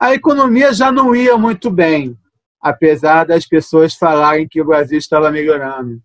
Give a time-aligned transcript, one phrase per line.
[0.00, 2.18] A economia já não ia muito bem,
[2.58, 6.00] apesar das pessoas falarem que o Brasil estava melhorando.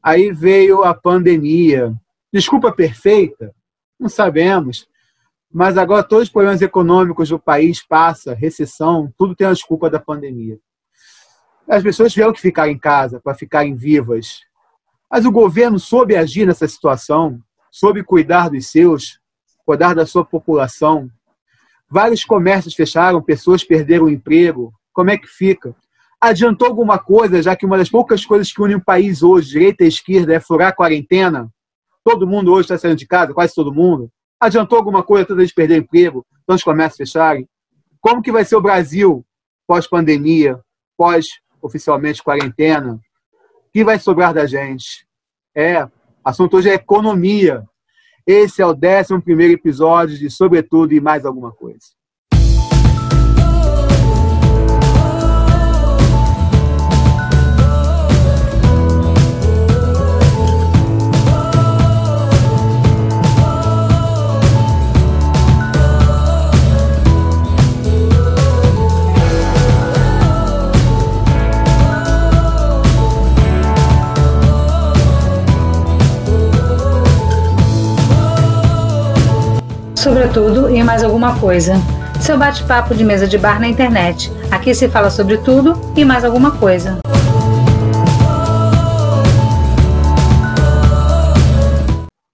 [0.00, 1.92] Aí veio a pandemia.
[2.32, 3.52] Desculpa perfeita?
[3.98, 4.86] Não sabemos.
[5.52, 9.98] Mas agora todos os problemas econômicos do país passa, recessão, tudo tem a desculpa da
[9.98, 10.56] pandemia.
[11.68, 14.42] As pessoas tiveram que ficar em casa para ficarem vivas.
[15.10, 19.18] Mas o governo soube agir nessa situação, soube cuidar dos seus,
[19.66, 21.10] cuidar da sua população,
[21.94, 24.74] Vários comércios fecharam, pessoas perderam o emprego.
[24.92, 25.76] Como é que fica?
[26.20, 29.84] Adiantou alguma coisa, já que uma das poucas coisas que une o país hoje, direita
[29.84, 31.48] e esquerda, é furar a quarentena?
[32.02, 34.10] Todo mundo hoje está saindo de casa, quase todo mundo.
[34.40, 37.48] Adiantou alguma coisa toda de perder emprego, tantos comércios fecharem?
[38.00, 39.24] Como que vai ser o Brasil
[39.64, 40.58] pós-pandemia,
[40.96, 42.94] pós-oficialmente quarentena?
[43.68, 45.06] O que vai sobrar da gente?
[45.54, 45.88] É,
[46.24, 47.62] assunto hoje é economia.
[48.26, 51.88] Esse é o 11 episódio de Sobretudo e Mais Alguma Coisa.
[80.04, 81.76] Sobretudo e mais alguma coisa.
[82.20, 84.30] Seu bate-papo de mesa de bar na internet.
[84.50, 86.98] Aqui se fala sobre tudo e mais alguma coisa.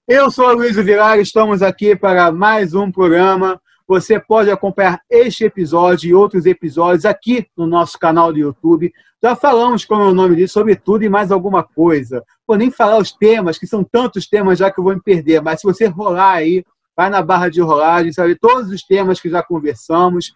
[0.09, 3.61] Eu sou o Luiz Vilar, estamos aqui para mais um programa.
[3.87, 8.93] Você pode acompanhar este episódio e outros episódios aqui no nosso canal do YouTube.
[9.23, 12.25] Já falamos, como é o nome disso, sobre tudo e mais alguma coisa.
[12.49, 15.41] Vou nem falar os temas, que são tantos temas já que eu vou me perder,
[15.41, 16.65] mas se você rolar aí
[17.01, 20.35] vai na barra de rolagem, sabe todos os temas que já conversamos.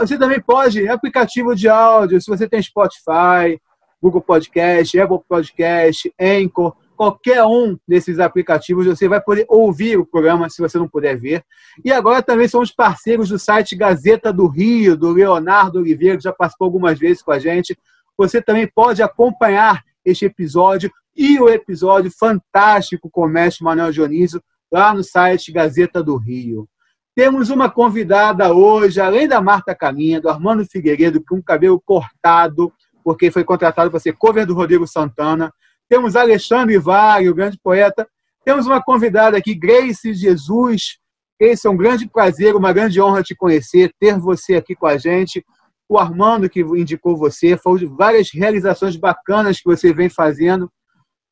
[0.00, 3.60] Você também pode, aplicativo de áudio, se você tem Spotify,
[4.02, 10.50] Google Podcast, Apple Podcast, Anchor, qualquer um desses aplicativos, você vai poder ouvir o programa
[10.50, 11.44] se você não puder ver.
[11.84, 16.32] E agora também somos parceiros do site Gazeta do Rio, do Leonardo Oliveira, que já
[16.32, 17.78] participou algumas vezes com a gente.
[18.18, 24.42] Você também pode acompanhar este episódio e o episódio fantástico com o mestre Manuel Dionísio
[24.74, 26.68] lá no site Gazeta do Rio.
[27.14, 32.72] Temos uma convidada hoje, além da Marta Caminha, do Armando Figueiredo, com cabelo cortado,
[33.04, 35.52] porque foi contratado para ser cover do Rodrigo Santana.
[35.88, 38.04] Temos Alexandre Vale, o grande poeta.
[38.44, 40.98] Temos uma convidada aqui, Grace Jesus.
[41.38, 44.98] Esse é um grande prazer, uma grande honra te conhecer, ter você aqui com a
[44.98, 45.44] gente.
[45.88, 50.68] O Armando que indicou você, foram várias realizações bacanas que você vem fazendo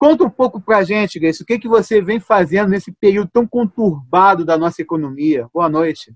[0.03, 3.31] Conta um pouco para a gente, Grace, o que, que você vem fazendo nesse período
[3.33, 5.47] tão conturbado da nossa economia.
[5.55, 6.13] Boa noite.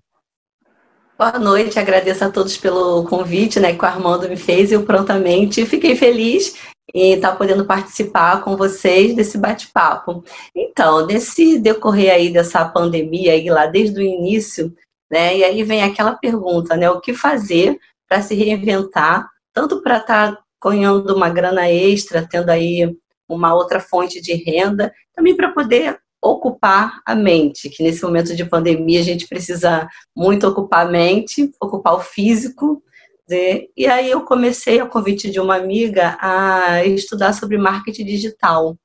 [1.16, 4.72] Boa noite, agradeço a todos pelo convite né, que o Armando me fez.
[4.72, 6.56] Eu prontamente fiquei feliz
[6.92, 10.24] em estar podendo participar com vocês desse bate-papo.
[10.52, 14.74] Então, nesse decorrer aí dessa pandemia, aí lá desde o início,
[15.08, 19.98] né, e aí vem aquela pergunta, né, o que fazer para se reinventar, tanto para
[19.98, 22.92] estar tá ganhando uma grana extra, tendo aí
[23.28, 28.44] uma outra fonte de renda, também para poder ocupar a mente, que nesse momento de
[28.44, 32.82] pandemia a gente precisa muito ocupar a mente, ocupar o físico.
[33.28, 33.64] Né?
[33.76, 38.76] E aí eu comecei, a convite de uma amiga, a estudar sobre marketing digital.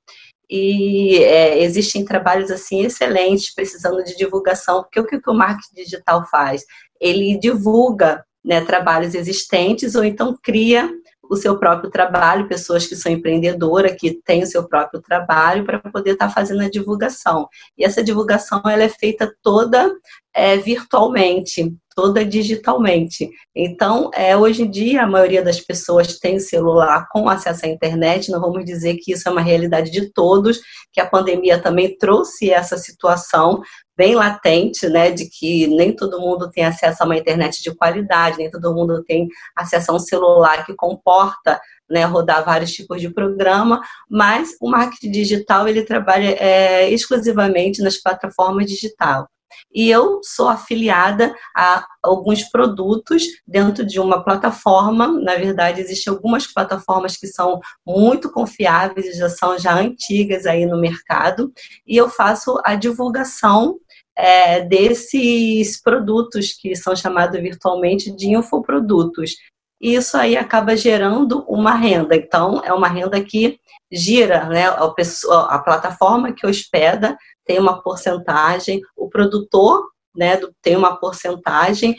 [0.50, 6.25] E é, existem trabalhos assim excelentes, precisando de divulgação, porque o que o marketing digital
[6.29, 6.63] faz?
[7.00, 10.91] Ele divulga né, trabalhos existentes ou então cria
[11.31, 15.80] o seu próprio trabalho, pessoas que são empreendedoras, que têm o seu próprio trabalho para
[15.80, 17.47] poder estar tá fazendo a divulgação.
[17.78, 19.90] E essa divulgação ela é feita toda
[20.34, 23.29] é, virtualmente, toda digitalmente.
[23.56, 28.31] Então, é, hoje em dia, a maioria das pessoas tem celular com acesso à internet,
[28.31, 30.59] não vamos dizer que isso é uma realidade de todos,
[30.91, 33.61] que a pandemia também trouxe essa situação,
[33.95, 38.40] bem latente, né, de que nem todo mundo tem acesso a uma internet de qualidade,
[38.40, 43.11] nem todo mundo tem acesso a um celular que comporta, né, rodar vários tipos de
[43.11, 43.79] programa,
[44.09, 49.28] mas o marketing digital ele trabalha é, exclusivamente nas plataformas digital.
[49.74, 55.08] E eu sou afiliada a alguns produtos dentro de uma plataforma.
[55.08, 60.80] Na verdade, existem algumas plataformas que são muito confiáveis já são já antigas aí no
[60.80, 61.52] mercado.
[61.86, 63.78] E eu faço a divulgação
[64.16, 69.36] é, desses produtos que são chamados virtualmente de infoprodutos.
[69.81, 72.16] E isso aí acaba gerando uma renda.
[72.16, 73.59] Então, é uma renda que
[73.91, 74.67] gira, né?
[74.67, 79.83] A, pessoa, a plataforma que hospeda tem uma porcentagem, o produtor
[80.16, 81.95] né, tem uma porcentagem,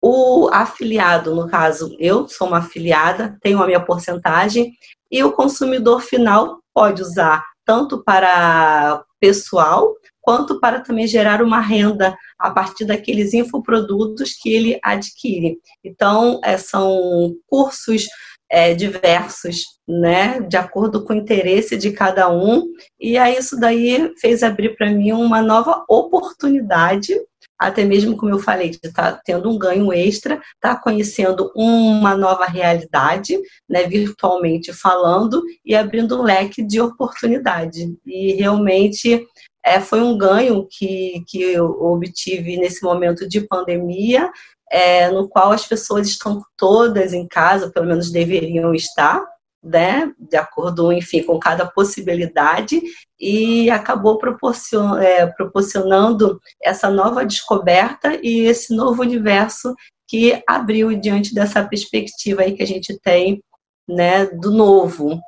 [0.00, 4.72] o afiliado, no caso, eu sou uma afiliada, tenho a minha porcentagem,
[5.10, 12.16] e o consumidor final pode usar tanto para pessoal, quanto para também gerar uma renda
[12.38, 15.58] a partir daqueles infoprodutos que ele adquire.
[15.84, 18.06] Então, é, são cursos
[18.48, 22.64] é, diversos, né, de acordo com o interesse de cada um,
[23.00, 27.18] e aí isso daí fez abrir para mim uma nova oportunidade,
[27.58, 31.50] até mesmo como eu falei, de estar tá tendo um ganho extra, estar tá conhecendo
[31.56, 37.96] uma nova realidade, né, virtualmente falando, e abrindo um leque de oportunidade.
[38.04, 39.26] E realmente
[39.64, 44.30] é, foi um ganho que, que eu obtive nesse momento de pandemia,
[44.70, 49.22] é, no qual as pessoas estão todas em casa, pelo menos deveriam estar,
[49.62, 52.82] né, de acordo, enfim, com cada possibilidade,
[53.20, 59.74] e acabou proporcion, é, proporcionando essa nova descoberta e esse novo universo
[60.08, 63.40] que abriu diante dessa perspectiva aí que a gente tem,
[63.88, 65.20] né, do novo,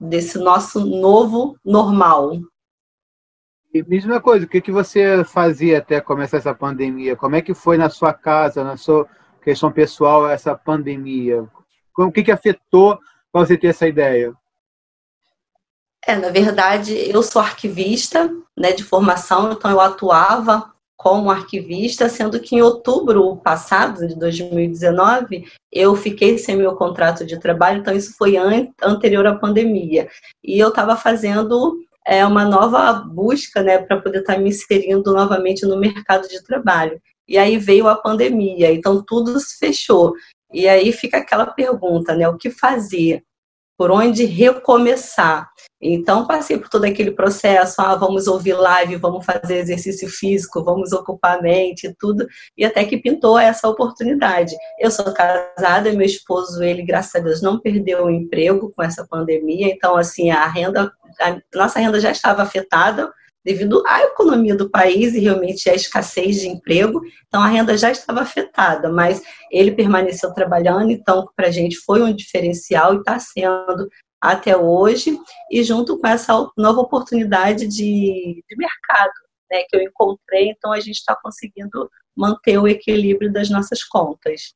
[0.00, 2.32] desse nosso novo normal,
[3.74, 7.16] e mesma coisa, o que, que você fazia até começar essa pandemia?
[7.16, 9.04] Como é que foi na sua casa, na sua
[9.42, 11.44] questão pessoal, essa pandemia?
[11.98, 12.96] O que, que afetou
[13.32, 14.32] para você ter essa ideia?
[16.06, 22.38] É, na verdade, eu sou arquivista né, de formação, então eu atuava como arquivista, sendo
[22.38, 28.14] que em outubro passado, de 2019, eu fiquei sem meu contrato de trabalho, então isso
[28.16, 30.08] foi an anterior à pandemia.
[30.44, 35.12] E eu estava fazendo é uma nova busca, né, para poder estar tá me inserindo
[35.12, 37.00] novamente no mercado de trabalho.
[37.26, 40.12] E aí veio a pandemia, então tudo se fechou.
[40.52, 43.22] E aí fica aquela pergunta, né, o que fazer?
[43.76, 45.48] Por onde recomeçar?
[45.80, 50.92] Então, passei por todo aquele processo, ah, vamos ouvir live, vamos fazer exercício físico, vamos
[50.92, 52.26] ocupar a mente tudo,
[52.56, 54.56] e até que pintou essa oportunidade.
[54.78, 59.06] Eu sou casada, meu esposo, ele, graças a Deus, não perdeu o emprego com essa
[59.06, 60.90] pandemia, então, assim, a renda
[61.20, 63.12] a nossa renda já estava afetada
[63.44, 67.90] devido à economia do país e realmente à escassez de emprego, então a renda já
[67.90, 73.18] estava afetada, mas ele permaneceu trabalhando, então para a gente foi um diferencial e está
[73.18, 73.88] sendo
[74.20, 75.18] até hoje,
[75.50, 79.12] e junto com essa nova oportunidade de, de mercado
[79.50, 84.54] né, que eu encontrei, então a gente está conseguindo manter o equilíbrio das nossas contas.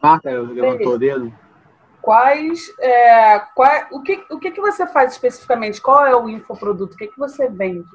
[0.00, 1.45] Marta levantou o dedo
[2.06, 5.80] quais, é, qual, o, que, o que, que você faz especificamente?
[5.80, 6.94] Qual é o infoproduto?
[6.94, 7.90] O que, que você vende?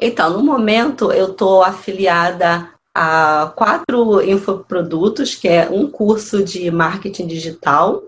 [0.00, 7.28] Então, no momento, eu estou afiliada a quatro infoprodutos, que é um curso de marketing
[7.28, 8.02] digital,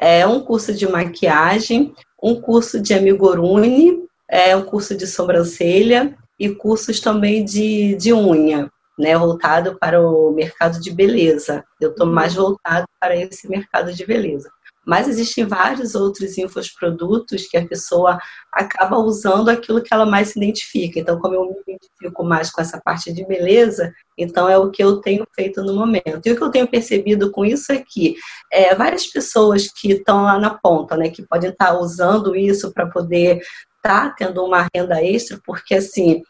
[0.00, 6.48] é um curso de maquiagem, um curso de amigurumi, é um curso de sobrancelha e
[6.48, 11.64] cursos também de, de unha né, voltado para o mercado de beleza.
[11.80, 12.44] Eu estou mais uhum.
[12.44, 14.50] voltado para esse mercado de beleza.
[14.86, 18.20] Mas existem vários outros infoprodutos que a pessoa
[18.52, 21.00] acaba usando aquilo que ela mais se identifica.
[21.00, 24.82] Então, como eu me identifico mais com essa parte de beleza, então é o que
[24.82, 26.24] eu tenho feito no momento.
[26.24, 28.14] E o que eu tenho percebido com isso é que
[28.52, 32.86] é, várias pessoas que estão lá na ponta, né, que podem estar usando isso para
[32.86, 33.40] poder
[33.86, 36.22] está tendo uma renda extra, porque assim,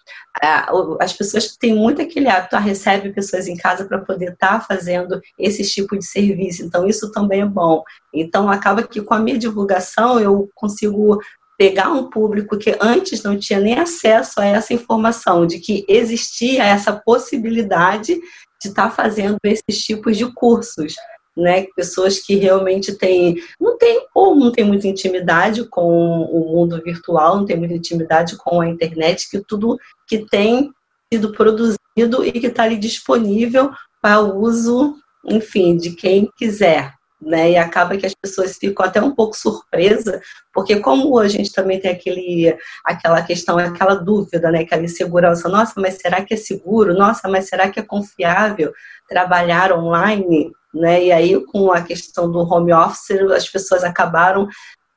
[1.01, 4.61] as pessoas têm muito aquele hábito, ah, recebe pessoas em casa para poder estar tá
[4.61, 7.83] fazendo esse tipo de serviço, então isso também é bom.
[8.13, 11.19] Então acaba que com a minha divulgação eu consigo
[11.59, 16.65] pegar um público que antes não tinha nem acesso a essa informação, de que existia
[16.65, 18.15] essa possibilidade
[18.61, 20.95] de estar tá fazendo esses tipos de cursos
[21.37, 21.67] né?
[21.77, 27.37] Pessoas que realmente têm, não tem ou não tem muita intimidade com o mundo virtual,
[27.37, 30.73] não tem muita intimidade com a internet, que tudo que tem
[31.13, 36.96] sido produzido e que está ali disponível para uso, enfim, de quem quiser.
[37.19, 40.21] Né, e acaba que as pessoas ficam até um pouco surpresas,
[40.53, 42.55] porque como a gente também tem aquele,
[42.85, 46.93] aquela questão, aquela dúvida, né, aquela insegurança, nossa, mas será que é seguro?
[46.93, 48.71] Nossa, mas será que é confiável
[49.09, 50.53] trabalhar online?
[50.77, 51.05] né?
[51.05, 54.49] E aí, com a questão do home office, as pessoas acabaram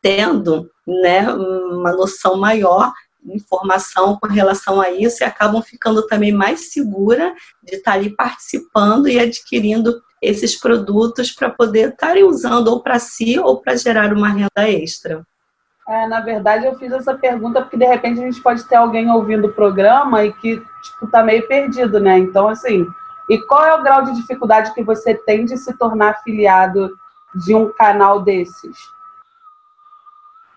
[0.01, 2.93] tendo né, uma noção maior
[3.25, 9.09] informação com relação a isso e acabam ficando também mais segura de estar ali participando
[9.09, 14.29] e adquirindo esses produtos para poder estarem usando ou para si ou para gerar uma
[14.29, 15.25] renda extra.
[15.87, 19.09] É, na verdade, eu fiz essa pergunta porque de repente a gente pode ter alguém
[19.09, 22.19] ouvindo o programa e que tipo, tá meio perdido, né?
[22.19, 22.85] Então, assim,
[23.29, 26.95] e qual é o grau de dificuldade que você tem de se tornar afiliado
[27.45, 28.77] de um canal desses?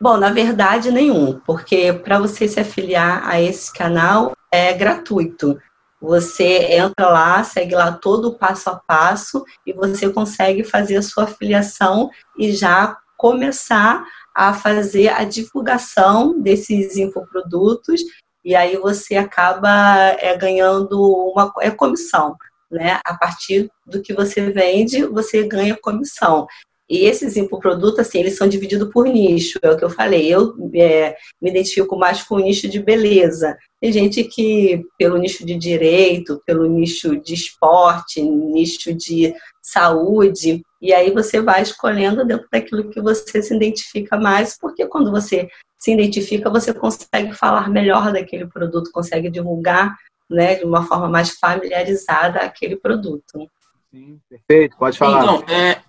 [0.01, 5.59] Bom, na verdade, nenhum, porque para você se afiliar a esse canal é gratuito.
[6.03, 11.03] Você entra lá, segue lá todo o passo a passo e você consegue fazer a
[11.03, 14.05] sua afiliação e já começar
[14.35, 18.01] a fazer a divulgação desses infoprodutos
[18.45, 19.71] e aí você acaba
[20.19, 22.37] é, ganhando uma é comissão,
[22.69, 22.99] né?
[23.05, 26.49] A partir do que você vende, você ganha comissão.
[26.89, 30.27] E esses infoprodutos, assim, eles são divididos por nicho, é o que eu falei.
[30.27, 33.57] Eu é, me identifico mais com o nicho de beleza.
[33.81, 40.93] Tem gente que, pelo nicho de direito, pelo nicho de esporte, nicho de saúde, e
[40.93, 45.49] aí você vai escolhendo dentro daquilo que você se identifica mais, porque quando você
[45.79, 49.97] se identifica, você consegue falar melhor daquele produto, consegue divulgar
[50.29, 53.49] né, de uma forma mais familiarizada aquele produto.
[53.91, 55.23] Sim, perfeito, pode falar.
[55.23, 55.81] Então, é,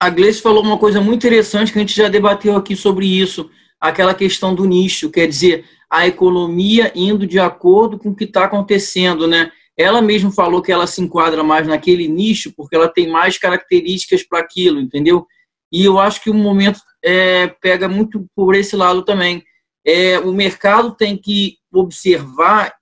[0.00, 3.50] a Gleice falou uma coisa muito interessante que a gente já debateu aqui sobre isso,
[3.80, 8.44] aquela questão do nicho, quer dizer, a economia indo de acordo com o que está
[8.44, 9.50] acontecendo, né?
[9.76, 14.22] Ela mesma falou que ela se enquadra mais naquele nicho porque ela tem mais características
[14.22, 15.26] para aquilo, entendeu?
[15.70, 19.44] E eu acho que o momento é, pega muito por esse lado também.
[19.84, 22.74] É, o mercado tem que observar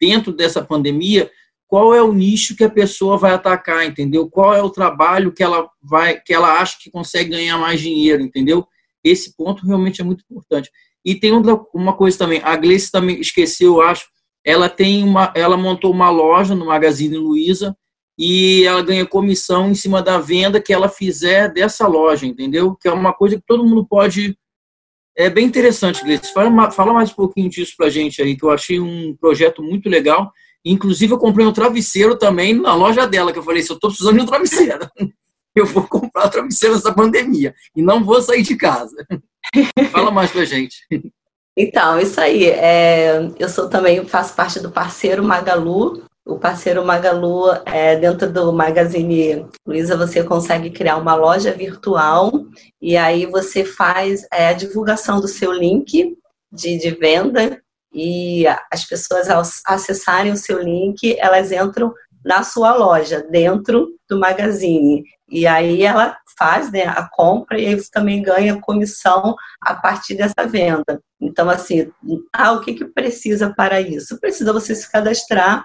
[0.00, 1.30] dentro dessa pandemia
[1.70, 4.28] qual é o nicho que a pessoa vai atacar, entendeu?
[4.28, 8.20] Qual é o trabalho que ela vai, que ela acha que consegue ganhar mais dinheiro,
[8.24, 8.66] entendeu?
[9.04, 10.68] Esse ponto realmente é muito importante.
[11.04, 11.30] E tem
[11.72, 14.08] uma coisa também, a Gleice também esqueceu, eu acho,
[14.44, 17.76] ela tem uma, ela montou uma loja no Magazine Luiza
[18.18, 22.74] e ela ganha comissão em cima da venda que ela fizer dessa loja, entendeu?
[22.74, 24.36] Que é uma coisa que todo mundo pode
[25.16, 26.32] é bem interessante, Gleice.
[26.32, 29.88] Fala, fala mais um pouquinho disso pra gente aí, que eu achei um projeto muito
[29.88, 30.32] legal
[30.64, 33.90] Inclusive, eu comprei um travesseiro também na loja dela, que eu falei, se eu estou
[33.90, 34.88] precisando de um travesseiro,
[35.56, 38.96] eu vou comprar um travesseiro nessa pandemia e não vou sair de casa.
[39.90, 40.86] Fala mais pra gente.
[41.56, 42.46] Então, isso aí.
[42.46, 46.04] É, eu sou também, faço parte do parceiro Magalu.
[46.24, 52.30] O parceiro Magalu, é, dentro do Magazine Luiza, você consegue criar uma loja virtual
[52.80, 56.16] e aí você faz é, a divulgação do seu link
[56.52, 57.60] de, de venda
[57.92, 61.92] e as pessoas, ao acessarem o seu link, elas entram
[62.24, 65.04] na sua loja, dentro do magazine.
[65.28, 70.46] E aí ela faz né, a compra e você também ganha comissão a partir dessa
[70.46, 71.00] venda.
[71.20, 71.90] Então, assim,
[72.32, 74.18] ah, o que, que precisa para isso?
[74.20, 75.64] Precisa você se cadastrar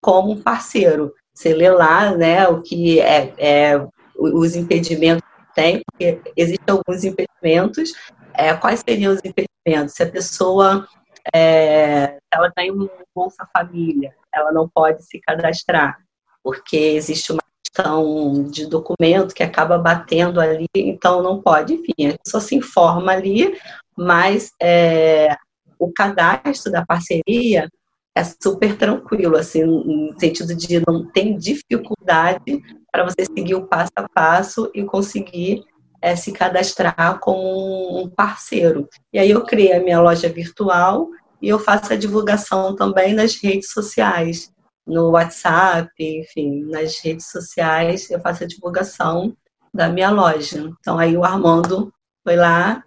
[0.00, 1.12] como um parceiro.
[1.34, 7.04] Você lê lá né, o que é, é os impedimentos que tem, porque existem alguns
[7.04, 7.92] impedimentos.
[8.34, 9.94] É, quais seriam os impedimentos?
[9.94, 10.86] Se a pessoa
[11.34, 15.98] é, ela tem um Bolsa Família, ela não pode se cadastrar,
[16.42, 22.18] porque existe uma questão de documento que acaba batendo ali, então não pode, enfim, a
[22.18, 23.58] pessoa se informa ali,
[23.96, 25.36] mas é,
[25.78, 27.68] o cadastro da parceria
[28.14, 33.92] é super tranquilo, assim, no sentido de não tem dificuldade para você seguir o passo
[33.96, 35.64] a passo e conseguir
[36.00, 38.88] é, se cadastrar como um parceiro.
[39.12, 41.08] E aí eu criei a minha loja virtual
[41.40, 44.50] e eu faço a divulgação também nas redes sociais,
[44.86, 49.36] no WhatsApp, enfim, nas redes sociais eu faço a divulgação
[49.72, 50.70] da minha loja.
[50.80, 51.92] Então aí o Armando
[52.24, 52.82] foi lá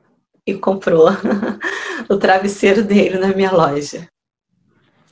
[0.46, 1.10] e comprou
[2.10, 4.08] o travesseiro dele na minha loja.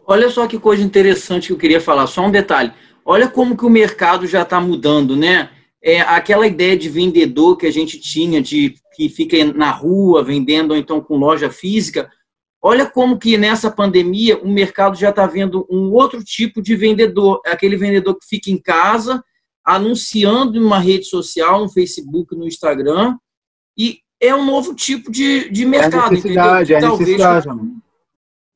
[0.06, 2.74] Olha só que coisa interessante que eu queria falar, só um detalhe.
[3.06, 5.50] Olha como que o mercado já está mudando, né?
[5.82, 10.72] É, aquela ideia de vendedor que a gente tinha, de que fica na rua vendendo,
[10.72, 12.10] ou então com loja física,
[12.62, 17.42] Olha como que nessa pandemia o mercado já está vendo um outro tipo de vendedor,
[17.46, 19.24] é aquele vendedor que fica em casa
[19.64, 23.18] anunciando em uma rede social, no Facebook, no Instagram,
[23.78, 26.96] e é um novo tipo de, de mercado, é necessidade, entendeu?
[26.96, 27.72] É necessidade, talvez,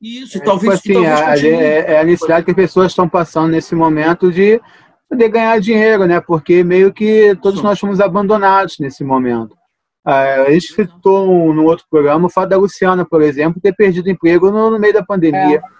[0.02, 3.52] Isso, é, talvez, tipo assim, talvez é, é, a necessidade que as pessoas estão passando
[3.52, 4.60] nesse momento de
[5.08, 6.20] poder ganhar dinheiro, né?
[6.20, 9.56] Porque meio que todos nós fomos abandonados nesse momento.
[10.04, 14.10] Ah, a gente citou no outro programa o fato da Luciana, por exemplo, ter perdido
[14.10, 15.58] emprego no, no meio da pandemia.
[15.58, 15.74] É.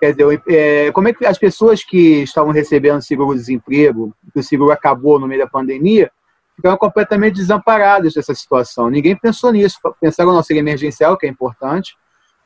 [0.00, 4.72] Quer dizer, é, como é que as pessoas que estavam recebendo seguro-desemprego, que o seguro
[4.72, 6.10] acabou no meio da pandemia,
[6.56, 8.88] ficaram completamente desamparadas dessa situação.
[8.88, 9.78] Ninguém pensou nisso.
[10.00, 11.94] Pensaram no auxílio emergencial, que é importante,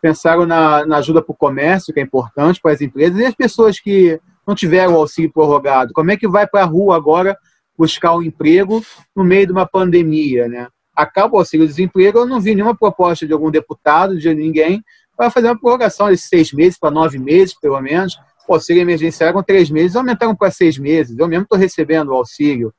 [0.02, 3.34] pensaram na, na ajuda para o comércio, que é importante para as empresas, e as
[3.34, 5.92] pessoas que não tiveram o auxílio prorrogado.
[5.92, 7.36] Como é que vai para a rua agora
[7.76, 8.84] buscar um emprego
[9.14, 10.68] no meio de uma pandemia, né?
[10.94, 14.82] acaba o auxílio-desemprego, eu não vi nenhuma proposta de algum deputado, de ninguém,
[15.16, 18.16] para fazer uma prorrogação de seis meses para nove meses, pelo menos.
[18.48, 21.18] O auxílio emergencial com três meses, aumentaram para seis meses.
[21.18, 22.72] Eu mesmo estou recebendo o auxílio.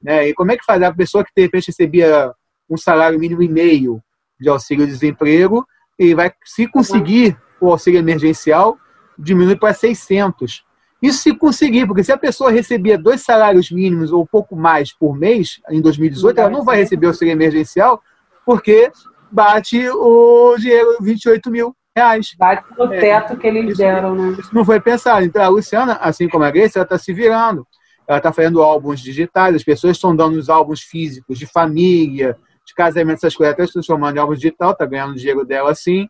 [0.00, 0.28] Né?
[0.28, 2.32] E como é que faz a pessoa que de repente recebia
[2.70, 4.00] um salário mínimo e meio
[4.40, 5.66] de auxílio-desemprego
[5.98, 8.78] e vai, se conseguir o auxílio emergencial,
[9.18, 10.64] diminui para 600.
[11.00, 15.16] Isso se conseguir, porque se a pessoa recebia dois salários mínimos ou pouco mais por
[15.16, 18.02] mês em 2018, ela não vai receber o auxílio emergencial,
[18.44, 18.90] porque
[19.30, 22.34] bate o dinheiro 28 mil reais.
[22.36, 24.36] Bate no teto é, que eles isso, deram, né?
[24.40, 25.24] Isso não foi pensado.
[25.24, 27.64] Então, a Luciana, assim como a Grace, ela está se virando.
[28.06, 32.36] Ela está fazendo álbuns digitais, as pessoas estão dando os álbuns físicos de família,
[32.66, 36.08] de casamento, essas coisas, até se transformando em álbuns digital, está ganhando dinheiro dela assim.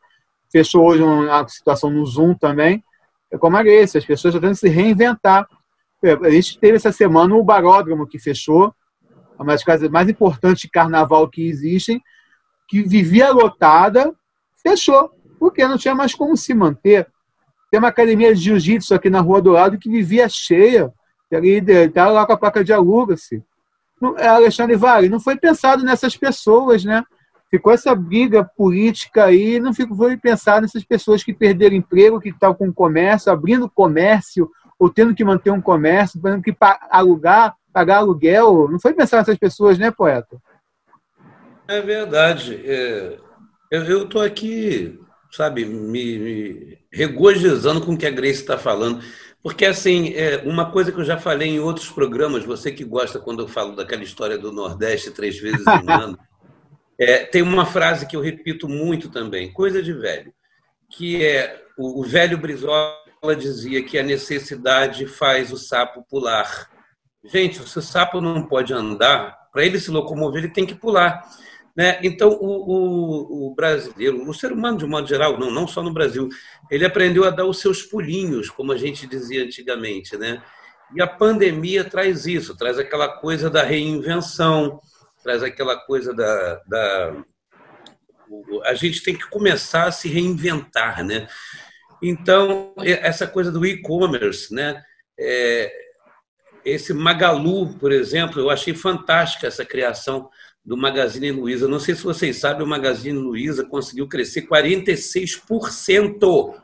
[0.51, 2.88] Fechou hoje uma situação no Zoom também é
[3.37, 5.47] como a Grace, as pessoas estão tentando se reinventar.
[6.03, 8.73] É, a gente teve essa semana o Baródromo que fechou,
[9.39, 12.01] uma das casas mais importantes de carnaval que existem,
[12.69, 14.15] que vivia lotada,
[14.63, 17.07] fechou, porque não tinha mais como se manter.
[17.71, 20.93] Tem uma academia de jiu-jitsu aqui na rua do lado que vivia cheia,
[21.31, 23.43] estava lá com a placa de aluga-se.
[24.17, 27.05] É, Alexandre Vale, não foi pensado nessas pessoas, né?
[27.51, 32.29] Ficou essa briga política aí, não ficou foi pensar nessas pessoas que perderam emprego, que
[32.29, 36.55] estão com comércio, abrindo comércio, ou tendo que manter um comércio, tendo que
[36.91, 38.69] alugar, pagar aluguel.
[38.71, 40.37] Não foi pensar nessas pessoas, né, poeta?
[41.67, 42.61] É verdade.
[42.65, 43.19] É,
[43.71, 44.99] eu estou aqui,
[45.31, 49.03] sabe, me, me, regozijando com o que a Grace está falando.
[49.43, 53.21] Porque, assim, é, uma coisa que eu já falei em outros programas, você que gosta
[53.21, 56.19] quando eu falo daquela história do Nordeste três vezes em ano,
[56.99, 60.33] é, tem uma frase que eu repito muito também, coisa de velho,
[60.91, 62.97] que é o, o velho Brizola
[63.39, 66.69] dizia que a necessidade faz o sapo pular.
[67.25, 71.23] Gente, se o sapo não pode andar, para ele se locomover, ele tem que pular.
[71.77, 72.01] Né?
[72.03, 75.83] Então, o, o, o, brasileiro, o ser humano de um modo geral, não, não só
[75.83, 76.29] no Brasil,
[76.71, 80.17] ele aprendeu a dar os seus pulinhos, como a gente dizia antigamente.
[80.17, 80.43] Né?
[80.95, 84.81] E a pandemia traz isso, traz aquela coisa da reinvenção,
[85.29, 87.23] traz aquela coisa da, da
[88.65, 91.29] a gente tem que começar a se reinventar, né?
[92.03, 94.83] Então essa coisa do e-commerce, né?
[95.21, 95.71] É,
[96.65, 100.31] esse Magalu, por exemplo, eu achei fantástica essa criação
[100.65, 101.69] do Magazine Luiza.
[101.69, 106.55] Não sei se vocês sabem, o Magazine Luiza conseguiu crescer 46%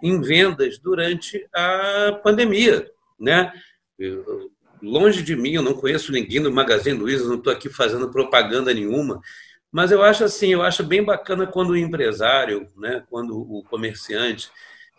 [0.00, 3.52] em vendas durante a pandemia, né?
[4.82, 8.74] Longe de mim, eu não conheço ninguém do Magazine Luiza, não estou aqui fazendo propaganda
[8.74, 9.20] nenhuma,
[9.70, 14.50] mas eu acho assim, eu acho bem bacana quando o empresário, né, quando o comerciante,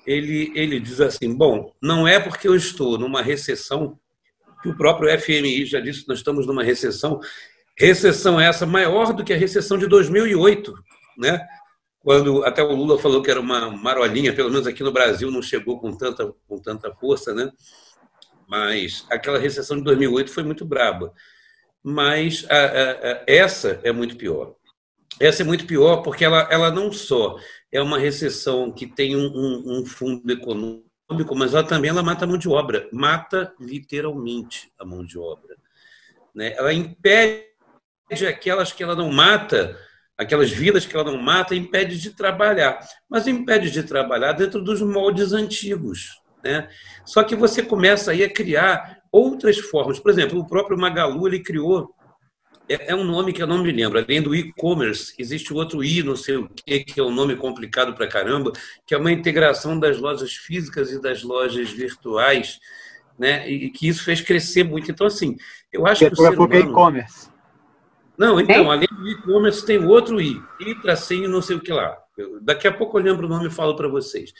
[0.06, 4.00] ele, ele diz assim, bom, não é porque eu estou numa recessão,
[4.62, 7.20] que o próprio FMI já disse que nós estamos numa recessão,
[7.78, 10.74] recessão essa maior do que a recessão de 2008,
[11.18, 11.46] né?
[12.00, 15.42] Quando até o Lula falou que era uma marolinha, pelo menos aqui no Brasil não
[15.42, 17.52] chegou com tanta, com tanta força, né?
[18.54, 21.12] Mas aquela recessão de 2008 foi muito braba.
[21.84, 24.54] Mas a, a, a, essa é muito pior.
[25.20, 27.36] Essa é muito pior porque ela, ela não só
[27.72, 32.26] é uma recessão que tem um, um, um fundo econômico, mas ela também ela mata
[32.26, 35.56] a mão de obra, mata literalmente a mão de obra.
[36.36, 36.54] Né?
[36.56, 37.48] Ela impede
[38.30, 39.76] aquelas que ela não mata,
[40.16, 44.80] aquelas vidas que ela não mata, impede de trabalhar, mas impede de trabalhar dentro dos
[44.80, 46.22] moldes antigos.
[46.44, 46.68] Né?
[47.06, 50.00] Só que você começa aí a criar outras formas.
[50.00, 51.96] Por exemplo, o próprio Magalu ele criou
[52.68, 54.00] é, é um nome que eu não me lembro.
[54.00, 57.94] Além do e-commerce, existe outro i, não sei o que, que é um nome complicado
[57.94, 58.52] para caramba,
[58.86, 62.60] que é uma integração das lojas físicas e das lojas virtuais,
[63.18, 63.50] né?
[63.50, 64.90] E que isso fez crescer muito.
[64.90, 65.38] Então, assim,
[65.72, 66.56] eu acho que o ser humano...
[66.56, 67.30] e-commerce.
[68.18, 71.98] Não, então, além do e-commerce tem outro i, i tracinho não sei o que lá.
[72.16, 74.32] Eu, daqui a pouco eu lembro o nome e falo para vocês.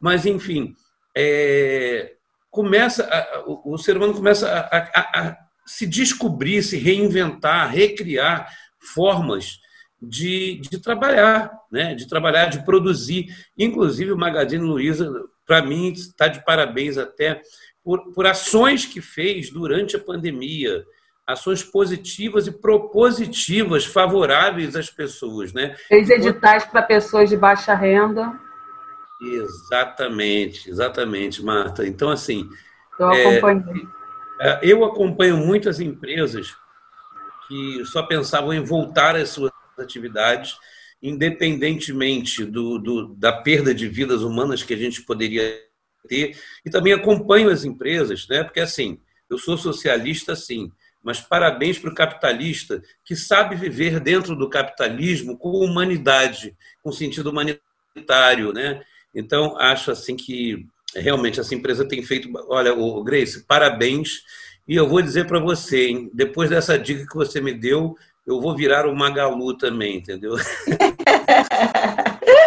[0.00, 0.74] Mas, enfim,
[1.16, 2.12] é,
[2.50, 8.48] começa a, o, o, ser humano começa a, a, a, se descobrir, se reinventar, recriar
[8.94, 9.58] formas
[10.00, 11.94] de, de trabalhar, né?
[11.94, 13.26] de trabalhar, de produzir.
[13.56, 15.10] Inclusive, o Magazine Luiza,
[15.46, 17.40] para mim, está de parabéns até
[17.84, 20.84] por, por ações que fez durante a pandemia,
[21.26, 25.52] ações positivas e propositivas favoráveis às pessoas.
[25.52, 25.76] Né?
[25.88, 28.38] Fez editais para pessoas de baixa renda.
[29.22, 31.86] Exatamente, exatamente, Marta.
[31.86, 32.48] Então, assim.
[32.98, 33.92] Eu acompanho.
[34.40, 36.56] É, eu acompanho muitas empresas
[37.46, 40.56] que só pensavam em voltar às suas atividades,
[41.00, 45.60] independentemente do, do, da perda de vidas humanas que a gente poderia
[46.08, 48.42] ter, e também acompanho as empresas, né?
[48.42, 48.98] porque assim,
[49.30, 50.70] eu sou socialista, sim,
[51.02, 57.30] mas parabéns para o capitalista que sabe viver dentro do capitalismo com humanidade, com sentido
[57.30, 58.82] humanitário, né?
[59.14, 62.28] Então, acho assim que realmente essa empresa tem feito.
[62.48, 64.22] Olha, o Grace, parabéns.
[64.66, 67.96] E eu vou dizer para você, hein, depois dessa dica que você me deu,
[68.26, 70.34] eu vou virar o Magalu também, entendeu?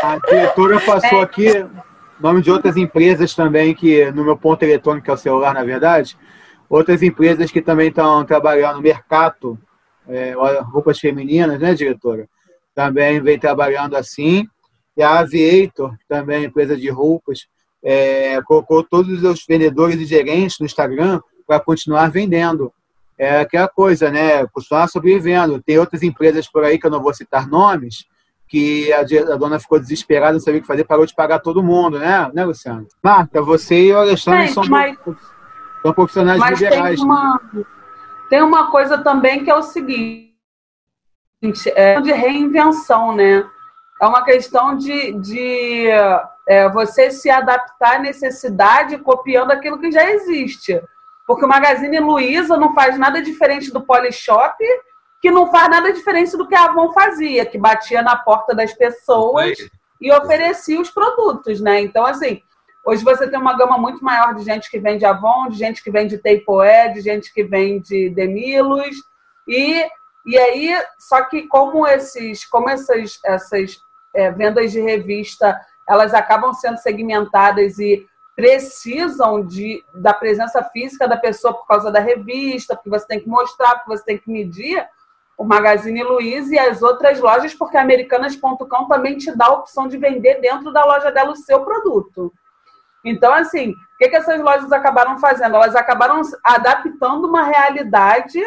[0.01, 1.65] A diretora passou aqui,
[2.19, 5.63] nome de outras empresas também que, no meu ponto eletrônico, que é o celular, na
[5.63, 6.17] verdade,
[6.69, 9.59] outras empresas que também estão trabalhando no mercado,
[10.07, 12.29] é, roupas femininas, né, diretora?
[12.73, 14.47] Também vem trabalhando assim.
[14.95, 17.47] E a Aviator, também empresa de roupas,
[17.83, 22.73] é, colocou todos os vendedores e gerentes no Instagram para continuar vendendo.
[23.17, 24.45] É aquela coisa, né?
[24.47, 25.61] Continuar sobrevivendo.
[25.61, 28.05] Tem outras empresas por aí que eu não vou citar nomes,
[28.47, 31.63] que a, a dona ficou desesperada, não sabia o que fazer, parou de pagar todo
[31.63, 32.87] mundo, né, né Luciano?
[33.03, 34.97] Marta, você e o Alexandre são, mas,
[35.81, 36.99] são profissionais mas liberais.
[36.99, 37.41] Tem uma,
[38.29, 40.33] tem uma coisa também que é o seguinte,
[41.67, 43.45] é de reinvenção, né?
[44.01, 45.87] É uma questão de, de
[46.47, 50.81] é, você se adaptar à necessidade copiando aquilo que já existe.
[51.25, 54.55] Porque o Magazine Luiza não faz nada diferente do Polishop,
[55.21, 58.73] que não faz nada diferente do que a Avon fazia, que batia na porta das
[58.73, 59.57] pessoas
[59.99, 61.81] e oferecia os produtos, né?
[61.81, 62.43] Então, assim,
[62.85, 65.89] hoje você tem uma gama muito maior de gente que vende Avon, de gente que
[65.89, 68.95] vende Teipoé, de gente que vende Demilos,
[69.47, 69.87] e,
[70.27, 73.79] e aí, só que como esses, como essas, essas
[74.15, 81.15] é, vendas de revista, elas acabam sendo segmentadas e precisam de, da presença física da
[81.15, 84.85] pessoa por causa da revista, porque você tem que mostrar, porque você tem que medir,
[85.37, 89.97] o Magazine Luiza e as outras lojas, porque Americanas.com também te dá a opção de
[89.97, 92.33] vender dentro da loja dela o seu produto.
[93.03, 95.55] Então, assim, o que, que essas lojas acabaram fazendo?
[95.55, 98.41] Elas acabaram adaptando uma realidade,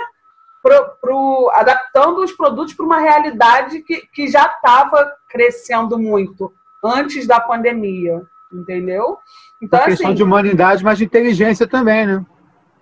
[0.63, 6.53] pro, pro adaptando os produtos para uma realidade que, que já estava crescendo muito
[6.85, 9.19] antes da pandemia, entendeu?
[9.61, 12.25] Então, uma questão assim, de humanidade, mas de inteligência também, né?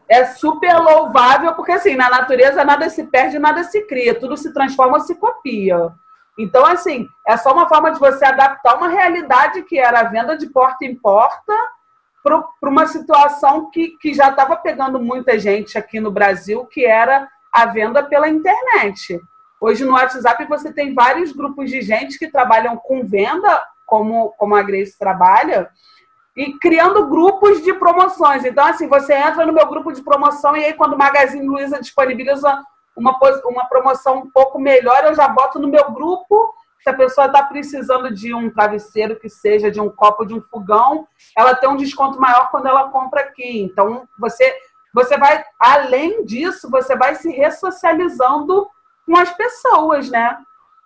[0.08, 4.52] É super louvável, porque assim, na natureza nada se perde, nada se cria, tudo se
[4.52, 5.92] transforma, se copia.
[6.38, 10.36] Então, assim, é só uma forma de você adaptar uma realidade que era a venda
[10.36, 11.52] de porta em porta
[12.22, 17.28] para uma situação que, que já estava pegando muita gente aqui no Brasil, que era
[17.52, 19.20] a venda pela internet.
[19.60, 24.54] Hoje no WhatsApp você tem vários grupos de gente que trabalham com venda, como, como
[24.54, 25.70] a Grace trabalha,
[26.36, 28.44] e criando grupos de promoções.
[28.44, 31.80] Então, assim, você entra no meu grupo de promoção e aí quando o Magazine Luiza
[31.80, 32.62] disponibiliza
[32.94, 36.54] uma, uma promoção um pouco melhor, eu já boto no meu grupo.
[36.82, 40.40] Se a pessoa está precisando de um travesseiro que seja, de um copo, de um
[40.42, 43.62] fogão, ela tem um desconto maior quando ela compra aqui.
[43.62, 44.54] Então, você,
[44.96, 48.66] você vai, além disso, você vai se ressocializando
[49.04, 50.38] com as pessoas, né?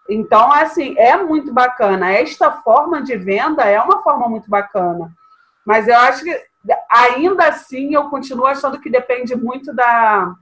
[0.08, 2.10] Então, assim, é muito bacana.
[2.10, 5.12] Esta forma de venda é uma forma muito bacana.
[5.64, 6.44] Mas eu acho que,
[6.90, 10.34] ainda assim, eu continuo achando que depende muito da,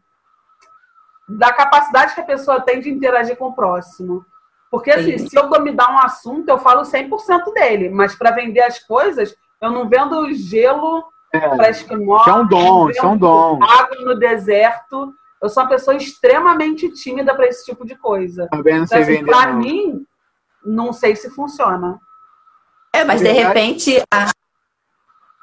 [1.28, 4.24] da capacidade que a pessoa tem de interagir com o próximo.
[4.70, 5.28] Porque, assim, Sim.
[5.28, 7.90] se eu dominar um assunto, eu falo 100% dele.
[7.90, 12.20] Mas para vender as coisas, eu não vendo gelo é, para esquimó.
[12.20, 13.58] Isso é um dom, isso é um dom.
[13.62, 15.12] Água no deserto.
[15.40, 18.48] Eu sou uma pessoa extremamente tímida para esse tipo de coisa.
[18.50, 20.04] Também não então, assim, para mim,
[20.64, 21.98] não sei se funciona.
[22.92, 24.30] É, mas de repente a,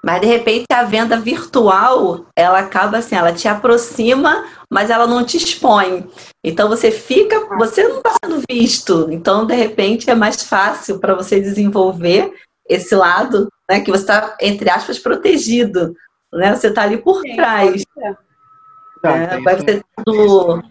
[0.05, 5.25] mas de repente a venda virtual, ela acaba assim, ela te aproxima, mas ela não
[5.25, 6.07] te expõe.
[6.43, 9.07] Então você fica, você não está sendo visto.
[9.09, 12.31] Então, de repente, é mais fácil para você desenvolver
[12.67, 13.79] esse lado, né?
[13.79, 15.95] Que você está, entre aspas, protegido.
[16.33, 16.55] Né?
[16.55, 17.83] Você está ali por Sim, trás.
[19.03, 20.63] É, vai você tendo,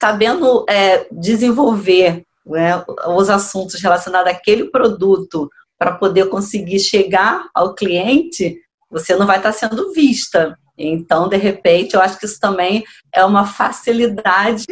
[0.00, 8.60] sabendo é, desenvolver né, os assuntos relacionados àquele produto para poder conseguir chegar ao cliente,
[8.88, 10.56] você não vai estar sendo vista.
[10.78, 14.66] Então, de repente, eu acho que isso também é uma facilidade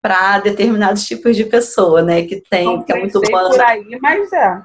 [0.00, 2.22] para determinados tipos de pessoa, né?
[2.22, 3.50] Que tem, não que é muito boa.
[3.50, 4.62] Por aí, mas é.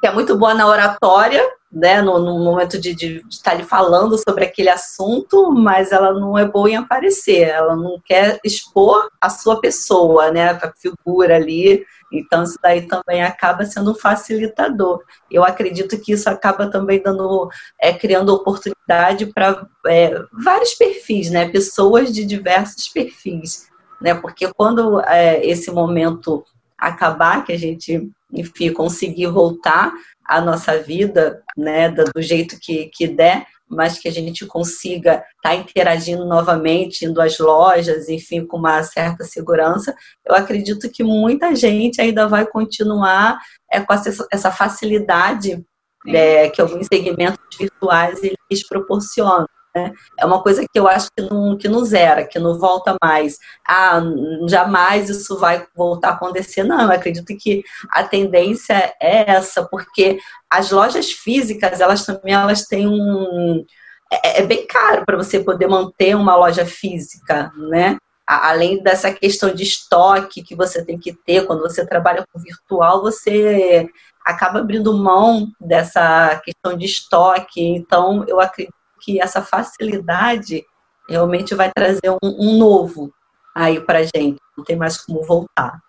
[0.00, 2.00] Que é muito boa na oratória, né?
[2.00, 6.70] No, no momento de, estar ali falando sobre aquele assunto, mas ela não é boa
[6.70, 7.48] em aparecer.
[7.48, 10.50] Ela não quer expor a sua pessoa, né?
[10.50, 15.02] A figura ali então, isso daí também acaba sendo um facilitador.
[15.30, 17.48] Eu acredito que isso acaba também dando,
[17.80, 21.48] é, criando oportunidade para é, vários perfis, né?
[21.48, 23.68] Pessoas de diversos perfis,
[24.00, 24.14] né?
[24.14, 26.44] Porque quando é, esse momento
[26.76, 29.92] acabar, que a gente, enfim, conseguir voltar
[30.24, 31.88] à nossa vida, né?
[31.90, 37.20] Do jeito que, que der, mas que a gente consiga estar tá interagindo novamente, indo
[37.20, 39.94] às lojas, enfim, com uma certa segurança,
[40.26, 43.38] eu acredito que muita gente ainda vai continuar
[43.70, 45.64] é, com essa, essa facilidade
[46.08, 49.46] é, que alguns segmentos virtuais eles proporcionam.
[49.74, 49.92] Né?
[50.18, 53.38] É uma coisa que eu acho que não, que não zera, que não volta mais.
[53.66, 54.02] Ah,
[54.48, 56.64] jamais isso vai voltar a acontecer.
[56.64, 62.66] Não, eu acredito que a tendência é essa, porque as lojas físicas, elas também elas
[62.66, 63.64] têm um.
[64.12, 67.96] É, é bem caro para você poder manter uma loja física, né?
[68.26, 73.02] além dessa questão de estoque que você tem que ter quando você trabalha com virtual,
[73.02, 73.88] você
[74.24, 77.60] acaba abrindo mão dessa questão de estoque.
[77.60, 80.64] Então, eu acredito que essa facilidade
[81.08, 83.12] realmente vai trazer um, um novo
[83.54, 84.38] aí para gente.
[84.56, 85.80] Não tem mais como voltar.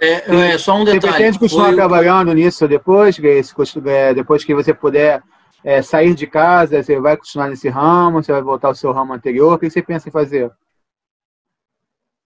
[0.00, 1.00] É, é só um detalhe.
[1.00, 1.76] Você pretende continuar foi...
[1.76, 5.22] trabalhando nisso depois, é, depois que você puder
[5.64, 9.14] é, sair de casa, você vai continuar nesse ramo, você vai voltar ao seu ramo
[9.14, 9.54] anterior?
[9.54, 10.52] O que você pensa em fazer?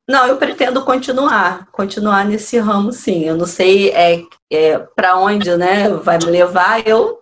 [0.09, 3.25] Não, eu pretendo continuar, continuar nesse ramo, sim.
[3.25, 6.85] Eu não sei é, é para onde, né, vai me levar.
[6.85, 7.21] Eu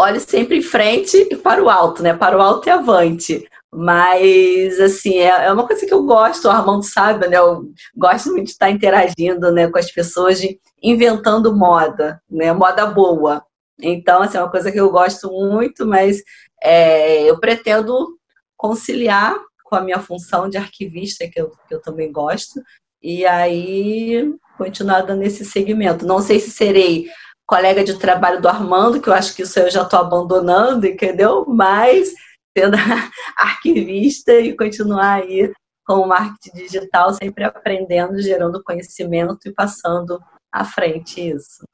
[0.00, 2.14] olho sempre em frente e para o alto, né?
[2.14, 3.46] Para o alto e avante.
[3.72, 7.38] Mas, assim, é, é uma coisa que eu gosto, o Armando sabe, né?
[7.38, 12.52] Eu gosto muito de estar interagindo né, com as pessoas, de inventando moda, né?
[12.52, 13.44] Moda boa.
[13.80, 16.20] Então, assim, é uma coisa que eu gosto muito, mas
[16.62, 18.18] é, eu pretendo
[18.56, 22.60] conciliar com a minha função de arquivista, que eu, que eu também gosto,
[23.00, 26.04] e aí continuar dando segmento.
[26.04, 27.08] Não sei se serei
[27.50, 31.44] colega de trabalho do Armando, que eu acho que isso eu já estou abandonando, entendeu?
[31.48, 32.14] Mas
[32.56, 32.76] sendo
[33.36, 35.52] arquivista e continuar aí
[35.84, 40.20] com o marketing digital, sempre aprendendo, gerando conhecimento e passando
[40.52, 41.66] à frente isso.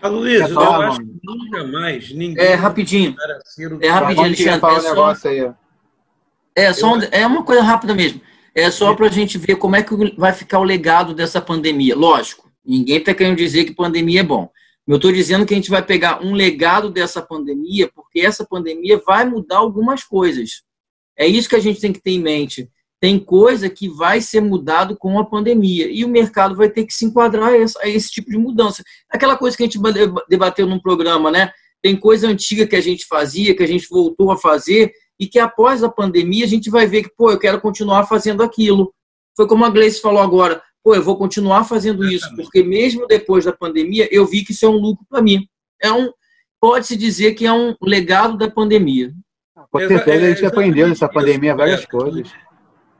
[0.00, 2.44] A Luiz, eu acho que nunca mais ninguém.
[2.44, 3.16] É rapidinho.
[3.80, 4.76] É rapidinho, Alexandre.
[4.76, 5.54] É só...
[6.56, 8.20] É, só um, é uma coisa rápida mesmo.
[8.54, 11.96] É só para a gente ver como é que vai ficar o legado dessa pandemia.
[11.96, 14.48] Lógico, ninguém está querendo dizer que pandemia é bom.
[14.86, 19.00] Eu estou dizendo que a gente vai pegar um legado dessa pandemia, porque essa pandemia
[19.04, 20.62] vai mudar algumas coisas.
[21.16, 22.68] É isso que a gente tem que ter em mente.
[23.00, 26.92] Tem coisa que vai ser mudado com a pandemia e o mercado vai ter que
[26.92, 28.82] se enquadrar a esse, tipo de mudança.
[29.10, 29.78] Aquela coisa que a gente
[30.28, 31.50] debateu num programa, né?
[31.82, 35.38] Tem coisa antiga que a gente fazia, que a gente voltou a fazer e que
[35.38, 38.92] após a pandemia a gente vai ver que, pô, eu quero continuar fazendo aquilo.
[39.36, 43.46] Foi como a Gleice falou agora, pô, eu vou continuar fazendo isso, porque mesmo depois
[43.46, 45.48] da pandemia eu vi que isso é um lucro para mim.
[45.82, 46.12] É um,
[46.60, 49.12] pode-se dizer que é um legado da pandemia.
[49.70, 52.30] Com certeza a gente aprendeu nessa pandemia várias coisas.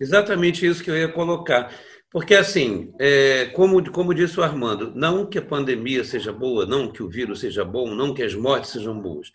[0.00, 1.70] Exatamente isso que eu ia colocar.
[2.10, 6.90] Porque, assim, é, como, como disse o Armando, não que a pandemia seja boa, não
[6.90, 9.32] que o vírus seja bom, não que as mortes sejam boas,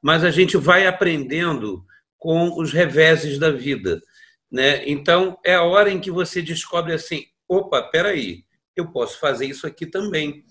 [0.00, 1.84] mas a gente vai aprendendo
[2.16, 4.00] com os reveses da vida.
[4.50, 4.88] Né?
[4.88, 8.44] Então, é a hora em que você descobre assim: opa, peraí,
[8.76, 10.44] eu posso fazer isso aqui também.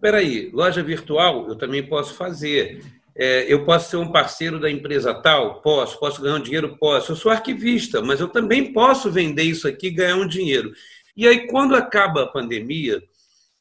[0.00, 2.82] Peraí, loja virtual eu também posso fazer.
[3.14, 5.60] É, eu posso ser um parceiro da empresa tal?
[5.60, 6.00] Posso.
[6.00, 6.78] Posso ganhar um dinheiro?
[6.78, 7.12] Posso.
[7.12, 10.72] Eu sou arquivista, mas eu também posso vender isso aqui e ganhar um dinheiro.
[11.14, 13.02] E aí, quando acaba a pandemia,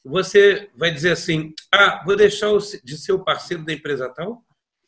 [0.06, 2.50] você vai dizer assim: ah, vou deixar
[2.84, 4.42] de ser o parceiro da empresa tal?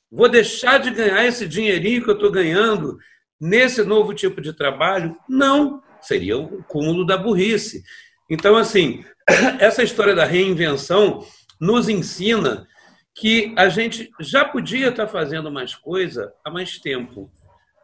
[0.10, 2.98] Vou deixar de ganhar esse dinheirinho que eu estou ganhando
[3.40, 5.18] nesse novo tipo de trabalho?
[5.28, 7.84] Não, seria o cúmulo da burrice.
[8.30, 9.04] Então, assim,
[9.60, 11.26] essa história da reinvenção
[11.60, 12.68] nos ensina
[13.14, 17.32] que a gente já podia estar fazendo mais coisa há mais tempo.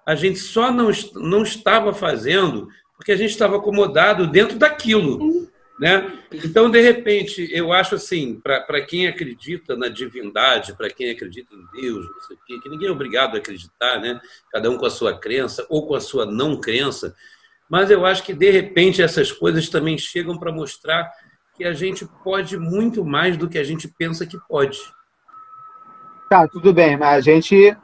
[0.05, 5.47] A gente só não, não estava fazendo porque a gente estava acomodado dentro daquilo.
[5.79, 6.11] Né?
[6.31, 11.81] Então, de repente, eu acho assim, para quem acredita na divindade, para quem acredita em
[11.81, 14.19] Deus, não sei o quê, que ninguém é obrigado a acreditar, né?
[14.51, 17.15] cada um com a sua crença ou com a sua não crença,
[17.69, 21.09] mas eu acho que, de repente, essas coisas também chegam para mostrar
[21.55, 24.77] que a gente pode muito mais do que a gente pensa que pode.
[26.29, 27.75] Tá, tudo bem, mas a gente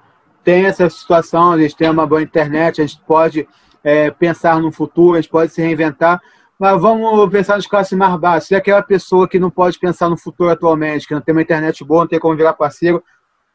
[0.43, 3.47] tem essa situação, a gente tem uma boa internet, a gente pode
[3.83, 6.21] é, pensar no futuro, a gente pode se reinventar,
[6.59, 8.47] mas vamos pensar nas classes mais baixas.
[8.47, 11.41] Se é aquela pessoa que não pode pensar no futuro atualmente, que não tem uma
[11.41, 13.03] internet boa, não tem como virar parceiro,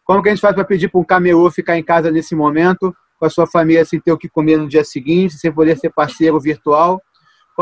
[0.04, 2.94] como que a gente faz para pedir para um camelô ficar em casa nesse momento,
[3.18, 5.90] com a sua família sem ter o que comer no dia seguinte, sem poder ser
[5.90, 7.02] parceiro virtual,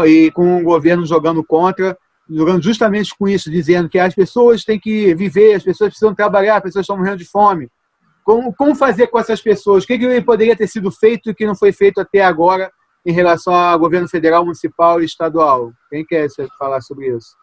[0.04, 1.96] e com o governo jogando contra,
[2.28, 6.56] jogando justamente com isso, dizendo que as pessoas têm que viver, as pessoas precisam trabalhar,
[6.56, 7.68] as pessoas estão morrendo de fome.
[8.24, 9.84] Como, como fazer com essas pessoas?
[9.84, 12.70] O que, que poderia ter sido feito e que não foi feito até agora
[13.06, 15.72] em relação ao governo federal, municipal e estadual.
[15.88, 16.26] Quem quer
[16.58, 17.36] falar sobre isso?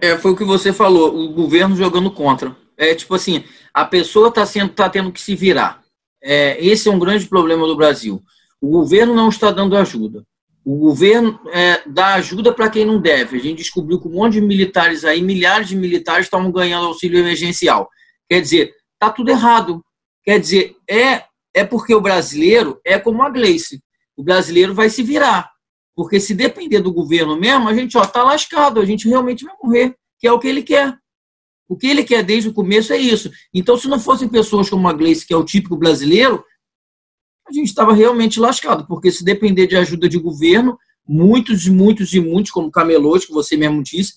[0.00, 2.56] É, foi o que você falou, o governo jogando contra.
[2.76, 5.79] É tipo assim, a pessoa está tá tendo que se virar.
[6.22, 8.22] É, esse é um grande problema do Brasil.
[8.60, 10.24] O governo não está dando ajuda.
[10.64, 13.38] O governo é, dá ajuda para quem não deve.
[13.38, 17.18] A gente descobriu que um monte de militares aí, milhares de militares estavam ganhando auxílio
[17.18, 17.88] emergencial.
[18.28, 19.82] Quer dizer, está tudo errado.
[20.22, 23.82] Quer dizer, é é porque o brasileiro é como a Gleice.
[24.16, 25.50] O brasileiro vai se virar.
[25.94, 29.94] Porque se depender do governo mesmo, a gente está lascado, a gente realmente vai morrer,
[30.18, 30.96] que é o que ele quer.
[31.70, 33.30] O que ele quer desde o começo é isso.
[33.54, 36.44] Então, se não fossem pessoas como a Gleice, que é o típico brasileiro,
[37.48, 42.18] a gente estava realmente lascado, porque se depender de ajuda de governo, muitos, muitos e
[42.18, 44.14] muitos, como camelôs, que você mesmo disse,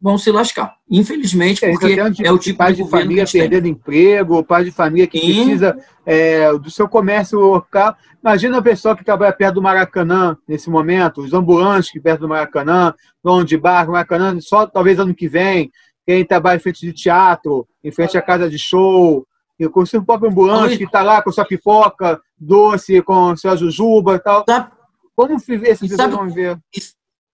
[0.00, 0.76] vão se lascar.
[0.88, 5.18] Infelizmente, porque é, o tipo pai de, de família perdendo emprego, pai de família que
[5.18, 5.26] Sim.
[5.26, 7.96] precisa é, do seu comércio local.
[8.22, 12.28] Imagina a pessoa que trabalha perto do Maracanã nesse momento, os ambulantes que perto do
[12.28, 15.72] Maracanã, dono de bar, Maracanã, só talvez ano que vem,
[16.06, 19.26] quem trabalha em frente de teatro, em frente à casa de show,
[19.58, 23.56] e com o seu próprio ambulante que está lá com sua pipoca, doce, com sua
[23.56, 24.44] jujuba e tal.
[24.48, 24.70] Sabe,
[25.14, 26.58] Como viver se pessoas vão ver?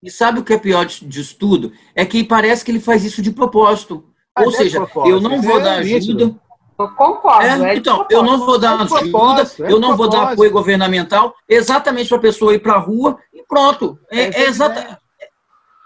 [0.03, 1.71] E sabe o que é pior disso tudo?
[1.93, 4.03] É que parece que ele faz isso de propósito.
[4.37, 6.35] Ou é seja, eu não vou é dar ajuda.
[6.79, 7.45] Eu concordo.
[7.45, 12.09] É, é então, eu não vou dar ajuda, eu não vou dar apoio governamental exatamente
[12.09, 13.99] para a pessoa ir para a rua e pronto.
[14.09, 14.99] É, é exata,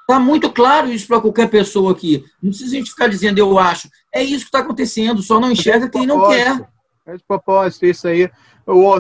[0.08, 2.24] Está muito claro isso para qualquer pessoa aqui.
[2.42, 3.90] Não precisa a gente ficar dizendo eu acho.
[4.14, 6.70] É isso que está acontecendo, só não enxerga quem não quer.
[7.08, 8.30] É de propósito, isso aí.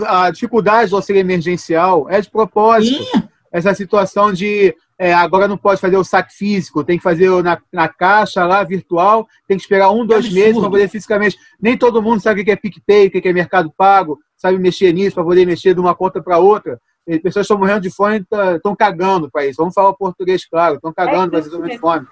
[0.07, 3.03] A dificuldade do auxílio emergencial é de propósito.
[3.03, 3.23] Sim.
[3.51, 7.59] Essa situação de é, agora não pode fazer o saque físico, tem que fazer na,
[7.71, 11.37] na caixa lá, virtual, tem que esperar um, dois meses para poder fisicamente.
[11.61, 14.91] Nem todo mundo sabe o que é PicPay, o que é Mercado Pago, sabe mexer
[14.93, 16.79] nisso para poder mexer de uma conta para outra.
[17.07, 19.57] As pessoas estão morrendo de fome, estão tá, cagando para isso.
[19.57, 22.07] Vamos falar o português, claro, estão cagando é para de fome.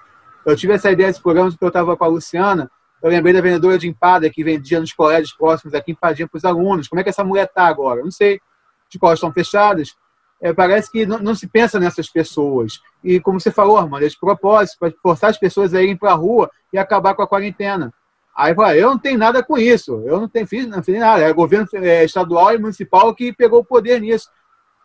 [0.46, 2.70] Eu tive essa ideia desse programa que eu estava com a Luciana.
[3.02, 6.44] Eu lembrei da vendedora de empada que vendia nos colégios próximos aqui, empadinha para os
[6.44, 6.88] alunos.
[6.88, 8.00] Como é que essa mulher está agora?
[8.00, 8.34] Eu não sei.
[8.86, 9.94] As escolas estão fechadas
[10.44, 12.78] é, parece que não, não, se pensa nessas pessoas.
[13.02, 16.10] E como você falou, Armando, é de propósito, para forçar as pessoas a irem para
[16.10, 17.90] a rua e acabar com a quarentena.
[18.36, 21.22] Aí fala, eu não tenho nada com isso, eu não tenho fiz, não fiz nada,
[21.22, 24.28] é o governo é, estadual e municipal que pegou o poder nisso.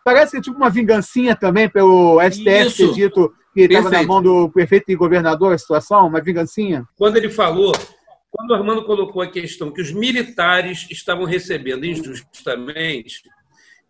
[0.04, 4.22] Parece que é tipo uma vingancinha também pelo STF ter dito que estava na mão
[4.22, 6.84] do prefeito e governador a situação, uma vingancinha.
[6.96, 7.72] Quando ele falou,
[8.30, 13.22] quando o Armando colocou a questão que os militares estavam recebendo injustamente,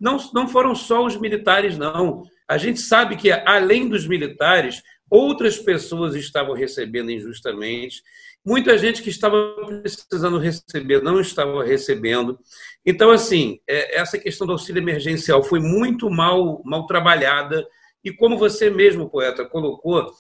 [0.01, 2.23] não, não foram só os militares, não.
[2.49, 8.03] A gente sabe que, além dos militares, outras pessoas estavam recebendo injustamente.
[8.45, 9.37] Muita gente que estava
[9.83, 12.39] precisando receber não estava recebendo.
[12.85, 17.67] Então, assim, é, essa questão do auxílio emergencial foi muito mal, mal trabalhada.
[18.03, 20.11] E como você mesmo, poeta, colocou,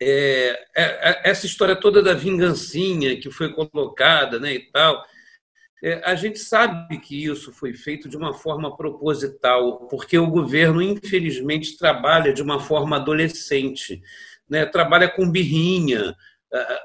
[0.00, 5.04] é, é, é essa história toda da vingancinha que foi colocada né, e tal,
[6.04, 11.76] a gente sabe que isso foi feito de uma forma proposital, porque o governo, infelizmente,
[11.76, 14.00] trabalha de uma forma adolescente,
[14.48, 14.64] né?
[14.64, 16.14] trabalha com birrinha,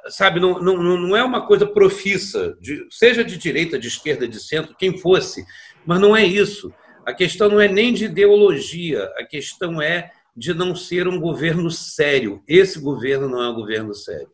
[0.09, 0.39] sabe?
[0.39, 4.75] Não, não, não é uma coisa profissa, de, seja de direita, de esquerda, de centro,
[4.77, 5.45] quem fosse,
[5.85, 6.73] mas não é isso.
[7.05, 11.71] A questão não é nem de ideologia, a questão é de não ser um governo
[11.71, 12.41] sério.
[12.47, 14.29] Esse governo não é um governo sério.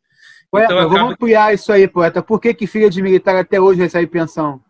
[0.52, 0.93] Poeta, então, acaba...
[0.93, 2.22] vamos ampliar isso aí, poeta.
[2.22, 4.62] Por que, que filha de militar até hoje recebe pensão?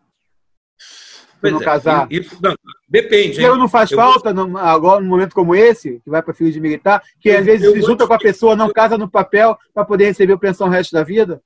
[1.43, 2.07] Pois não é, casar?
[2.09, 2.55] Isso, não,
[2.87, 3.41] depende.
[3.41, 3.57] Hein?
[3.57, 4.57] não faz eu falta vou...
[4.57, 7.69] agora, num momento como esse, que vai para filho de militar, que eu, às vezes
[7.69, 10.69] se junta com a pessoa, não casa no papel para poder receber o pensão o
[10.69, 11.41] resto da vida?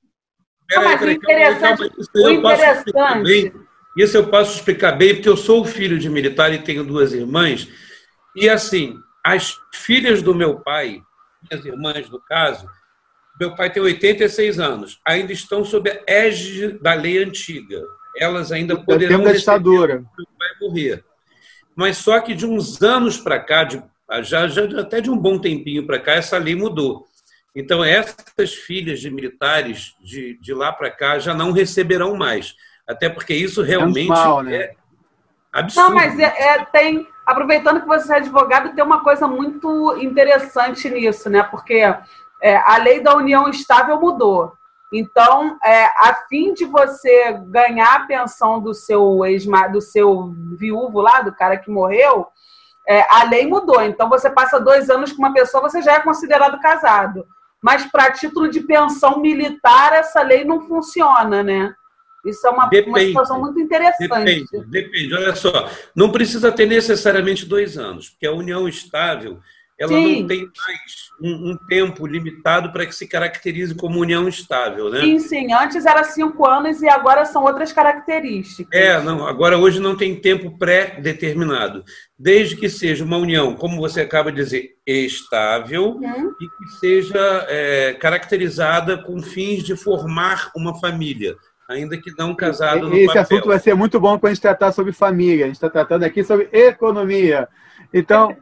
[0.68, 3.54] Peraí, peraí, interessante, o interessante.
[3.98, 7.68] Isso eu posso explicar bem, porque eu sou filho de militar e tenho duas irmãs.
[8.36, 11.02] E assim, as filhas do meu pai,
[11.50, 12.68] minhas irmãs, no caso,
[13.40, 17.82] meu pai tem 86 anos, ainda estão sob a égide da lei antiga.
[18.20, 20.04] Elas ainda poderão da ditadura.
[20.38, 21.04] Pai morrer.
[21.76, 23.84] Mas só que de uns anos para cá, de,
[24.22, 27.06] já, já até de um bom tempinho para cá, essa lei mudou.
[27.56, 32.56] Então, essas filhas de militares de, de lá para cá já não receberão mais.
[32.88, 34.56] Até porque isso realmente mal, né?
[34.56, 34.76] é
[35.52, 35.90] absurdo.
[35.90, 37.08] Não, mas é, é, tem.
[37.26, 41.44] Aproveitando que você é advogado, tem uma coisa muito interessante nisso, né?
[41.44, 41.84] Porque
[42.42, 44.54] é, a lei da união estável mudou.
[44.92, 51.02] Então, é, a fim de você ganhar a pensão do seu ex do seu viúvo
[51.02, 52.28] lá, do cara que morreu,
[52.88, 53.82] é, a lei mudou.
[53.82, 57.26] Então, você passa dois anos com uma pessoa, você já é considerado casado.
[57.62, 61.74] Mas, para título de pensão militar, essa lei não funciona, né?
[62.26, 64.10] Isso é uma, depende, uma situação muito interessante.
[64.10, 65.16] Depende, depende.
[65.16, 69.40] Olha só, não precisa ter necessariamente dois anos, porque a união estável
[69.80, 70.22] ela Sim.
[70.22, 75.02] não tem mais um, um tempo limitado para que se caracterize como união estável, né?
[75.02, 75.54] Sim, sim.
[75.54, 78.80] Antes era cinco anos e agora são outras características.
[78.80, 79.28] É, não.
[79.28, 81.84] Agora hoje não tem tempo pré-determinado,
[82.18, 86.34] desde que seja uma união, como você acaba de dizer, estável uhum.
[86.42, 91.36] e que seja é, caracterizada com fins de formar uma família.
[91.70, 93.22] ainda que não casado no Esse papel.
[93.22, 95.46] assunto vai ser muito bom para a gente tratar sobre família.
[95.46, 97.48] A gente está tratando aqui sobre economia.
[97.94, 98.36] Então,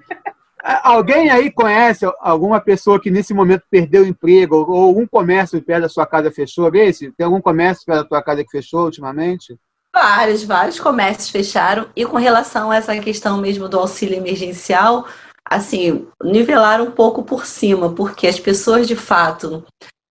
[0.65, 5.83] alguém aí conhece alguma pessoa que nesse momento perdeu o emprego ou um comércio perto
[5.83, 6.71] da sua casa fechou?
[6.71, 9.55] Tem algum comércio perto da sua casa que fechou ultimamente?
[9.93, 11.87] Vários, vários comércios fecharam.
[11.95, 15.05] E com relação a essa questão mesmo do auxílio emergencial,
[15.49, 19.63] assim, nivelar um pouco por cima, porque as pessoas de fato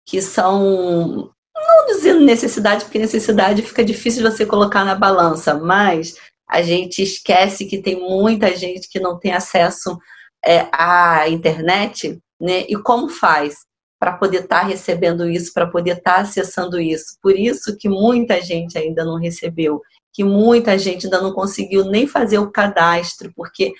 [0.07, 6.15] que são não dizendo necessidade, porque necessidade fica difícil você colocar na balança, mas
[6.47, 9.97] a gente esquece que tem muita gente que não tem acesso
[10.45, 12.65] é, à internet, né?
[12.67, 13.65] E como faz
[13.99, 17.17] para poder estar tá recebendo isso, para poder estar tá acessando isso?
[17.21, 19.81] Por isso que muita gente ainda não recebeu,
[20.11, 23.73] que muita gente ainda não conseguiu nem fazer o cadastro, porque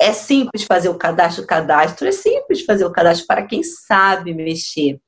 [0.00, 4.32] é simples fazer o cadastro, o cadastro é simples fazer o cadastro para quem sabe
[4.32, 5.00] mexer,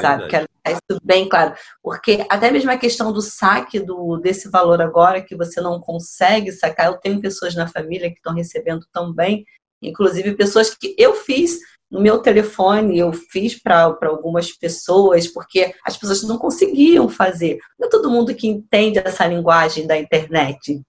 [0.00, 0.28] sabe?
[0.28, 4.80] Quero deixar isso bem claro, porque até mesmo a questão do saque do, desse valor
[4.80, 9.44] agora que você não consegue sacar, eu tenho pessoas na família que estão recebendo também,
[9.82, 11.58] inclusive pessoas que eu fiz
[11.90, 17.58] no meu telefone, eu fiz para algumas pessoas, porque as pessoas não conseguiam fazer.
[17.78, 20.82] Não é todo mundo que entende essa linguagem da internet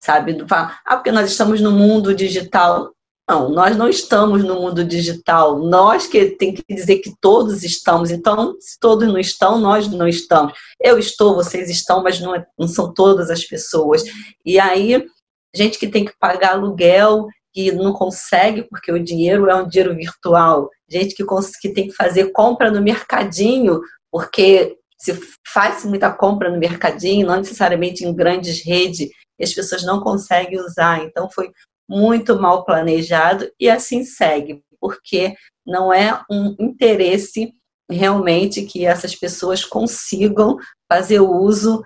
[0.00, 0.36] sabe?
[0.50, 2.92] Ah, porque nós estamos no mundo digital.
[3.28, 5.58] Não, nós não estamos no mundo digital.
[5.58, 8.10] Nós que tem que dizer que todos estamos.
[8.10, 10.52] Então, se todos não estão, nós não estamos.
[10.80, 14.02] Eu estou, vocês estão, mas não, é, não são todas as pessoas.
[14.44, 15.06] E aí,
[15.54, 19.94] gente que tem que pagar aluguel que não consegue porque o dinheiro é um dinheiro
[19.94, 20.68] virtual.
[20.88, 21.24] Gente que,
[21.60, 23.80] que tem que fazer compra no mercadinho
[24.10, 29.82] porque se faz muita compra no mercadinho, não necessariamente em grandes redes, e as pessoas
[29.82, 31.02] não conseguem usar.
[31.02, 31.50] Então, foi
[31.88, 35.34] muito mal planejado e assim segue, porque
[35.66, 37.52] não é um interesse
[37.90, 40.56] realmente que essas pessoas consigam
[40.90, 41.82] fazer uso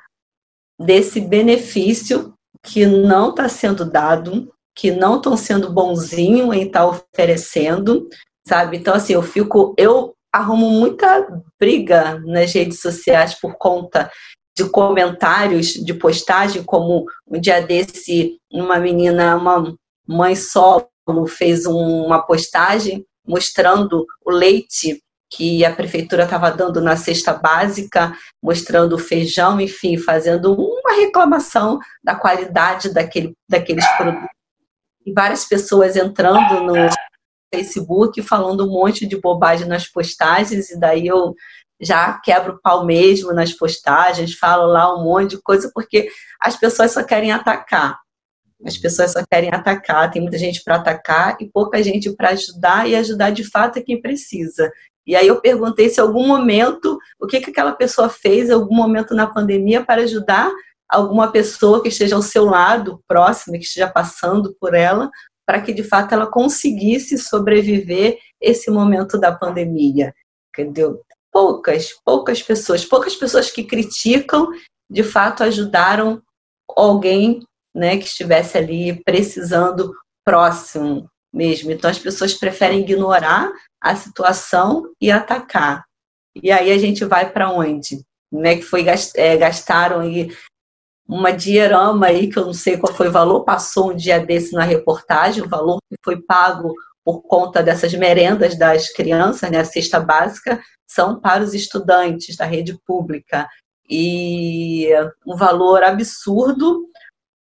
[0.79, 6.87] desse benefício que não está sendo dado, que não estão sendo bonzinho em estar tá
[6.87, 8.09] oferecendo,
[8.47, 8.77] sabe?
[8.77, 11.27] Então, assim, eu fico, eu arrumo muita
[11.61, 14.11] briga nas redes sociais por conta
[14.57, 19.75] de comentários de postagem, como um dia desse, uma menina, uma
[20.07, 20.89] mãe solo,
[21.29, 28.95] fez uma postagem mostrando o leite que a prefeitura estava dando na cesta básica, mostrando
[28.95, 34.29] o feijão, enfim, fazendo uma reclamação da qualidade daquele, daqueles produtos.
[35.05, 36.75] E várias pessoas entrando no
[37.55, 41.35] Facebook falando um monte de bobagem nas postagens, e daí eu
[41.81, 46.09] já quebro o pau mesmo nas postagens, falo lá um monte de coisa, porque
[46.41, 47.99] as pessoas só querem atacar.
[48.65, 52.89] As pessoas só querem atacar, tem muita gente para atacar e pouca gente para ajudar,
[52.89, 54.71] e ajudar de fato é quem precisa.
[55.07, 58.75] E aí eu perguntei se algum momento, o que, que aquela pessoa fez, em algum
[58.75, 60.51] momento na pandemia, para ajudar
[60.95, 65.11] alguma pessoa que esteja ao seu lado, próxima, que esteja passando por ela,
[65.47, 70.15] para que de fato ela conseguisse sobreviver esse momento da pandemia.
[70.49, 71.03] Entendeu?
[71.35, 74.49] poucas, poucas pessoas, poucas pessoas que criticam,
[74.89, 76.23] de fato ajudaram
[76.77, 77.41] alguém,
[77.75, 79.93] né, que estivesse ali precisando
[80.25, 81.73] próximo mesmo.
[81.73, 85.85] Então as pessoas preferem ignorar a situação e atacar.
[86.41, 88.01] E aí a gente vai para onde?
[88.33, 88.87] Né, que foi
[89.17, 90.31] é, gastaram aí
[91.07, 94.53] uma diorama aí que eu não sei qual foi o valor, passou um dia desse
[94.53, 96.75] na reportagem, o valor que foi pago
[97.05, 102.47] por conta dessas merendas das crianças, né, a cesta básica, são para os estudantes da
[102.47, 103.47] rede pública.
[103.89, 104.89] E
[105.27, 106.89] um valor absurdo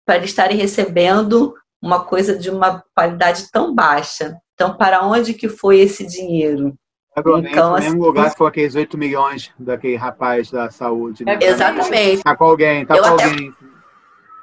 [0.07, 4.39] para estarem recebendo uma coisa de uma qualidade tão baixa.
[4.55, 6.75] Então, para onde que foi esse dinheiro?
[7.15, 11.25] Provavelmente então, no mesmo assim, lugar que foi aqueles 8 milhões daquele rapaz da saúde.
[11.25, 11.39] Né?
[11.41, 12.15] Exatamente.
[12.15, 13.25] Está com alguém, está com até...
[13.25, 13.55] alguém.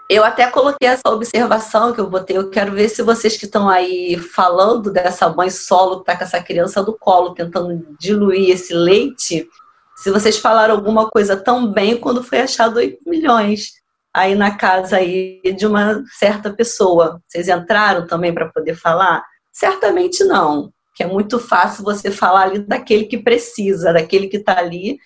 [0.10, 2.36] Eu até coloquei essa observação que eu botei.
[2.38, 6.24] Eu quero ver se vocês que estão aí falando dessa mãe solo que está com
[6.24, 9.48] essa criança do colo, tentando diluir esse leite,
[9.96, 13.74] se vocês falaram alguma coisa tão bem quando foi achado 8 milhões
[14.14, 17.22] aí na casa aí de uma certa pessoa.
[17.28, 19.24] Vocês entraram também para poder falar?
[19.52, 24.60] Certamente não, que é muito fácil você falar ali daquele que precisa, daquele que está
[24.60, 25.00] ali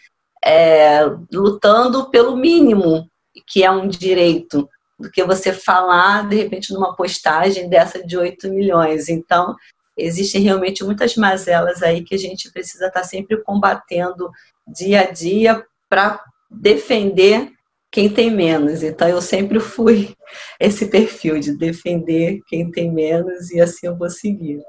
[0.44, 3.08] é, lutando pelo mínimo,
[3.46, 4.68] que é um direito
[5.00, 9.08] do que você falar, de repente, numa postagem dessa de 8 milhões.
[9.08, 9.56] Então,
[9.96, 14.32] existem realmente muitas mazelas aí que a gente precisa estar sempre combatendo
[14.68, 16.20] dia a dia para
[16.50, 17.52] defender
[17.92, 18.82] quem tem menos.
[18.82, 20.16] Então, eu sempre fui
[20.60, 24.60] esse perfil de defender quem tem menos e assim eu vou seguir.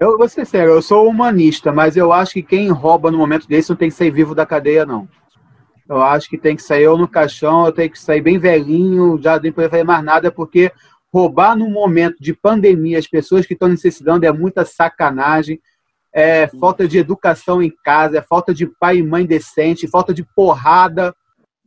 [0.00, 3.48] Eu vou ser sério, eu sou humanista, mas eu acho que quem rouba no momento
[3.48, 5.08] desse não tem que sair vivo da cadeia, não.
[5.88, 9.20] Eu acho que tem que sair ou no caixão, ou tem que sair bem velhinho,
[9.20, 10.70] já nem poder fazer mais nada, porque
[11.12, 15.58] roubar num momento de pandemia as pessoas que estão necessitando é muita sacanagem,
[16.12, 20.22] é falta de educação em casa, é falta de pai e mãe decente, falta de
[20.22, 21.12] porrada.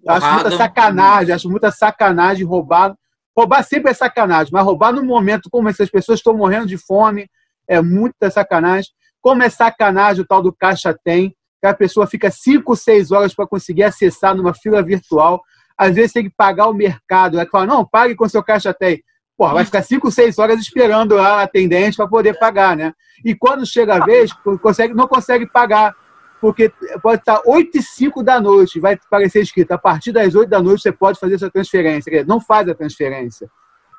[0.02, 0.26] porrada.
[0.26, 2.96] Acho muita sacanagem, acho muita sacanagem roubar.
[3.36, 7.30] Roubar sempre é sacanagem, mas roubar num momento como essas pessoas estão morrendo de fome
[7.72, 8.91] é muita sacanagem.
[9.22, 13.34] Como é sacanagem o tal do caixa tem, que a pessoa fica 5, 6 horas
[13.34, 15.41] para conseguir acessar numa fila virtual.
[15.78, 17.39] Às vezes tem que pagar o mercado.
[17.39, 19.01] Aí fala, não, pague com seu caixa tem.
[19.38, 22.93] Porra, vai ficar 5, 6 horas esperando a atendente para poder pagar, né?
[23.24, 25.95] E quando chega a vez, consegue, não consegue pagar,
[26.41, 30.49] porque pode estar 8 e 5 da noite, vai parecer escrito, a partir das 8
[30.49, 32.26] da noite você pode fazer sua transferência.
[32.26, 33.49] Não faz a transferência.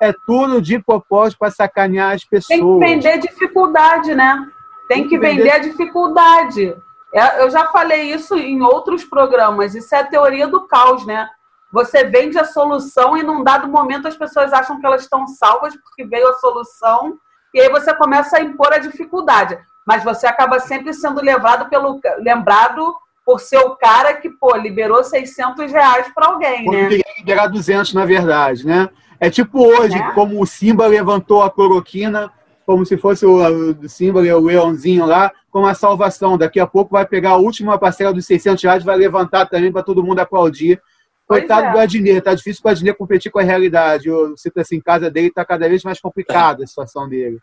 [0.03, 2.59] É tudo de propósito para sacanear as pessoas.
[2.59, 4.47] Tem que vender dificuldade, né?
[4.87, 6.75] Tem, Tem que, vender a dificuldade.
[7.13, 9.75] É, eu já falei isso em outros programas.
[9.75, 11.29] Isso é a teoria do caos, né?
[11.71, 15.75] Você vende a solução e num dado momento as pessoas acham que elas estão salvas
[15.75, 17.17] porque veio a solução
[17.53, 19.57] e aí você começa a impor a dificuldade.
[19.85, 22.93] Mas você acaba sempre sendo levado pelo lembrado
[23.25, 26.99] por ser o cara que pô liberou 600 reais para alguém, Quando né?
[27.17, 28.89] Liberar 200 na verdade, né?
[29.19, 30.11] É tipo hoje, é.
[30.11, 32.31] como o Simba levantou a cloroquina
[32.65, 36.37] como se fosse o, o símbolo, o leãozinho lá, com a salvação.
[36.37, 39.83] Daqui a pouco vai pegar a última parcela dos 600 reais, vai levantar também para
[39.83, 40.81] todo mundo aplaudir.
[41.27, 41.71] Coitado é.
[41.71, 44.09] do Adnet, tá difícil para o Adnet competir com a realidade.
[44.09, 47.39] O cito assim, casa dele está cada vez mais complicada a situação dele.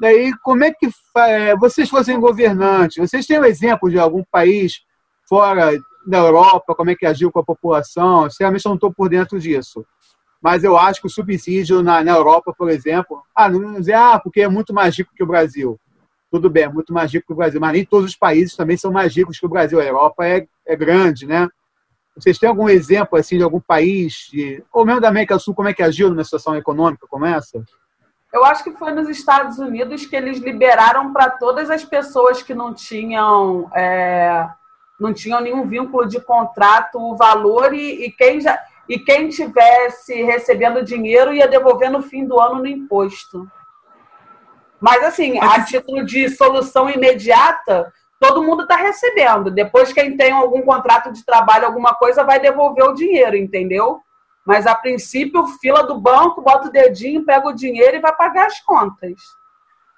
[0.00, 2.96] Daí, como é que é, vocês fossem governantes?
[2.96, 4.80] Vocês têm um exemplo de algum país
[5.28, 8.28] fora da Europa, como é que agiu com a população?
[8.30, 9.84] Sinceramente, eu não estou por dentro disso
[10.40, 14.18] mas eu acho que o subsídio na, na Europa, por exemplo, ah, não dizer, ah,
[14.18, 15.78] porque é muito mais rico que o Brasil.
[16.30, 18.76] Tudo bem, é muito mais rico que o Brasil, mas nem todos os países também
[18.76, 19.80] são mais ricos que o Brasil.
[19.80, 21.48] A Europa é, é grande, né?
[22.16, 25.54] Vocês têm algum exemplo assim de algum país, de, ou mesmo da América do Sul,
[25.54, 27.62] como é que agiu numa situação econômica como essa?
[28.32, 32.54] Eu acho que foi nos Estados Unidos que eles liberaram para todas as pessoas que
[32.54, 34.48] não tinham é,
[35.00, 38.56] não tinham nenhum vínculo de contrato o valor e, e quem já
[38.90, 43.46] e quem tivesse recebendo dinheiro ia devolver no fim do ano no imposto.
[44.80, 49.48] Mas, assim, a título de solução imediata, todo mundo está recebendo.
[49.48, 54.00] Depois, quem tem algum contrato de trabalho, alguma coisa, vai devolver o dinheiro, entendeu?
[54.44, 58.46] Mas, a princípio, fila do banco, bota o dedinho, pega o dinheiro e vai pagar
[58.46, 59.12] as contas.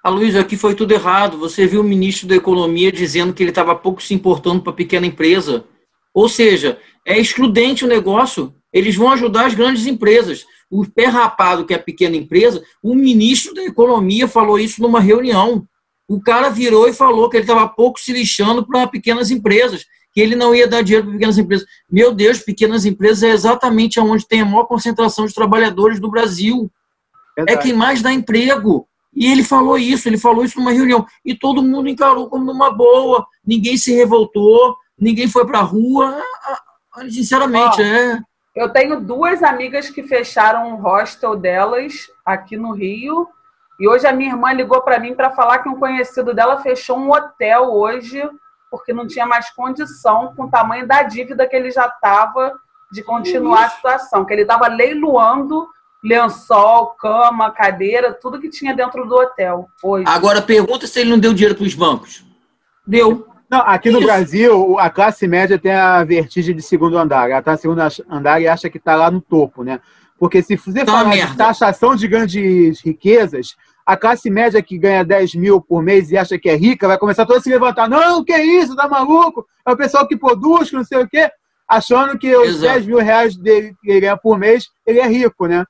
[0.03, 1.39] A Luísa, aqui foi tudo errado.
[1.39, 4.75] Você viu o ministro da Economia dizendo que ele estava pouco se importando para a
[4.75, 5.65] pequena empresa.
[6.13, 10.45] Ou seja, é excludente o negócio eles vão ajudar as grandes empresas.
[10.69, 14.99] O pé rapado, que é a pequena empresa, o ministro da Economia falou isso numa
[14.99, 15.67] reunião.
[16.07, 20.19] O cara virou e falou que ele estava pouco se lixando para pequenas empresas, que
[20.19, 21.67] ele não ia dar dinheiro para pequenas empresas.
[21.89, 26.71] Meu Deus, pequenas empresas é exatamente onde tem a maior concentração de trabalhadores do Brasil.
[27.37, 27.59] É Verdade.
[27.59, 28.87] É quem mais dá emprego.
[29.15, 31.05] E ele falou isso, ele falou isso numa reunião.
[31.23, 36.19] E todo mundo encarou como numa boa, ninguém se revoltou, ninguém foi para a rua.
[36.43, 36.61] Ah,
[36.95, 37.83] ah, sinceramente, oh.
[37.83, 38.19] é.
[38.55, 43.27] Eu tenho duas amigas que fecharam um hostel delas aqui no Rio.
[43.79, 46.97] E hoje a minha irmã ligou para mim para falar que um conhecido dela fechou
[46.97, 48.21] um hotel hoje
[48.69, 52.53] porque não tinha mais condição com o tamanho da dívida que ele já estava
[52.91, 55.67] de continuar a situação, que ele estava leiloando
[56.03, 60.05] lençol, cama, cadeira, tudo que tinha dentro do hotel hoje.
[60.07, 62.25] Agora pergunta se ele não deu dinheiro para os bancos.
[62.85, 63.32] Deu.
[63.53, 67.29] Não, aqui no Brasil, a classe média tem a vertigem de segundo andar.
[67.29, 69.79] Ela está no segundo andar e acha que está lá no topo, né?
[70.17, 75.05] Porque se você tá falar de taxação de grandes riquezas, a classe média que ganha
[75.05, 77.87] 10 mil por mês e acha que é rica vai começar toda a se levantar.
[77.87, 79.45] Não, que isso, tá maluco?
[79.67, 81.29] É o pessoal que produz, que não sei o quê,
[81.67, 82.73] achando que os Exato.
[82.73, 85.63] 10 mil reais dele, que ele ganha por mês, ele é rico, né?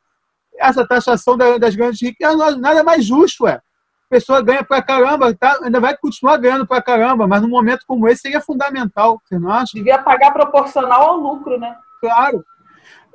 [0.58, 3.60] Essa taxação das grandes riquezas nada mais justo, é
[4.14, 5.60] pessoa ganha pra caramba, tá?
[5.64, 9.50] ainda vai continuar ganhando pra caramba, mas num momento como esse seria fundamental, você não
[9.50, 9.72] acha?
[9.74, 11.76] Devia pagar proporcional ao lucro, né?
[12.00, 12.46] Claro.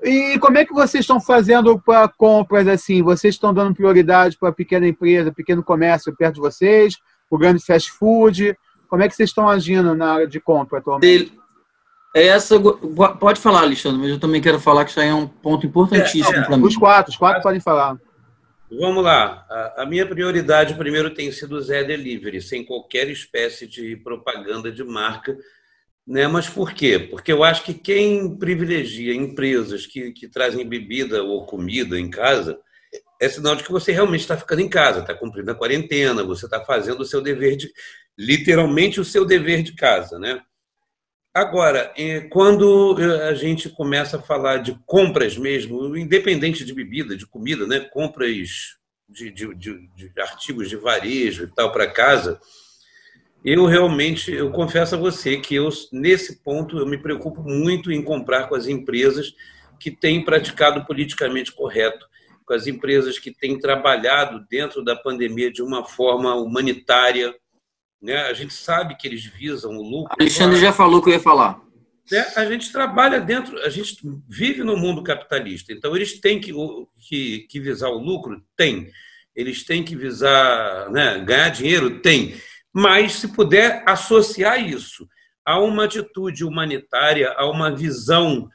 [0.02, 3.00] E como é que vocês estão fazendo para compras assim?
[3.00, 6.96] Vocês estão dando prioridade para pequena empresa, pequeno comércio perto de vocês,
[7.30, 8.56] o grande fast food?
[8.88, 11.32] Como é que vocês estão agindo na área de compra atualmente?
[12.14, 12.56] Essa,
[13.20, 16.34] pode falar, Alexandre, mas eu também quero falar que isso aí é um ponto importantíssimo
[16.34, 16.44] é, é.
[16.44, 16.64] para mim.
[16.64, 17.96] Os quatro, os quatro podem falar.
[18.70, 19.46] Vamos lá.
[19.76, 24.84] A, minha prioridade primeiro tem sido o Zé Delivery, sem qualquer espécie de propaganda de
[24.84, 25.36] marca.
[26.06, 26.26] Né?
[26.26, 26.98] Mas por quê?
[26.98, 32.58] Porque eu acho que quem privilegia empresas que, que trazem bebida ou comida em casa
[33.20, 36.44] é sinal de que você realmente está ficando em casa, está cumprindo a quarentena, você
[36.44, 37.72] está fazendo o seu dever de.
[38.16, 40.18] literalmente o seu dever de casa.
[40.18, 40.40] Né?
[41.32, 42.96] Agora, é, quando
[43.28, 47.80] a gente começa a falar de compras mesmo, independente de bebida, de comida, né?
[47.80, 52.40] compras de, de, de, de artigos de varejo e tal para casa,
[53.44, 58.02] eu realmente, eu confesso a você que eu, nesse ponto, eu me preocupo muito em
[58.02, 59.32] comprar com as empresas
[59.78, 62.04] que têm praticado politicamente correto,
[62.44, 67.32] com as empresas que têm trabalhado dentro da pandemia de uma forma humanitária.
[68.00, 68.16] Né?
[68.16, 70.16] A gente sabe que eles visam o lucro.
[70.18, 71.60] Alexandre já falou que eu ia falar.
[72.10, 72.26] Né?
[72.36, 73.96] A gente trabalha dentro, a gente
[74.28, 76.52] vive no mundo capitalista, então eles têm que,
[77.08, 78.42] que, que visar o lucro?
[78.56, 78.90] Tem.
[79.34, 82.00] Eles têm que visar né, ganhar dinheiro?
[82.00, 82.34] Tem.
[82.72, 85.06] Mas se puder associar isso
[85.44, 88.48] a uma atitude humanitária, a uma visão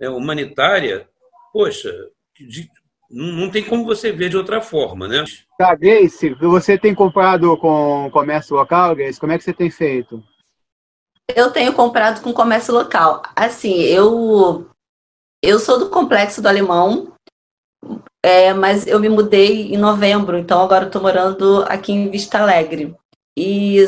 [0.00, 1.08] é, humanitária,
[1.52, 1.92] poxa,
[2.38, 2.68] de,
[3.12, 5.24] não tem como você ver de outra forma, né?
[5.58, 9.20] Tá, Grace, você tem comprado com comércio local, Grace?
[9.20, 10.22] Como é que você tem feito?
[11.34, 13.22] Eu tenho comprado com comércio local.
[13.36, 14.66] Assim, eu
[15.42, 17.12] eu sou do complexo do Alemão,
[18.24, 22.94] é, mas eu me mudei em novembro, então agora estou morando aqui em Vista Alegre.
[23.36, 23.78] E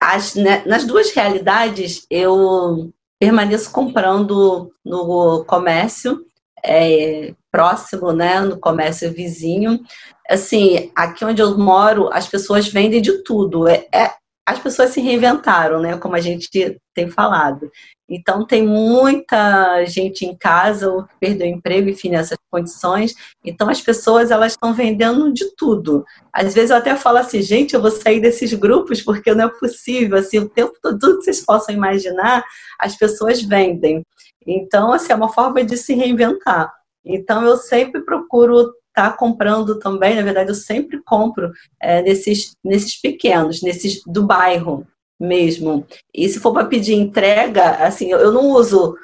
[0.00, 6.24] as, né, nas duas realidades eu permaneço comprando no comércio
[6.64, 9.80] é, próximo, né, no comércio vizinho.
[10.28, 13.66] Assim, aqui onde eu moro, as pessoas vendem de tudo.
[13.66, 14.12] É, é,
[14.46, 16.48] as pessoas se reinventaram, né, como a gente
[16.94, 17.70] tem falado.
[18.10, 23.14] Então, tem muita gente em casa ou que perdeu o emprego, enfim, nessas condições.
[23.44, 26.02] Então, as pessoas elas estão vendendo de tudo.
[26.32, 29.48] Às vezes eu até falo assim, gente, eu vou sair desses grupos porque não é
[29.48, 30.16] possível.
[30.16, 32.42] Assim, o tempo todo, tudo que vocês possam imaginar,
[32.80, 34.02] as pessoas vendem.
[34.48, 36.72] Então, assim, é uma forma de se reinventar.
[37.04, 42.52] Então, eu sempre procuro estar tá comprando também, na verdade, eu sempre compro é, nesses,
[42.64, 44.86] nesses pequenos, nesses do bairro
[45.20, 45.86] mesmo.
[46.14, 48.96] E se for para pedir entrega, assim, eu não uso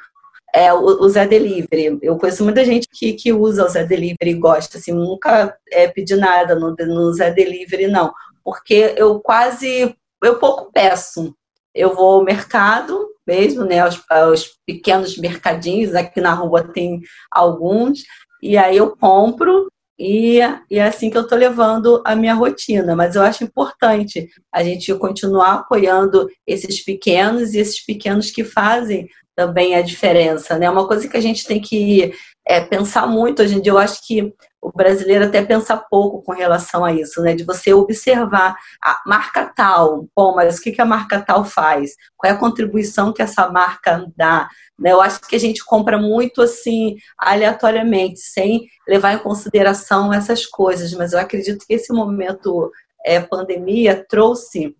[0.51, 1.99] é, o, o Zé Delivery.
[2.01, 5.87] Eu conheço muita gente que, que usa o Zé Delivery e gosta, assim, nunca é,
[5.87, 8.11] pedi nada no, no Zé Delivery, não.
[8.43, 11.35] Porque eu quase, eu pouco peço.
[11.73, 14.01] Eu vou ao mercado mesmo, né, os,
[14.31, 17.01] os pequenos mercadinhos, aqui na rua tem
[17.31, 18.03] alguns,
[18.41, 19.67] e aí eu compro
[19.97, 22.95] e, e, é assim que eu estou levando a minha rotina.
[22.95, 29.07] Mas eu acho importante a gente continuar apoiando esses pequenos e esses pequenos que fazem
[29.35, 30.57] também a diferença.
[30.57, 30.69] Né?
[30.69, 32.13] Uma coisa que a gente tem que
[32.47, 36.31] é, pensar muito hoje em dia, eu acho que o brasileiro até pensa pouco com
[36.31, 37.35] relação a isso, né?
[37.35, 41.91] De você observar a marca tal, bom, mas o que a marca tal faz?
[42.17, 44.47] Qual é a contribuição que essa marca dá?
[44.77, 44.91] Né?
[44.91, 50.93] Eu acho que a gente compra muito assim, aleatoriamente, sem levar em consideração essas coisas,
[50.93, 52.71] mas eu acredito que esse momento
[53.05, 54.75] é, pandemia trouxe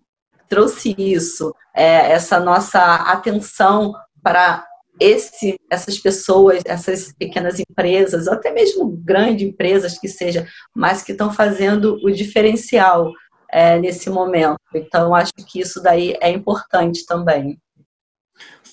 [0.47, 4.65] trouxe isso, é, essa nossa atenção para
[4.99, 11.31] esse, essas pessoas, essas pequenas empresas, até mesmo grandes empresas que seja, mas que estão
[11.31, 13.11] fazendo o diferencial
[13.51, 14.57] é, nesse momento.
[14.73, 17.57] Então, acho que isso daí é importante também.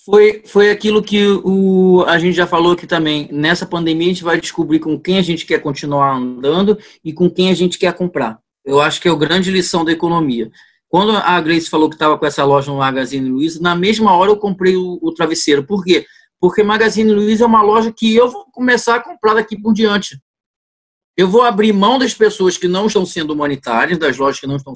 [0.04, 3.28] Foi, foi aquilo que o, a gente já falou aqui também.
[3.30, 7.30] Nessa pandemia, a gente vai descobrir com quem a gente quer continuar andando e com
[7.30, 8.40] quem a gente quer comprar.
[8.64, 10.50] Eu acho que é a grande lição da economia.
[10.92, 14.30] Quando a Grace falou que estava com essa loja no Magazine Luiza, na mesma hora
[14.30, 15.66] eu comprei o, o, travesseiro.
[15.66, 16.04] Por quê?
[16.38, 20.20] Porque Magazine Luiza é uma loja que eu vou começar a comprar daqui por diante.
[21.16, 24.56] Eu vou abrir mão das pessoas que não estão sendo humanitárias, das lojas que não
[24.56, 24.74] estão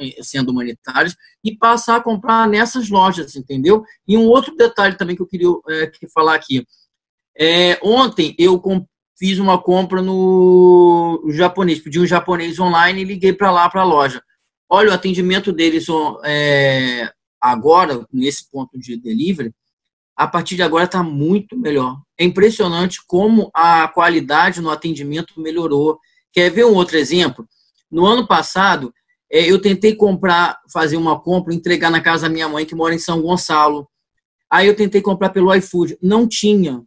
[0.00, 3.84] eh, sendo humanitárias, e passar a comprar nessas lojas, entendeu?
[4.08, 6.66] E um outro detalhe também que eu queria é, falar aqui.
[7.38, 8.60] É, ontem eu
[9.16, 13.84] fiz uma compra no japonês, pedi um japonês online e liguei para lá, para a
[13.84, 14.20] loja.
[14.74, 15.86] Olha, o atendimento deles
[16.24, 17.08] é,
[17.40, 19.54] agora, nesse ponto de delivery,
[20.16, 22.00] a partir de agora está muito melhor.
[22.18, 26.00] É impressionante como a qualidade no atendimento melhorou.
[26.32, 27.46] Quer ver um outro exemplo?
[27.88, 28.92] No ano passado,
[29.30, 32.96] é, eu tentei comprar, fazer uma compra, entregar na casa da minha mãe, que mora
[32.96, 33.88] em São Gonçalo.
[34.50, 35.96] Aí eu tentei comprar pelo iFood.
[36.02, 36.82] Não tinha.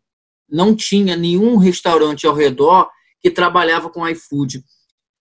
[0.49, 2.89] Não tinha nenhum restaurante ao redor
[3.21, 4.61] que trabalhava com iFood.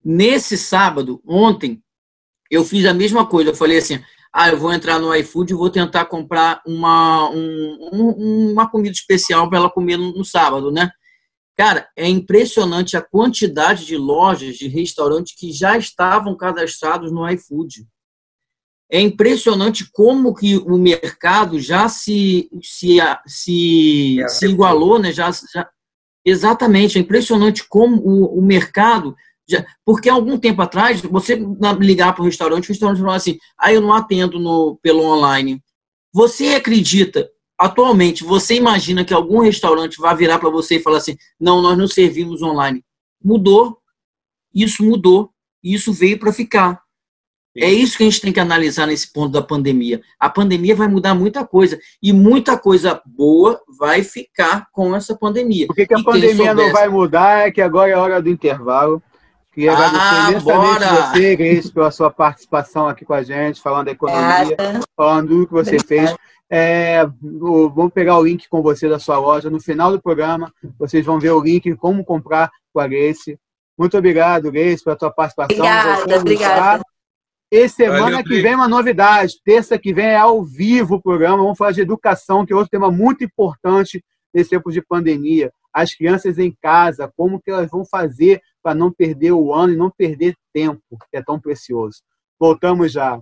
[0.02, 1.82] Nesse sábado, ontem,
[2.50, 3.50] eu fiz a mesma coisa.
[3.50, 8.52] Eu falei assim: ah, eu vou entrar no iFood e vou tentar comprar uma, um,
[8.52, 10.90] uma comida especial para ela comer no, no, sábado, né?
[11.56, 17.86] Cara, é impressionante a quantidade de lojas, de restaurantes que já estavam cadastrados no iFood.
[18.92, 25.12] É impressionante como que o mercado já se, se, se, é, se igualou, né?
[25.12, 25.66] Já, já,
[26.22, 29.16] exatamente, é impressionante como o, o mercado
[29.84, 31.40] porque algum tempo atrás, você
[31.78, 35.62] ligar para o restaurante, o restaurante falou assim, ah, eu não atendo no, pelo online.
[36.12, 37.28] Você acredita
[37.58, 41.76] atualmente, você imagina que algum restaurante vai virar para você e falar assim: não, nós
[41.76, 42.84] não servimos online?
[43.22, 43.78] Mudou.
[44.54, 45.30] Isso mudou.
[45.62, 46.80] Isso veio para ficar.
[47.58, 50.02] É isso que a gente tem que analisar nesse ponto da pandemia.
[50.20, 51.78] A pandemia vai mudar muita coisa.
[52.02, 55.66] E muita coisa boa vai ficar com essa pandemia.
[55.70, 59.02] O que, que a pandemia não vai mudar é que agora é hora do intervalo.
[59.56, 63.92] Queria ah, agradecer imensamente você, Grace, pela sua participação aqui com a gente, falando da
[63.92, 64.54] economia,
[64.94, 66.14] falando do que você fez.
[66.50, 69.48] É, vamos pegar o link com você da sua loja.
[69.48, 73.40] No final do programa, vocês vão ver o link como comprar com a Grace.
[73.78, 75.56] Muito obrigado, Grace, pela sua participação.
[75.56, 76.82] Obrigada, obrigada.
[77.50, 79.40] E semana Valeu, que vem uma novidade.
[79.42, 81.42] Terça que vem é ao vivo o programa.
[81.42, 84.04] Vamos falar de educação, que é outro tema muito importante
[84.34, 85.50] nesse tempo de pandemia.
[85.72, 89.76] As crianças em casa, como que elas vão fazer para não perder o ano e
[89.76, 91.98] não perder tempo, que é tão precioso.
[92.36, 93.16] Voltamos já.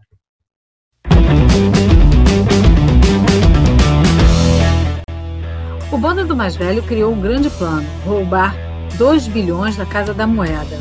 [5.93, 8.55] O Banda do Mais Velho criou um grande plano: roubar
[8.97, 10.79] 2 bilhões da Casa da Moeda.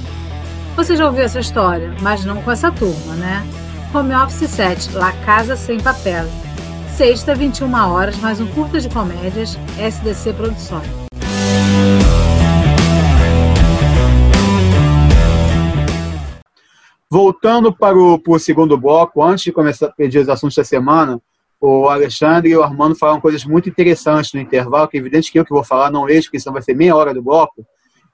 [0.77, 3.45] Você já ouviu essa história, mas não com essa turma, né?
[3.93, 6.25] Home Office 7, La Casa Sem Papel.
[6.95, 11.12] Sexta, 21 horas, mais um curta de comédias, SDC Produções.
[17.13, 20.63] Voltando para o, para o segundo bloco, antes de começar a pedir os assuntos da
[20.63, 21.21] semana,
[21.61, 25.37] o Alexandre e o Armando falaram coisas muito interessantes no intervalo, que é evidente que
[25.37, 27.63] eu que vou falar, não eles, porque senão vai ser meia hora do bloco.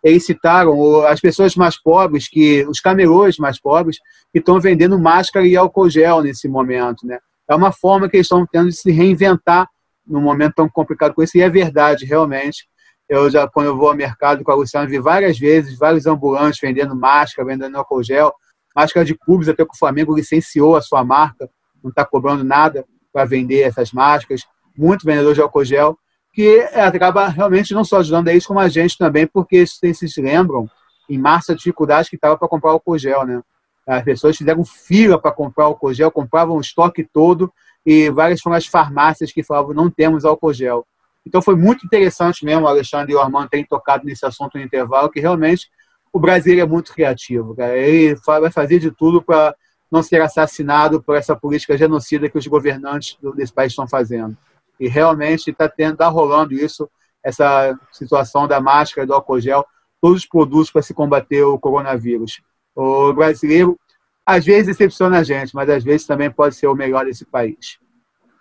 [0.04, 4.00] Eles citaram as pessoas mais pobres, que os camelôs mais pobres,
[4.34, 7.08] que estão vendendo máscara e álcool gel nesse momento.
[7.08, 7.20] Né?
[7.47, 9.70] É uma forma que eles estão tendo de se reinventar
[10.06, 12.68] num momento tão complicado com isso, e é verdade, realmente.
[13.08, 16.60] Eu já, quando eu vou ao mercado com a Luciana, vi várias vezes vários ambulantes
[16.62, 18.34] vendendo máscara, vendendo álcool gel
[18.80, 21.49] máscara de clubes, até que o Flamengo licenciou a sua marca,
[21.84, 24.45] não está cobrando nada para vender essas máscaras.
[24.77, 25.97] Muito vendedor de álcool gel,
[26.34, 30.69] que acaba realmente não só ajudando eles, como a gente também, porque vocês se lembram,
[31.09, 33.41] em março, a dificuldade que estava para comprar álcool gel, né?
[33.86, 37.51] As pessoas fizeram fila para comprar álcool gel, compravam o estoque todo,
[37.86, 40.86] e várias foram as farmácias que falavam não temos álcool gel.
[41.25, 44.63] Então foi muito interessante mesmo o Alexandre e o Armando terem tocado nesse assunto no
[44.63, 45.67] intervalo, que realmente
[46.12, 47.55] o Brasil é muito criativo.
[47.55, 47.78] Cara.
[47.78, 49.55] Ele vai fazer de tudo para
[49.91, 54.38] não ser assassinado por essa política genocida que os governantes desse país estão fazendo.
[54.80, 56.89] E realmente está tá rolando isso,
[57.24, 59.66] essa situação da máscara, do álcool gel,
[60.01, 62.41] todos os produtos para se combater o coronavírus.
[62.76, 63.78] O brasileiro,
[64.26, 67.78] às vezes, decepciona a gente, mas às vezes também pode ser o melhor desse país.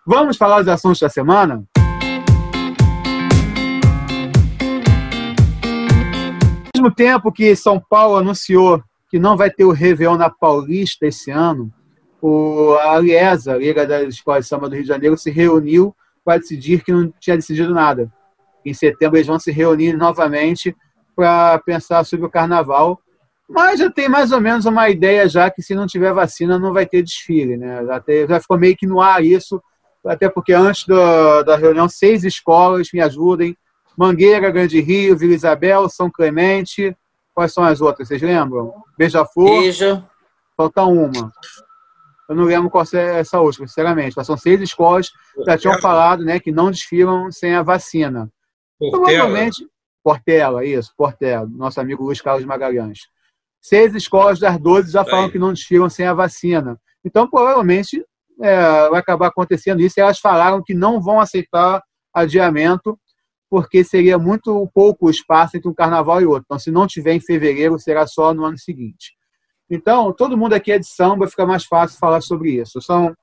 [0.06, 1.64] Vamos falar dos assuntos da semana?
[6.78, 11.30] Mesmo tempo que São Paulo anunciou que não vai ter o Réveillon na Paulista esse
[11.30, 11.72] ano,
[12.22, 15.94] o, a Liesa, a Liga da Escola de Samba do Rio de Janeiro, se reuniu
[16.24, 18.12] para decidir que não tinha decidido nada.
[18.64, 20.76] Em setembro eles vão se reunir novamente
[21.16, 23.00] para pensar sobre o carnaval,
[23.48, 26.72] mas já tem mais ou menos uma ideia já que se não tiver vacina não
[26.72, 27.84] vai ter desfile, né?
[27.86, 29.60] Já, ter, já ficou meio que no ar isso,
[30.04, 33.56] até porque antes do, da reunião seis escolas me ajudem,
[33.98, 36.96] Mangueira, Grande Rio, Vila Isabel, São Clemente.
[37.34, 38.06] Quais são as outras?
[38.06, 38.72] Vocês lembram?
[38.96, 39.60] Beija-Flor.
[39.60, 40.08] Beija.
[40.56, 41.32] Falta uma.
[42.28, 44.14] Eu não lembro qual é essa última, sinceramente.
[44.16, 48.30] Mas são seis escolas que já tinham falado né, que não desfilam sem a vacina.
[48.78, 49.04] Portela.
[49.04, 49.68] Provavelmente.
[50.04, 53.00] Portela, isso, Portela, nosso amigo Luiz Carlos Magalhães.
[53.60, 56.80] Seis escolas das 12 já falam que não desfilam sem a vacina.
[57.04, 58.02] Então, provavelmente,
[58.40, 59.98] é, vai acabar acontecendo isso.
[59.98, 61.82] E elas falaram que não vão aceitar
[62.14, 62.98] adiamento
[63.50, 66.44] porque seria muito pouco espaço entre um carnaval e outro.
[66.44, 69.16] Então, se não tiver em fevereiro, será só no ano seguinte.
[69.70, 72.80] Então, todo mundo aqui é de samba, fica mais fácil falar sobre isso.
[72.80, 73.14] São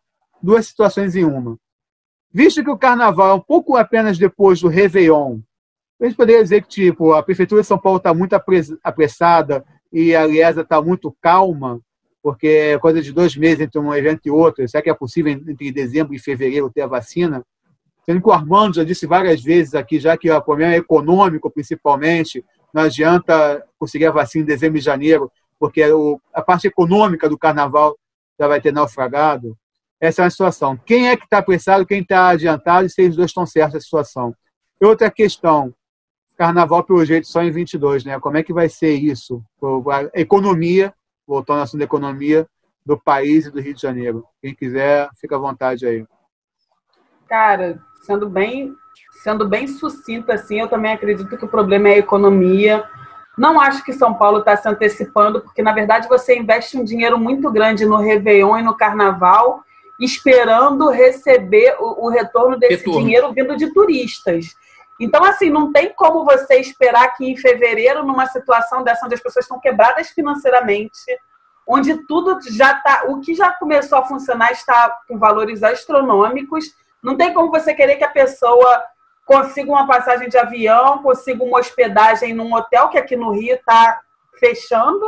[0.41, 1.57] duas situações em uma.
[2.32, 5.39] Visto que o carnaval é um pouco apenas depois do Réveillon,
[5.99, 8.36] a gente poderia dizer que tipo, a Prefeitura de São Paulo está muito
[8.84, 11.80] apressada e a Liesa está muito calma,
[12.21, 14.67] porque é coisa de dois meses entre um evento e outro.
[14.67, 17.45] Será que é possível entre dezembro e fevereiro ter a vacina?
[18.06, 21.49] Sendo que o Armando já disse várias vezes aqui, já que o problema é econômico,
[21.49, 25.82] principalmente, não adianta conseguir a vacina em dezembro e janeiro, porque
[26.34, 27.97] a parte econômica do carnaval
[28.39, 29.58] já vai ter naufragado.
[29.99, 30.78] Essa é uma situação.
[30.78, 33.80] Quem é que está apressado, quem está adiantado, e se eles dois estão certos a
[33.80, 34.36] situação.
[34.80, 35.74] Outra questão,
[36.38, 38.20] carnaval, pelo jeito, só em 22, né?
[38.20, 39.41] Como é que vai ser isso?
[40.14, 40.93] A economia,
[41.26, 42.45] voltando ao assunto da economia,
[42.86, 44.26] do país e do Rio de Janeiro.
[44.41, 46.06] Quem quiser, fica à vontade aí.
[47.28, 48.76] Cara, sendo bem,
[49.24, 52.84] sendo bem sucinta assim, eu também acredito que o problema é a economia.
[53.38, 57.18] Não acho que São Paulo está se antecipando, porque na verdade você investe um dinheiro
[57.18, 59.64] muito grande no Réveillon e no Carnaval
[59.99, 62.99] esperando receber o, o retorno desse retorno.
[62.99, 64.56] dinheiro vindo de turistas.
[64.99, 69.22] Então, assim, não tem como você esperar que em fevereiro, numa situação dessa onde as
[69.22, 70.93] pessoas estão quebradas financeiramente,
[71.68, 76.66] onde tudo já está, o que já começou a funcionar está com valores astronômicos,
[77.06, 78.84] não tem como você querer que a pessoa
[79.26, 84.01] consiga uma passagem de avião, consiga uma hospedagem num hotel que aqui no Rio está
[84.39, 85.06] fechando,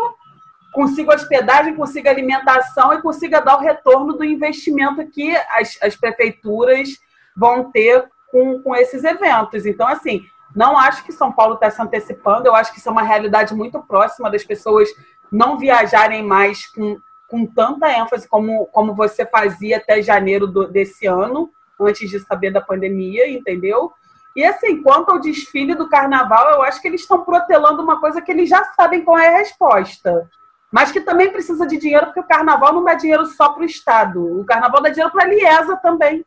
[0.71, 6.89] consiga hospedagem, consiga alimentação e consiga dar o retorno do investimento que as, as prefeituras
[7.35, 9.65] vão ter com, com esses eventos.
[9.65, 10.21] Então, assim,
[10.55, 13.55] não acho que São Paulo está se antecipando, eu acho que isso é uma realidade
[13.55, 14.87] muito próxima das pessoas
[15.31, 21.07] não viajarem mais com, com tanta ênfase como, como você fazia até janeiro do, desse
[21.07, 21.51] ano,
[21.85, 23.91] antes de saber da pandemia, entendeu?
[24.35, 28.21] E assim, quanto ao desfile do carnaval, eu acho que eles estão protelando uma coisa
[28.21, 30.29] que eles já sabem qual é a resposta.
[30.71, 33.65] Mas que também precisa de dinheiro, porque o carnaval não dá dinheiro só para o
[33.65, 34.39] Estado.
[34.39, 36.23] O carnaval dá dinheiro para a Liesa também.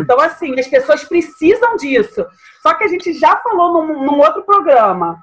[0.00, 2.26] Então, assim, as pessoas precisam disso.
[2.60, 5.16] Só que a gente já falou num, num, outro programa.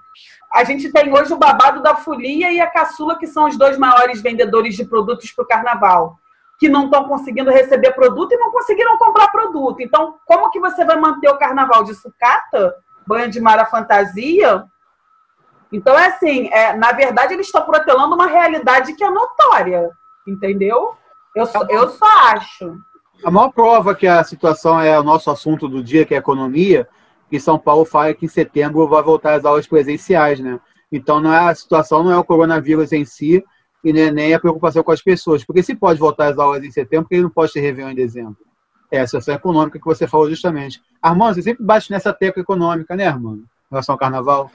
[0.51, 3.77] A gente tem hoje o babado da Folia e a Caçula, que são os dois
[3.77, 6.17] maiores vendedores de produtos para o carnaval
[6.59, 9.81] que não estão conseguindo receber produto e não conseguiram comprar produto.
[9.81, 12.75] Então, como que você vai manter o carnaval de sucata,
[13.05, 14.65] banho de mar a fantasia?
[15.71, 19.89] Então, é assim, é, na verdade, eles estão protelando uma realidade que é notória,
[20.25, 20.95] entendeu?
[21.35, 22.77] Eu, eu só acho.
[23.23, 26.19] A maior prova que a situação é o nosso assunto do dia, que é a
[26.19, 26.87] economia,
[27.29, 30.59] que São Paulo fala que em setembro vai voltar às aulas presenciais, né?
[30.91, 33.43] Então, não é, a situação não é o coronavírus em si,
[33.89, 35.43] e nem a preocupação com as pessoas.
[35.43, 37.95] Porque se pode voltar às aulas em setembro, porque ele não pode ter Réveillon em
[37.95, 38.37] dezembro.
[38.91, 40.81] É a situação econômica que você falou justamente.
[41.01, 43.41] Armando, você sempre bate nessa tecla econômica, né, Armando?
[43.41, 44.51] Em relação ao carnaval?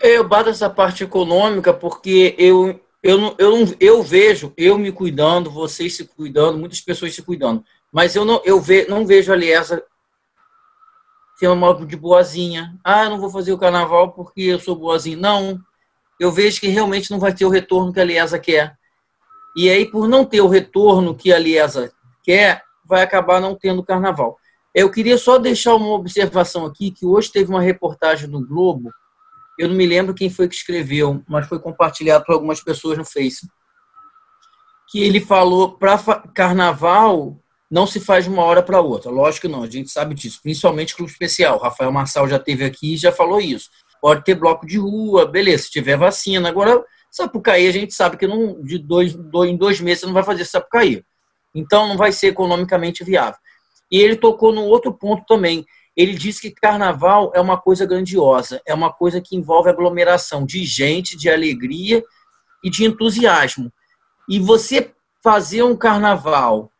[0.00, 5.96] Eu bato essa parte econômica porque eu, eu, eu, eu vejo eu me cuidando, vocês
[5.96, 7.64] se cuidando, muitas pessoas se cuidando.
[7.92, 9.82] Mas eu não, eu ve, não vejo a Liesa
[11.36, 12.76] sendo uma de boazinha.
[12.82, 15.16] Ah, não vou fazer o carnaval porque eu sou boazinha.
[15.16, 15.60] Não,
[16.18, 18.76] eu vejo que realmente não vai ter o retorno que a Liesa quer.
[19.56, 21.92] E aí, por não ter o retorno que a Liesa
[22.24, 24.36] quer, vai acabar não tendo carnaval.
[24.74, 28.90] Eu queria só deixar uma observação aqui, que hoje teve uma reportagem do Globo,
[29.58, 33.04] eu não me lembro quem foi que escreveu, mas foi compartilhado por algumas pessoas no
[33.04, 33.52] Facebook,
[34.88, 35.98] que ele falou para
[36.32, 37.36] carnaval
[37.70, 39.10] não se faz de uma hora para outra.
[39.10, 41.58] Lógico que não, a gente sabe disso, principalmente clube especial.
[41.58, 43.68] Rafael Marçal já teve aqui e já falou isso
[44.00, 46.48] pode ter bloco de rua, beleza, se tiver vacina.
[46.48, 50.22] Agora, Sapucaí, a gente sabe que não, de dois, dois, em dois meses não vai
[50.22, 51.02] fazer Sapucaí.
[51.54, 53.38] Então, não vai ser economicamente viável.
[53.90, 55.64] E ele tocou no outro ponto também.
[55.96, 60.64] Ele disse que carnaval é uma coisa grandiosa, é uma coisa que envolve aglomeração de
[60.64, 62.04] gente, de alegria
[62.62, 63.72] e de entusiasmo.
[64.28, 64.92] E você
[65.22, 66.70] fazer um carnaval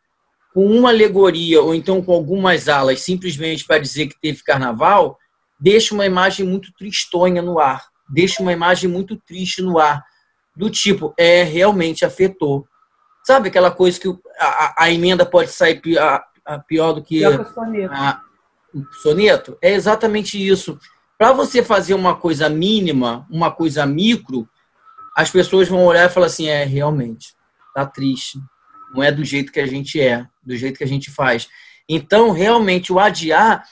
[0.53, 5.17] com uma alegoria ou então com algumas alas simplesmente para dizer que teve carnaval,
[5.59, 10.03] deixa uma imagem muito tristonha no ar, deixa uma imagem muito triste no ar,
[10.55, 12.67] do tipo, é, realmente afetou.
[13.23, 14.07] Sabe aquela coisa que
[14.39, 16.23] a, a emenda pode sair pior,
[16.67, 17.93] pior do que pior soneto.
[17.93, 18.21] A,
[18.73, 19.57] o soneto?
[19.61, 20.79] É exatamente isso.
[21.17, 24.47] Para você fazer uma coisa mínima, uma coisa micro,
[25.15, 27.35] as pessoas vão olhar e falar assim, é, realmente,
[27.75, 28.39] tá triste.
[28.93, 31.47] Não é do jeito que a gente é, do jeito que a gente faz.
[31.87, 33.65] Então, realmente, o adiar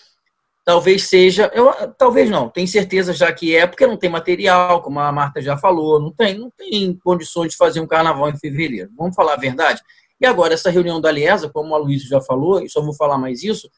[0.67, 4.99] talvez seja, eu, talvez não, tenho certeza já que é, porque não tem material, como
[4.99, 8.91] a Marta já falou, não tem, não tem condições de fazer um carnaval em fevereiro.
[8.97, 9.81] Vamos falar a verdade?
[10.19, 13.17] E agora, essa reunião da Liesa, como a Luísa já falou, e só vou falar
[13.17, 13.71] mais isso,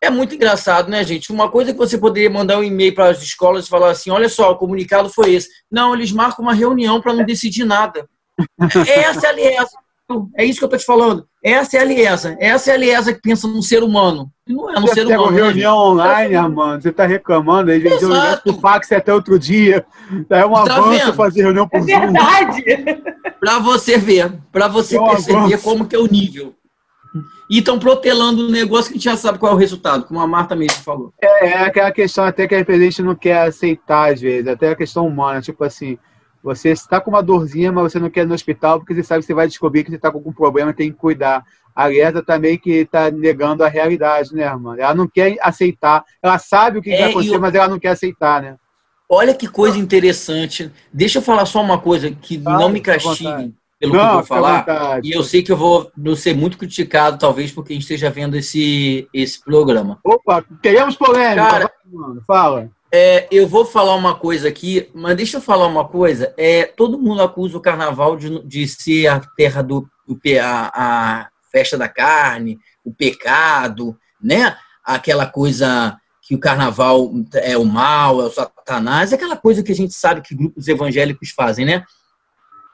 [0.00, 1.30] é muito engraçado, né, gente?
[1.30, 4.28] Uma coisa que você poderia mandar um e-mail para as escolas e falar assim: olha
[4.28, 5.48] só, o comunicado foi esse.
[5.70, 8.08] Não, eles marcam uma reunião para não decidir nada.
[8.84, 9.78] Essa é a Liesa.
[10.36, 11.26] É isso que eu estou te falando.
[11.42, 12.36] Essa é a Liesa.
[12.38, 14.30] Essa é a Liesa que pensa no ser humano.
[14.46, 15.24] E não é você ser humano.
[15.24, 16.82] Você né, reunião online, Armando.
[16.82, 17.80] Você está reclamando aí.
[17.80, 19.84] Gente, o fax até outro dia.
[20.28, 21.14] É um tá avanço vendo?
[21.14, 22.64] fazer reunião por é verdade.
[23.40, 24.32] Para você ver.
[24.52, 26.54] Para você é perceber como que é o nível.
[27.48, 30.18] E estão protelando um negócio que a gente já sabe qual é o resultado, como
[30.18, 31.12] a Marta mesmo falou.
[31.20, 34.48] É, é aquela questão até que a gente não quer aceitar, às vezes.
[34.48, 35.40] Até a questão humana.
[35.40, 35.98] Tipo assim
[36.44, 39.20] você está com uma dorzinha, mas você não quer ir no hospital porque você sabe
[39.20, 41.42] que você vai descobrir que você está com algum problema e tem que cuidar.
[41.74, 44.76] A Lesa também que está negando a realidade, né, irmã?
[44.78, 46.04] Ela não quer aceitar.
[46.22, 47.40] Ela sabe o que é, vai acontecer, eu...
[47.40, 48.56] mas ela não quer aceitar, né?
[49.08, 50.70] Olha que coisa interessante.
[50.92, 54.14] Deixa eu falar só uma coisa que ah, não me castigue pelo não, que eu
[54.14, 55.00] vou falar.
[55.02, 58.36] E eu sei que eu vou, ser muito criticado, talvez, porque a gente esteja vendo
[58.36, 59.98] esse, esse programa.
[60.04, 61.48] Opa, queremos polêmica.
[61.48, 61.72] Cara,
[62.26, 62.70] fala.
[62.96, 66.32] É, eu vou falar uma coisa aqui, mas deixa eu falar uma coisa.
[66.36, 69.90] É, todo mundo acusa o carnaval de, de ser a terra do
[70.40, 74.56] a, a festa da carne, o pecado, né?
[74.84, 79.74] Aquela coisa que o carnaval é o mal, é o satanás, aquela coisa que a
[79.74, 81.84] gente sabe que grupos evangélicos fazem, né?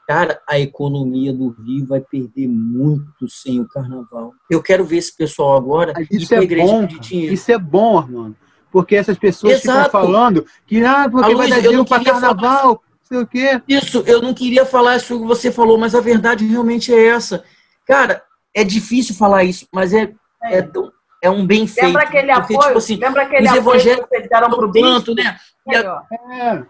[0.07, 4.33] Cara, a economia do Rio vai perder muito sem o carnaval.
[4.47, 8.35] Eu quero ver esse pessoal agora isso é bom, Isso é bom, Armando.
[8.71, 9.85] Porque essas pessoas Exato.
[9.85, 13.61] ficam falando que ah, porque vai dar dinheiro para carnaval, sei o quê.
[13.67, 17.43] Isso, eu não queria falar isso que você falou, mas a verdade realmente é essa.
[17.85, 20.13] Cara, é difícil falar isso, mas é,
[20.43, 20.57] é.
[20.57, 20.91] é tão,
[21.21, 21.87] é um bem feito.
[21.87, 22.67] Lembra aquele porque, apoio?
[22.67, 25.37] Tipo assim, lembra aquele os apoio evangélicos que deram para o tanto, né?
[25.67, 26.01] E a...
[26.31, 26.63] é.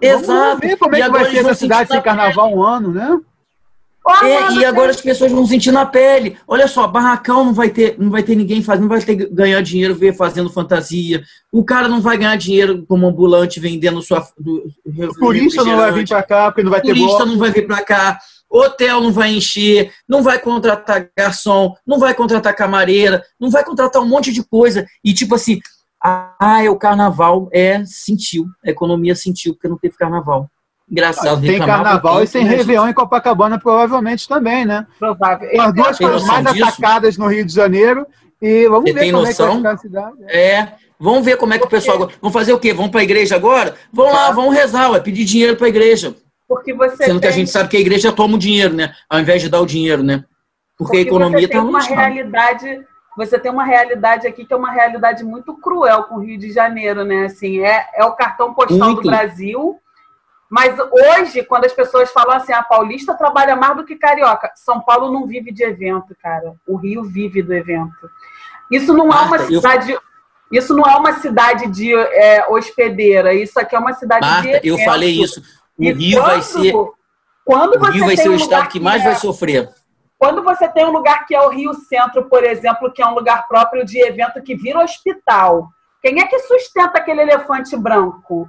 [0.00, 0.26] Exato.
[0.26, 3.20] Vamos ver como é que vai ser essa cidade sem carnaval um ano, né?
[4.22, 6.36] É, e agora as pessoas vão sentir na pele.
[6.48, 9.60] Olha só, barracão não vai ter, não vai ter ninguém fazendo, não vai ter ganhar
[9.60, 11.22] dinheiro ver fazendo fantasia.
[11.52, 14.26] O cara não vai ganhar dinheiro como ambulante vendendo sua.
[14.38, 16.92] Do, o turista não vai vir para cá porque não vai ter.
[16.92, 18.18] O turista não vai vir para cá
[18.50, 24.02] hotel não vai encher, não vai contratar garçom, não vai contratar camareira, não vai contratar
[24.02, 24.84] um monte de coisa.
[25.04, 25.60] E tipo assim,
[26.02, 30.50] ah, é o carnaval é sentiu, a economia sentiu porque não teve carnaval.
[30.90, 31.40] Engraçado.
[31.40, 34.86] Tem carnaval e sem né, Réveillon em Copacabana, provavelmente também, né?
[34.98, 35.48] Provável.
[35.60, 36.64] As duas coisas mais disso?
[36.64, 38.06] atacadas no Rio de Janeiro.
[38.42, 39.52] E vamos Você ver como noção?
[39.52, 40.16] é que vai ficar a cidade.
[40.26, 40.50] É.
[40.52, 40.74] é.
[40.98, 42.10] Vamos ver como é que o pessoal.
[42.20, 42.74] Vamos fazer o quê?
[42.74, 43.74] Vamos para a igreja agora?
[43.92, 46.14] Vamos lá, vamos rezar, vai pedir dinheiro para a igreja.
[46.46, 47.20] Porque você Sendo tem...
[47.20, 48.92] que a gente sabe que a igreja toma o dinheiro, né?
[49.08, 50.24] Ao invés de dar o dinheiro, né?
[50.76, 52.84] Porque, Porque a economia está uma realidade
[53.16, 56.50] Você tem uma realidade aqui que é uma realidade muito cruel com o Rio de
[56.50, 57.26] Janeiro, né?
[57.26, 59.02] Assim, é, é o cartão postal muito.
[59.02, 59.78] do Brasil.
[60.50, 64.50] Mas hoje, quando as pessoas falam assim, a ah, paulista trabalha mais do que carioca.
[64.56, 66.54] São Paulo não vive de evento, cara.
[66.66, 68.10] O Rio vive do evento.
[68.68, 69.92] Isso não Marta, é uma cidade.
[69.92, 70.00] Eu...
[70.50, 73.32] Isso não é uma cidade de é, hospedeira.
[73.32, 74.48] Isso aqui é uma cidade Marta, de.
[74.48, 74.66] Evento.
[74.66, 75.40] Eu falei isso.
[75.78, 76.74] O e Rio quando, vai ser.
[77.44, 79.70] Quando o Rio vai ser um o estado que, que mais é, vai sofrer.
[80.18, 83.14] Quando você tem um lugar que é o Rio Centro, por exemplo, que é um
[83.14, 85.68] lugar próprio de evento que vira hospital,
[86.02, 88.48] quem é que sustenta aquele elefante branco?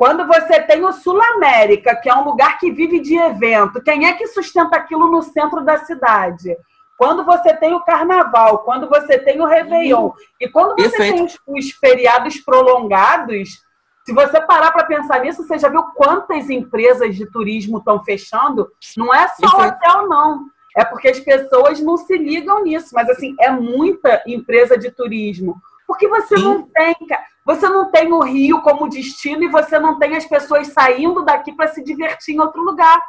[0.00, 4.06] Quando você tem o Sul América, que é um lugar que vive de evento, quem
[4.06, 6.56] é que sustenta aquilo no centro da cidade?
[6.96, 11.16] Quando você tem o carnaval, quando você tem o Réveillon, e quando você Perfeito.
[11.16, 13.62] tem os, os feriados prolongados,
[14.02, 18.70] se você parar para pensar nisso, você já viu quantas empresas de turismo estão fechando?
[18.96, 19.84] Não é só Perfeito.
[19.84, 20.46] hotel, não.
[20.78, 22.94] É porque as pessoas não se ligam nisso.
[22.94, 25.60] Mas, assim, é muita empresa de turismo.
[25.86, 26.44] Porque você Sim.
[26.44, 26.96] não tem,
[27.44, 31.52] você não tem o Rio como destino e você não tem as pessoas saindo daqui
[31.52, 33.00] para se divertir em outro lugar.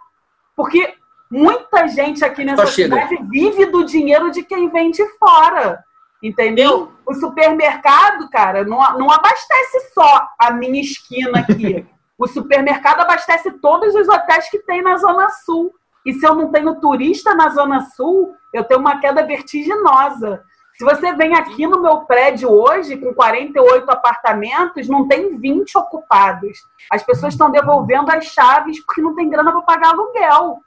[0.55, 0.93] Porque
[1.29, 5.83] muita gente aqui nessa cidade vive do dinheiro de quem vem de fora.
[6.23, 6.91] Entendeu?
[7.05, 11.85] O supermercado, cara, não, não abastece só a minha esquina aqui.
[12.17, 15.73] o supermercado abastece todos os hotéis que tem na Zona Sul.
[16.05, 20.43] E se eu não tenho turista na Zona Sul, eu tenho uma queda vertiginosa.
[20.81, 26.57] Se você vem aqui no meu prédio hoje, com 48 apartamentos, não tem 20 ocupados.
[26.89, 30.57] As pessoas estão devolvendo as chaves porque não tem grana para pagar aluguel.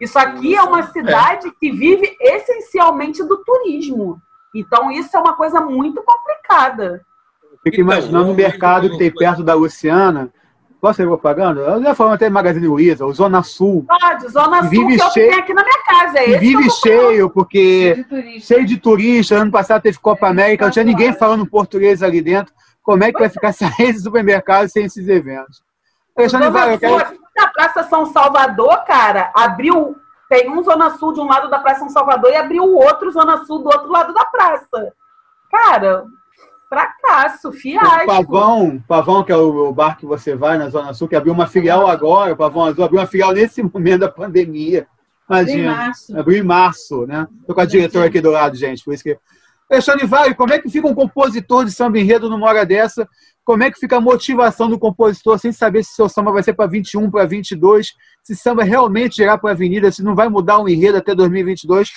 [0.00, 4.20] Isso aqui é uma cidade que vive essencialmente do turismo.
[4.52, 7.06] Então, isso é uma coisa muito complicada.
[7.62, 10.32] Fico então, imaginando o mercado que tem perto da Luciana.
[10.80, 11.60] Posso ser propaganda?
[11.60, 13.84] Eu já falando até Magazine Luiza, o Zona Sul.
[13.86, 16.18] Pode, Zona Sul, vive que é cheio, aqui na minha casa.
[16.20, 18.06] É vive cheio, porque
[18.40, 19.34] cheio de, turista.
[19.34, 22.54] Ano passado teve Copa é, América, não tinha ninguém falando português ali dentro.
[22.82, 25.62] Como é que vai ficar sem esse supermercado sem esses eventos?
[26.16, 27.20] Alexandre, vai, eu quero...
[27.36, 29.96] Na Praça São Salvador, cara, abriu
[30.30, 33.10] tem um Zona Sul de um lado da Praça São Salvador e abriu o outro
[33.10, 34.92] Zona Sul do outro lado da praça.
[35.50, 36.04] Cara,
[36.70, 38.04] fracasso, fiasco.
[38.04, 41.32] O Pavão, Pavão, que é o bar que você vai na Zona Sul, que abriu
[41.32, 44.86] uma filial agora, o Pavão Azul abriu uma filial nesse momento da pandemia.
[45.28, 45.50] Imagina.
[45.50, 46.18] Abriu em março.
[46.18, 47.26] Abriu em março, né?
[47.40, 49.18] Estou com a diretora aqui do lado, gente, por isso que.
[49.68, 53.06] Alexandre Vale, como é que fica um compositor de samba enredo numa hora dessa?
[53.44, 56.54] Como é que fica a motivação do compositor sem saber se seu samba vai ser
[56.54, 57.92] para 21, para 22,
[58.22, 61.88] se samba realmente irá para a avenida, se não vai mudar o enredo até 2022?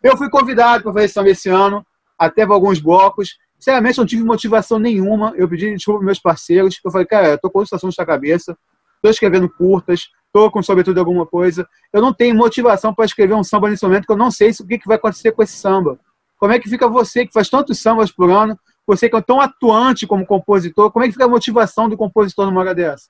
[0.00, 1.84] Eu fui convidado para fazer samba esse ano,
[2.16, 3.36] até para alguns blocos.
[3.58, 5.32] Sinceramente, não tive motivação nenhuma.
[5.36, 6.78] Eu pedi desculpa para meus parceiros.
[6.84, 8.56] Eu falei, cara, eu tô com situação na cabeça,
[8.96, 11.66] estou escrevendo curtas, estou com sobretudo alguma coisa.
[11.92, 14.66] Eu não tenho motivação para escrever um samba nesse momento, que eu não sei o
[14.66, 15.98] que vai acontecer com esse samba.
[16.38, 18.58] Como é que fica você que faz tantos sambas por ano?
[18.86, 22.46] Você que é tão atuante como compositor, como é que fica a motivação do compositor
[22.46, 23.08] numa hora dessa?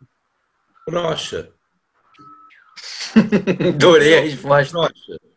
[0.88, 1.51] Brocha.
[3.74, 4.72] Adorei a resposta.
[4.72, 5.28] Brocha.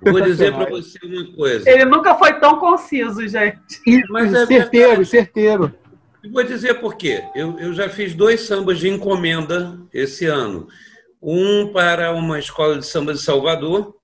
[0.00, 1.68] Vou dizer para você uma coisa.
[1.68, 3.80] Ele nunca foi tão conciso, gente.
[4.10, 5.06] Mas é certeiro, verdade.
[5.06, 5.74] certeiro.
[6.30, 7.24] vou dizer por quê.
[7.34, 10.68] Eu, eu já fiz dois sambas de encomenda esse ano.
[11.22, 13.96] Um para uma escola de samba de Salvador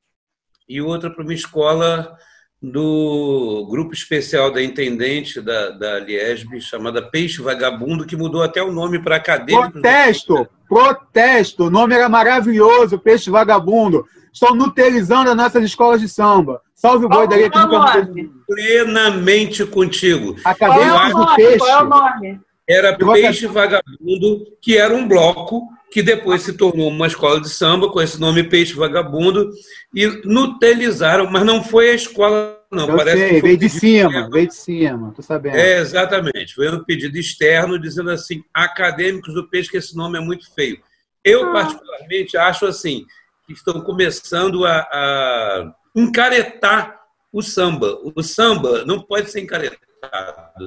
[0.69, 2.17] e outra para uma escola
[2.63, 8.71] do grupo especial da intendente da, da Liesb, chamada Peixe Vagabundo, que mudou até o
[8.71, 9.73] nome para acadêmicos.
[9.73, 10.49] Protesto!
[10.69, 11.65] Protesto!
[11.65, 14.07] O nome era maravilhoso, Peixe Vagabundo.
[14.33, 16.61] Estão nutelizando as nossas escolas de samba.
[16.75, 18.09] Salve o boi daí que nunca
[18.47, 20.37] Plenamente contigo.
[20.45, 21.59] Acadêmicos do Peixe.
[21.59, 22.41] Qual é o nome?
[22.69, 27.91] Era Peixe Vagabundo, que era um bloco que depois se tornou uma escola de samba
[27.91, 29.51] com esse nome Peixe Vagabundo
[29.95, 34.31] e nutelizaram, mas não foi a escola não, Eu parece sei, veio de cima, externo.
[34.31, 35.57] veio de cima, tô sabendo.
[35.57, 40.23] É, exatamente, foi um pedido externo dizendo assim, acadêmicos do peixe, que esse nome é
[40.23, 40.79] muito feio.
[41.23, 41.53] Eu, ah.
[41.53, 43.05] particularmente, acho assim,
[43.53, 47.01] que estão começando a, a encaretar
[47.33, 47.99] o samba.
[48.15, 49.79] O samba não pode ser encaretado.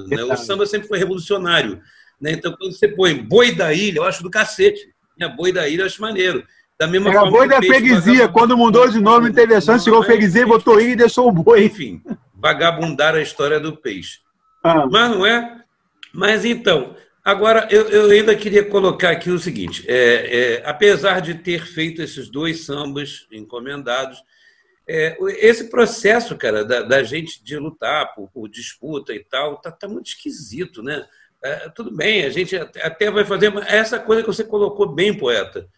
[0.08, 0.24] Né?
[0.24, 1.80] O samba sempre foi revolucionário.
[2.20, 2.32] Né?
[2.32, 4.94] Então, quando você põe boi da ilha, eu acho do cacete.
[5.18, 6.44] Minha boi da ilha eu acho maneiro.
[6.78, 8.28] Da mesma Era forma boi da freguesia.
[8.28, 11.64] Quando mudou de nome, a chance, tirou freguesia, botou ilha e deixou o boi.
[11.64, 12.02] Enfim,
[12.34, 14.18] vagabundar a história do peixe.
[14.62, 14.86] Ah.
[14.86, 15.62] Mas não é?
[16.12, 16.94] Mas então,
[17.26, 19.94] agora eu, eu, ainda queria colocar aqui o seguinte: é,
[20.54, 24.22] é, apesar de ter feito esses dois sambas encomendados,
[24.88, 29.72] é, esse processo, cara, da, da gente de lutar por, por, disputa e tal, tá,
[29.72, 31.04] tá muito esquisito, né?
[31.42, 35.68] É, tudo bem, a gente até vai fazer essa coisa que você colocou bem, poeta.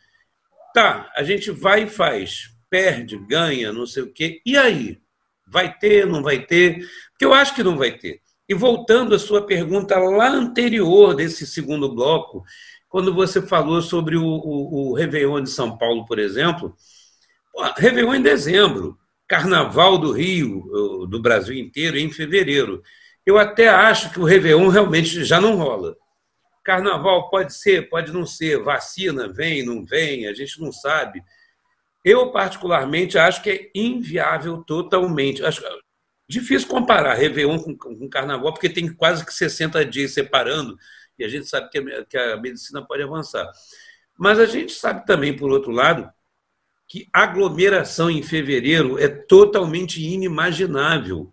[0.75, 4.43] Tá, a gente vai e faz, perde, ganha, não sei o quê.
[4.45, 5.01] E aí?
[5.47, 6.87] Vai ter, não vai ter?
[7.11, 8.21] Porque eu acho que não vai ter.
[8.49, 12.45] E voltando à sua pergunta lá anterior desse segundo bloco,
[12.89, 16.75] quando você falou sobre o, o, o Réveillon de São Paulo, por exemplo,
[17.53, 22.83] pô, Réveillon em dezembro, Carnaval do Rio, do Brasil inteiro, em fevereiro.
[23.27, 25.95] Eu até acho que o Réveillon realmente já não rola.
[26.65, 31.23] Carnaval pode ser, pode não ser, vacina vem, não vem, a gente não sabe.
[32.05, 35.45] Eu, particularmente, acho que é inviável totalmente.
[35.45, 35.63] Acho
[36.29, 40.79] difícil comparar Réveillon com, com Carnaval, porque tem quase que 60 dias separando,
[41.19, 43.51] e a gente sabe que a, que a medicina pode avançar.
[44.19, 46.11] Mas a gente sabe também, por outro lado,
[46.87, 51.33] que aglomeração em fevereiro é totalmente inimaginável.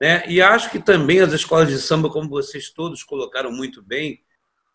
[0.00, 0.24] Né?
[0.26, 4.22] E acho que também as escolas de samba, como vocês todos colocaram muito bem,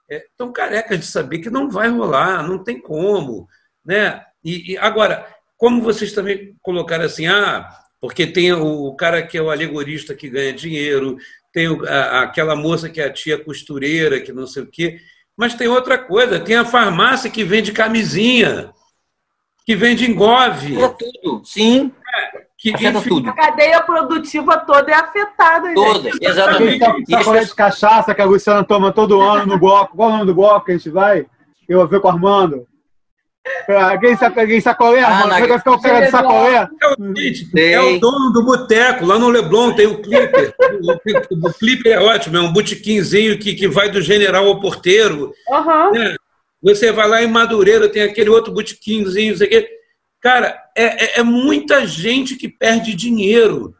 [0.10, 3.48] é, estão carecas de saber que não vai rolar, não tem como.
[3.84, 4.24] Né?
[4.44, 5.28] E, e, agora,
[5.58, 7.68] como vocês também colocaram assim, ah,
[8.06, 11.18] porque tem o cara que é o alegorista que ganha dinheiro,
[11.52, 15.00] tem o, a, aquela moça que é a tia costureira, que não sei o quê,
[15.36, 18.72] mas tem outra coisa, tem a farmácia que vende camisinha,
[19.66, 20.80] que vende engove.
[20.80, 21.92] É tudo, sim.
[22.16, 23.30] É, que, Afeta enfim, tudo.
[23.32, 25.74] A cadeia produtiva toda é afetada.
[25.74, 26.24] Toda, gente.
[26.24, 26.86] exatamente.
[27.10, 29.96] Sacolé de cachaça que a Luciana toma todo ano no bloco.
[29.96, 31.26] Qual é o nome do bloco que a gente vai?
[31.68, 32.68] Eu vou com o Armando.
[33.68, 35.28] Alguém, alguém sacolé, ah?
[35.28, 35.40] Na...
[35.40, 36.68] Vai ficar o cara de sacolé?
[37.56, 39.06] É, é o dono do boteco.
[39.06, 40.54] Lá no Leblon tem o Clipper.
[40.82, 42.38] o, o Clipper é ótimo.
[42.38, 45.34] É um botequinzinho que, que vai do general ao porteiro.
[45.50, 45.92] Uhum.
[45.92, 46.16] Né?
[46.62, 49.70] Você vai lá em Madureira, tem aquele outro botequinzinho, não sei o quê.
[50.20, 53.76] Cara, é, é, é muita gente que perde dinheiro.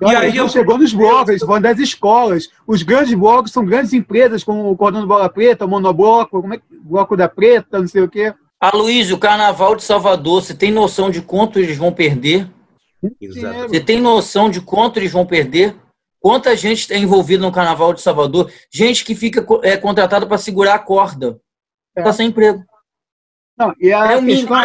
[0.00, 0.48] e aí eu...
[0.48, 2.48] chegou nos blocos, eles vão das escolas.
[2.66, 6.54] Os grandes blocos são grandes empresas, como o Cordão do Bola Preta, o Monobloco, como
[6.54, 6.64] é que...
[6.82, 8.32] Bloco da Preta, não sei o quê.
[8.62, 12.48] Aloysio, o Carnaval de Salvador, você tem noção de quanto eles vão perder?
[13.20, 13.68] Exato.
[13.68, 15.76] Você tem noção de quanto eles vão perder?
[16.20, 18.52] Quanta gente está envolvida no Carnaval de Salvador?
[18.72, 21.40] Gente que fica é, contratada para segurar a corda.
[21.98, 22.12] Está é.
[22.12, 22.64] sem emprego.
[23.58, 24.56] Não, e a é questão...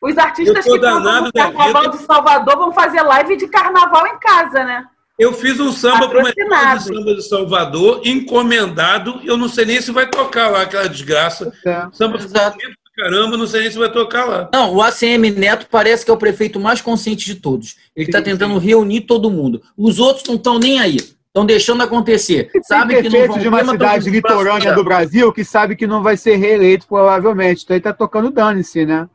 [0.00, 4.62] Os artistas que estão no Carnaval de Salvador vão fazer live de carnaval em casa,
[4.62, 4.86] né?
[5.18, 9.20] Eu fiz um samba para uma escola de samba de Salvador, encomendado.
[9.24, 11.52] Eu não sei nem se vai tocar lá, aquela desgraça.
[11.64, 11.86] É.
[11.92, 12.58] Samba Exato.
[12.94, 14.50] caramba, não sei nem se vai tocar lá.
[14.52, 17.76] Não, o ACM Neto parece que é o prefeito mais consciente de todos.
[17.96, 18.66] Ele está tentando sim.
[18.66, 19.62] reunir todo mundo.
[19.74, 20.96] Os outros não estão nem aí.
[20.96, 22.50] Estão deixando acontecer.
[22.62, 26.16] Sabe que não vão de uma cidade litorânea do Brasil que sabe que não vai
[26.18, 27.62] ser reeleito, provavelmente.
[27.64, 29.08] Então ele está tocando dane-se, né?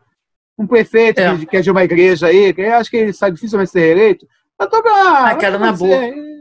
[0.57, 1.45] Um prefeito é.
[1.45, 4.27] que, é de uma igreja aí, que acho que ele sabe dificilmente ser reeleito,
[4.67, 4.95] tá tocando.
[4.95, 6.31] Ah, cara, na boa.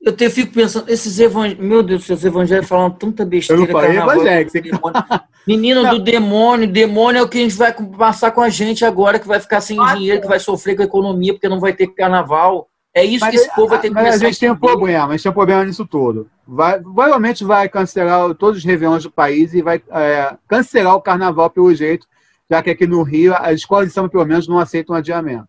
[0.00, 1.66] Eu te, fico pensando, esses evangélicos.
[1.66, 3.62] Meu Deus, esses evangélicos falam tanta besteira.
[3.62, 4.50] Eu não falei evangélico.
[4.50, 4.62] Você...
[5.46, 5.90] Menino não.
[5.90, 9.28] do demônio, demônio é o que a gente vai passar com a gente agora, que
[9.28, 12.68] vai ficar sem dinheiro, que vai sofrer com a economia, porque não vai ter carnaval.
[12.94, 15.08] É isso mas, que esse povo vai ter que começar a gente tem um problema,
[15.08, 16.28] a gente tem um problema nisso tudo.
[16.46, 21.48] Vai, provavelmente vai cancelar todos os réveillons do país e vai é, cancelar o carnaval
[21.50, 22.06] pelo jeito,
[22.50, 25.46] já que aqui no Rio as escolas de samba, pelo menos, não aceitam adiamento.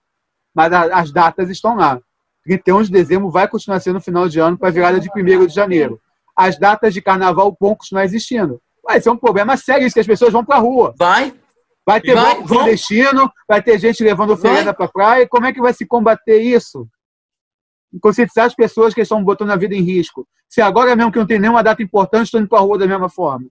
[0.54, 2.00] Mas a, as datas estão lá.
[2.44, 5.46] 31 de dezembro vai continuar sendo no final de ano para a virada de 1
[5.46, 6.00] de janeiro.
[6.36, 8.62] As datas de carnaval vão continuar existindo.
[8.84, 10.94] Vai ser um problema sério isso que as pessoas vão para a rua.
[10.98, 11.34] Vai,
[11.86, 15.28] Vai ter vai, clandestino, vai ter gente levando oferenda para a praia.
[15.28, 16.88] Como é que vai se combater isso?
[18.02, 20.28] Conscientizar as pessoas que estão botando a vida em risco.
[20.48, 22.88] Se agora mesmo que não tem nenhuma data importante, estão indo para a rua da
[22.88, 23.48] mesma forma.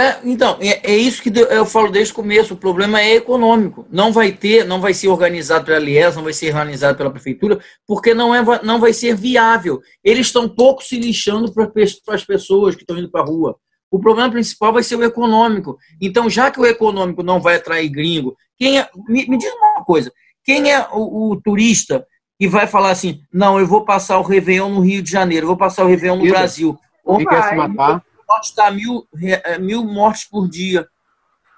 [0.00, 2.54] É, então, é, é, isso que eu falo desde o começo.
[2.54, 3.86] O problema é econômico.
[3.90, 7.60] Não vai ter, não vai ser organizado pela Lies, não vai ser organizado pela prefeitura,
[7.86, 9.80] porque não, é, não vai ser viável.
[10.02, 11.70] Eles estão pouco se lixando para
[12.14, 13.56] as pessoas que estão indo para a rua.
[13.90, 15.76] O problema principal vai ser o econômico.
[16.00, 19.84] Então, já que o econômico não vai atrair gringo, quem é, me, me diz uma
[19.84, 20.10] coisa:
[20.44, 22.06] quem é o, o, turista
[22.38, 25.48] que vai falar assim, não, eu vou passar o Réveillon no Rio de Janeiro, eu
[25.48, 26.78] vou passar o Réveillon no Brasil?
[27.04, 28.02] Quem quer se matar?
[28.42, 30.86] Está mil, é, mil mortes por dia.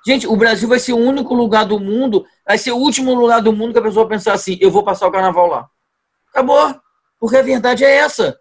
[0.07, 3.41] Gente, o Brasil vai ser o único lugar do mundo, vai ser o último lugar
[3.41, 5.69] do mundo que a pessoa pensar assim, eu vou passar o carnaval lá.
[6.31, 6.75] Acabou.
[7.21, 8.37] Porque a verdade é essa.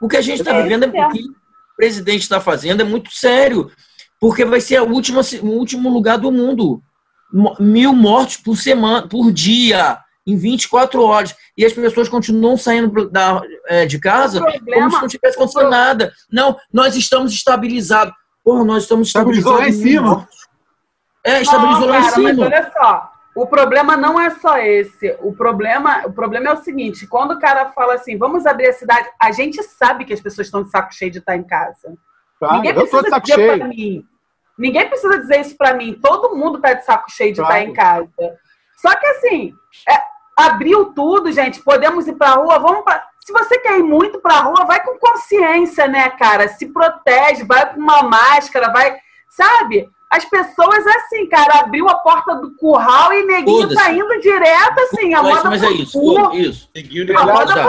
[0.00, 1.22] O que a gente está é vivendo é porque
[1.76, 3.70] presidente está fazendo é muito sério,
[4.20, 6.82] porque vai ser a última, o último lugar do mundo.
[7.58, 11.34] Mil mortes por semana, por dia, em 24 horas.
[11.56, 15.70] E as pessoas continuam saindo da, é, de casa problema, como se não tivesse acontecido
[15.70, 16.12] nada.
[16.30, 18.14] Não, nós estamos estabilizados.
[18.44, 19.60] Porra, nós estamos estabilizados.
[19.60, 20.28] lá em cima.
[21.24, 22.28] É, estabilizou não, lá em cima.
[22.28, 25.16] Mas olha só, o problema não é só esse.
[25.20, 28.72] O problema, o problema é o seguinte: quando o cara fala assim, vamos abrir a
[28.72, 31.96] cidade, a gente sabe que as pessoas estão de saco cheio de estar em casa.
[32.38, 34.04] Claro, Ninguém precisa dizer para mim.
[34.58, 35.98] Ninguém precisa dizer isso para mim.
[36.02, 37.54] Todo mundo está de saco cheio de claro.
[37.54, 38.38] estar em casa.
[38.76, 39.52] Só que assim,
[39.88, 41.60] é, abriu tudo, gente.
[41.62, 43.04] Podemos ir para a rua, vamos pra...
[43.20, 46.48] Se você quer ir muito para a rua, vai com consciência, né, cara?
[46.48, 48.96] Se protege, vai com uma máscara, vai,
[49.30, 49.88] sabe?
[50.12, 55.14] as pessoas, assim, cara, abriu a porta do curral e neguinho tá indo direto, assim,
[55.14, 55.98] a moda Mas é isso,
[56.34, 56.68] isso.
[57.16, 57.66] A moda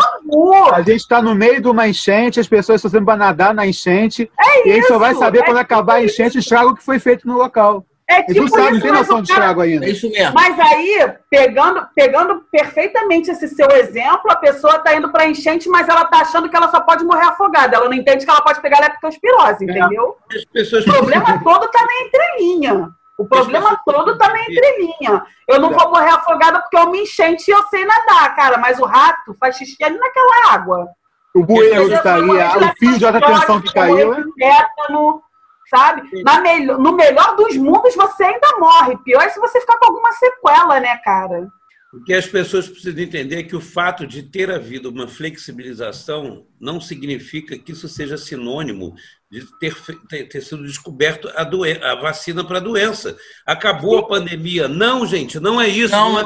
[0.74, 3.66] A gente está no meio de uma enchente, as pessoas estão sendo para nadar na
[3.66, 6.40] enchente, é e a gente só vai saber é quando tipo acabar a enchente o
[6.40, 7.86] estrago que foi feito no local.
[8.14, 9.86] É tipo Eles não tem noção de estrago ainda.
[9.86, 10.34] É isso mesmo.
[10.34, 15.88] Mas aí, pegando, pegando perfeitamente esse seu exemplo, a pessoa está indo para enchente, mas
[15.90, 17.76] ela está achando que ela só pode morrer afogada.
[17.76, 19.72] Ela não entende que ela pode pegar leptospirose, é.
[19.72, 20.16] entendeu?
[20.16, 22.90] O problema todo está na entrelinha.
[23.18, 25.24] O problema todo está na entrelinha.
[25.48, 28.58] Eu não vou morrer afogada porque eu me enchente e eu sei nadar, cara.
[28.58, 30.88] Mas o rato faz xixi ali naquela água.
[31.34, 34.34] O bueiro que tá ali, o fio de alta tensão que caiu.
[34.36, 35.22] Tétano,
[35.70, 36.02] sabe?
[36.42, 38.98] Melhor, no melhor dos mundos, você ainda morre.
[39.04, 41.48] Pior é se você ficar com alguma sequela, né, cara?
[41.94, 46.48] O que as pessoas precisam entender é que o fato de ter havido uma flexibilização
[46.60, 48.96] não significa que isso seja sinônimo
[49.30, 49.76] de ter,
[50.10, 53.16] ter, ter sido descoberto a, doen a vacina para a doença.
[53.46, 54.68] Acabou a pandemia.
[54.68, 55.94] Não, gente, não é isso.
[55.94, 56.26] Não, é...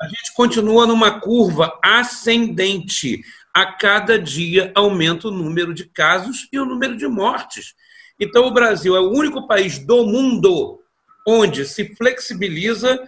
[0.00, 3.20] A gente continua numa curva ascendente.
[3.52, 7.74] A cada dia aumenta o número de casos e o número de mortes.
[8.20, 10.80] Então, o Brasil é o único país do mundo
[11.26, 12.98] onde se flexibiliza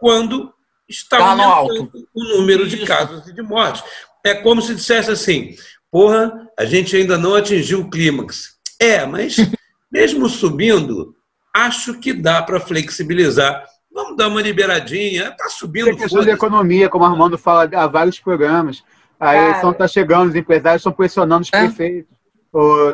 [0.00, 0.52] quando
[0.88, 2.76] está tá aumentando o número Isso.
[2.76, 3.82] de casos e de mortes.
[4.24, 5.54] É como se dissesse assim:
[5.90, 8.56] porra, a gente ainda não atingiu o clímax.
[8.80, 9.36] É, mas
[9.90, 11.14] mesmo subindo,
[11.54, 13.64] acho que dá para flexibilizar.
[13.92, 15.90] Vamos dar uma liberadinha, está subindo.
[15.90, 18.82] É questão de economia, como o Armando fala há vários programas.
[19.18, 21.58] A eleição está chegando, os empresários estão pressionando os é.
[21.58, 22.17] prefeitos.
[22.52, 22.92] O,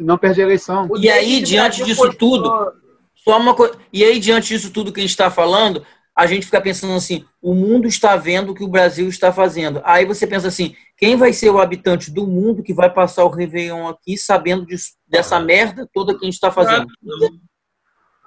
[0.00, 0.88] não perde a eleição.
[0.98, 2.72] E aí, diante disso tudo,
[3.14, 3.78] só uma coisa.
[3.92, 5.84] E aí, diante disso tudo que a gente está falando,
[6.16, 9.80] a gente fica pensando assim: o mundo está vendo o que o Brasil está fazendo.
[9.84, 13.30] Aí você pensa assim: quem vai ser o habitante do mundo que vai passar o
[13.30, 16.86] Réveillon aqui sabendo disso, dessa merda toda que a gente está fazendo?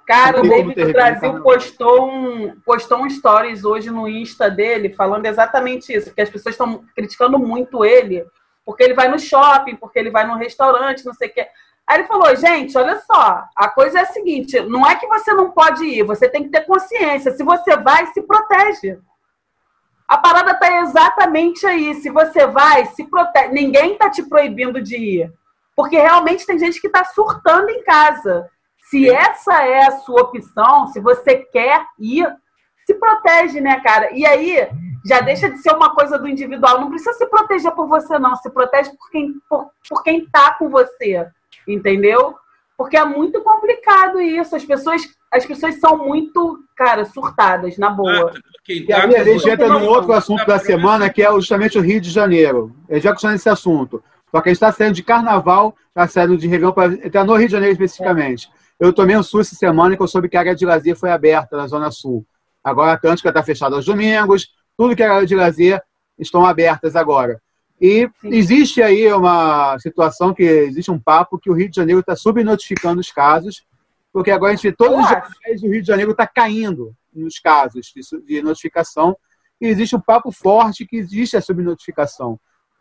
[0.08, 5.26] Cara, o David do Brasil postou um, postou um stories hoje no Insta dele falando
[5.26, 8.26] exatamente isso, que as pessoas estão criticando muito ele
[8.70, 11.48] porque ele vai no shopping, porque ele vai no restaurante, não sei o quê.
[11.88, 15.34] Aí ele falou, gente, olha só, a coisa é a seguinte, não é que você
[15.34, 17.32] não pode ir, você tem que ter consciência.
[17.32, 19.00] Se você vai, se protege.
[20.08, 21.96] A parada está exatamente aí.
[21.96, 23.48] Se você vai, se protege.
[23.48, 25.34] Ninguém está te proibindo de ir.
[25.76, 28.48] Porque realmente tem gente que está surtando em casa.
[28.88, 32.32] Se essa é a sua opção, se você quer ir,
[32.86, 34.12] se protege, né, cara?
[34.14, 34.70] E aí
[35.06, 36.80] já deixa de ser uma coisa do individual.
[36.80, 38.36] Não precisa se proteger por você, não.
[38.36, 41.28] Se protege por quem, por, por quem tá com você,
[41.68, 42.36] entendeu?
[42.78, 44.56] Porque é muito complicado isso.
[44.56, 45.02] As pessoas,
[45.32, 48.32] as pessoas são muito, cara, surtadas, na boa.
[48.32, 51.82] Ah, e aí a gente entra num outro assunto da semana, que é justamente o
[51.82, 52.74] Rio de Janeiro.
[52.88, 54.04] Eu já gostei desse assunto.
[54.32, 57.36] Só que a gente está saindo de carnaval, está saindo de Réveillon para entrar no
[57.36, 58.48] Rio de Janeiro especificamente.
[58.80, 58.86] É.
[58.86, 61.12] Eu tomei um susto essa semana que eu soube que a área de lazer foi
[61.12, 62.26] aberta na Zona Sul.
[62.64, 64.48] Agora a Atlântica está fechada aos domingos,
[64.80, 65.84] tudo que era de lazer
[66.18, 67.42] estão abertas agora.
[67.82, 68.30] E Sim.
[68.34, 73.02] existe aí uma situação que existe um papo que o Rio de Janeiro está subnotificando
[73.02, 73.68] os casos
[74.12, 77.40] porque agora a gente vê todos os jornais do Rio de Janeiro está caindo nos
[77.40, 77.92] casos
[78.26, 79.18] de, notificação,
[79.60, 82.40] e existe um papo forte que existe a subnotificação.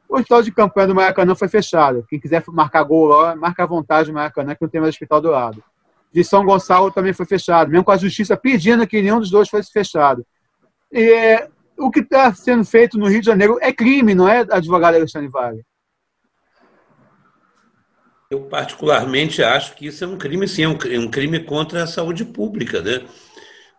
[0.09, 2.07] O hospital de campanha do Maracanã foi fechado.
[2.09, 5.21] Quem quiser marcar gol lá, marca à vontade no Maracanã, que não tem mais hospital
[5.21, 5.63] do lado.
[6.13, 9.49] De São Gonçalo também foi fechado, mesmo com a justiça pedindo que nenhum dos dois
[9.49, 10.25] fosse fechado.
[10.91, 11.47] E,
[11.79, 15.29] o que está sendo feito no Rio de Janeiro é crime, não é, advogado Alexandre
[15.29, 15.65] Vale?
[18.31, 22.27] Eu particularmente acho que isso é um crime, sim, é um, crime contra a saúde
[22.27, 23.07] pública, né?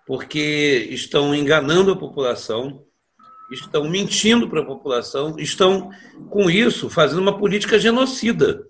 [0.08, 2.84] Porque estão enganando a população,
[3.52, 5.92] estão mentindo para a população, estão,
[6.32, 8.64] com isso, fazendo uma política genocida.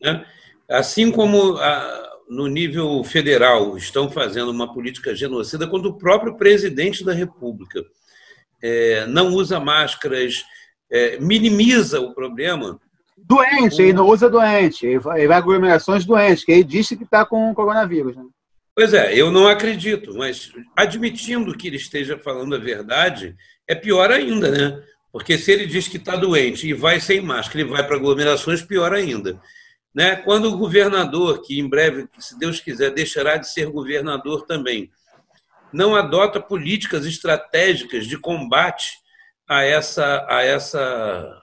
[0.00, 0.24] Né?
[0.70, 7.04] Assim como a, no nível federal estão fazendo uma política genocida quando o próprio presidente
[7.04, 7.84] da República
[9.08, 10.44] não usa máscaras,
[10.90, 12.80] é, minimiza o problema
[13.18, 17.52] Doente, ele não usa doente, ele vai, aglomerações doentes, que ele disse que está com
[17.54, 18.14] coronavírus.
[18.14, 18.22] Né?
[18.72, 23.34] Pois é, eu não acredito, mas admitindo que ele esteja falando a verdade,
[23.66, 24.80] é pior ainda, né?
[25.10, 28.62] Porque se ele diz que está doente e vai sem máscara e vai para aglomerações,
[28.62, 29.40] pior ainda.
[29.94, 30.14] Né?
[30.16, 34.90] Quando o governador, que em breve, se Deus quiser, deixará de ser governador também,
[35.72, 38.92] não adota políticas estratégicas de combate
[39.48, 41.42] a essa, a essa,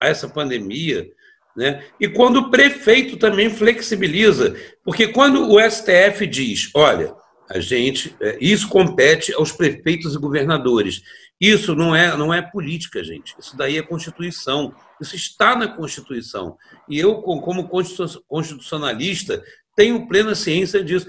[0.00, 1.08] a essa pandemia,
[1.54, 1.84] né?
[2.00, 7.14] E quando o prefeito também flexibiliza, porque quando o STF diz, olha,
[7.52, 11.02] a gente, é, isso compete aos prefeitos e governadores.
[11.38, 13.34] Isso não é, não é política, gente.
[13.38, 14.74] Isso daí é Constituição.
[15.00, 16.56] Isso está na Constituição.
[16.88, 19.42] E eu, como constitucionalista,
[19.76, 21.06] tenho plena ciência disso.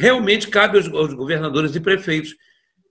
[0.00, 2.34] Realmente cabe aos, aos governadores e prefeitos.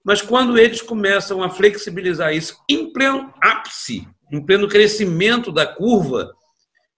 [0.05, 6.31] Mas quando eles começam a flexibilizar isso em pleno ápice, em pleno crescimento da curva,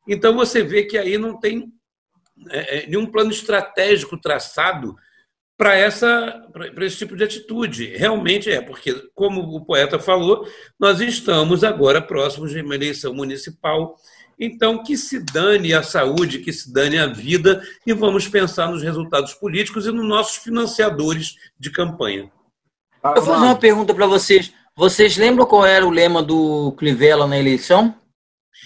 [0.07, 1.71] então você vê que aí não tem
[2.49, 4.95] é, é nenhum plano estratégico traçado
[5.57, 7.85] para essa para esse tipo de atitude.
[7.95, 10.45] Realmente é, porque, como o poeta falou,
[10.79, 13.95] nós estamos agora próximos de uma eleição municipal.
[14.43, 18.81] Então, que se dane a saúde, que se dane a vida, e vamos pensar nos
[18.81, 22.31] resultados políticos e nos nossos financiadores de campanha.
[23.03, 24.51] Eu vou fazer uma pergunta para vocês.
[24.75, 27.93] Vocês lembram qual era o lema do Clivella na eleição?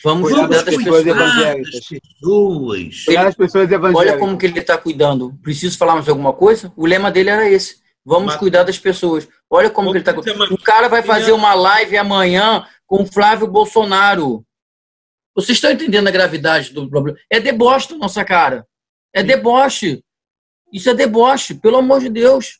[0.01, 1.87] Vamos cuidar das pessoas, evangélicas.
[1.89, 3.05] Pessoas.
[3.05, 4.11] Cuidar das pessoas evangélicas.
[4.11, 5.33] Olha como que ele está cuidando.
[5.43, 6.71] Preciso falar mais alguma coisa?
[6.77, 7.83] O lema dele era esse.
[8.05, 8.35] Vamos Mas...
[8.37, 9.27] cuidar das pessoas.
[9.49, 10.53] Olha como que ele está cuidando.
[10.53, 14.45] O cara vai fazer uma live amanhã com o Flávio Bolsonaro.
[15.35, 17.17] Vocês estão entendendo a gravidade do problema?
[17.29, 18.65] É deboche da nossa cara.
[19.13, 20.01] É deboche.
[20.71, 22.59] Isso é deboche, pelo amor de Deus.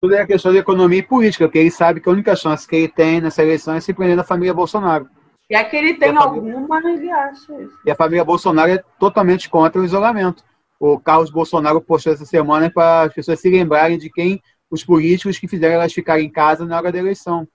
[0.00, 2.74] Tudo é questão de economia e política, porque ele sabe que a única chance que
[2.74, 5.08] ele tem nessa eleição é se prender na família Bolsonaro.
[5.48, 7.78] E é que ele tem alguma, ele acha isso.
[7.84, 10.44] E a família Bolsonaro é totalmente contra o isolamento.
[10.78, 15.38] O Carlos Bolsonaro postou essa semana para as pessoas se lembrarem de quem os políticos
[15.38, 17.46] que fizeram elas ficarem em casa na hora da eleição.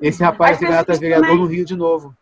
[0.00, 1.38] Esse rapaz é vereador também...
[1.38, 2.14] no Rio de novo.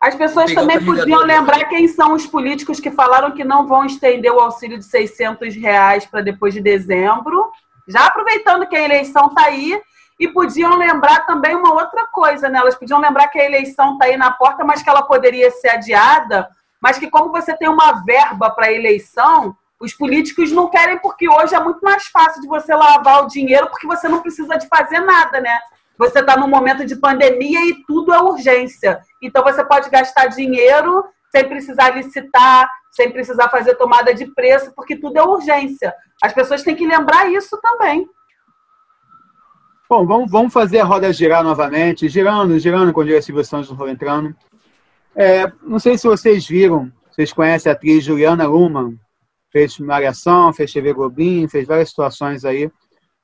[0.00, 4.32] As pessoas também podiam lembrar quem são os políticos que falaram que não vão estender
[4.32, 7.50] o auxílio de 600 reais para depois de dezembro.
[7.88, 9.80] Já aproveitando que a eleição está aí,
[10.18, 12.58] e podiam lembrar também uma outra coisa, né?
[12.58, 15.68] Elas podiam lembrar que a eleição está aí na porta, mas que ela poderia ser
[15.68, 16.48] adiada,
[16.80, 21.28] mas que como você tem uma verba para a eleição, os políticos não querem porque
[21.28, 24.66] hoje é muito mais fácil de você lavar o dinheiro porque você não precisa de
[24.66, 25.56] fazer nada, né?
[25.98, 29.00] Você está num momento de pandemia e tudo é urgência.
[29.20, 34.96] Então você pode gastar dinheiro sem precisar licitar, sem precisar fazer tomada de preço, porque
[34.96, 35.92] tudo é urgência.
[36.22, 38.08] As pessoas têm que lembrar isso também.
[39.88, 43.88] Bom, vamos, vamos fazer a roda girar novamente, girando, girando quando a Silvio Santos for
[43.88, 44.34] entrando.
[45.16, 48.96] É, não sei se vocês viram, vocês conhecem a atriz Juliana Luman,
[49.50, 52.70] fez Mariação, fez TV Globinho, fez várias situações aí.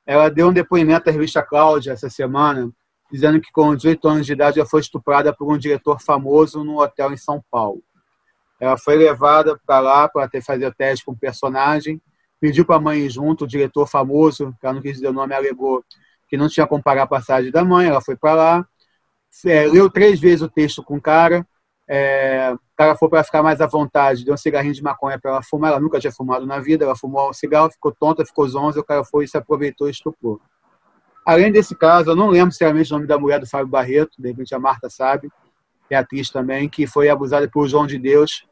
[0.05, 2.71] Ela deu um depoimento à revista Cláudia essa semana,
[3.11, 6.77] dizendo que com 18 anos de idade já foi estuprada por um diretor famoso num
[6.77, 7.81] hotel em São Paulo.
[8.59, 12.01] Ela foi levada para lá para fazer teste com o personagem,
[12.39, 15.13] pediu para a mãe ir junto, o diretor famoso, que ela não quis dizer o
[15.13, 15.83] nome, alegou
[16.27, 18.67] que não tinha como pagar a passagem da mãe, ela foi para lá,
[19.45, 21.45] é, leu três vezes o texto com o cara,
[21.87, 25.41] é, cara foi para ficar mais à vontade, deu um cigarrinho de maconha para ela
[25.41, 28.79] fumar, ela nunca tinha fumado na vida, ela fumou um cigarro, ficou tonta, ficou zonza,
[28.79, 30.41] o cara foi e se aproveitou e estuprou.
[31.25, 34.27] Além desse caso, eu não lembro sinceramente o nome da mulher do Fábio Barreto, de
[34.27, 35.29] repente a Marta sabe,
[35.89, 38.45] é atriz também, que foi abusada por João de Deus,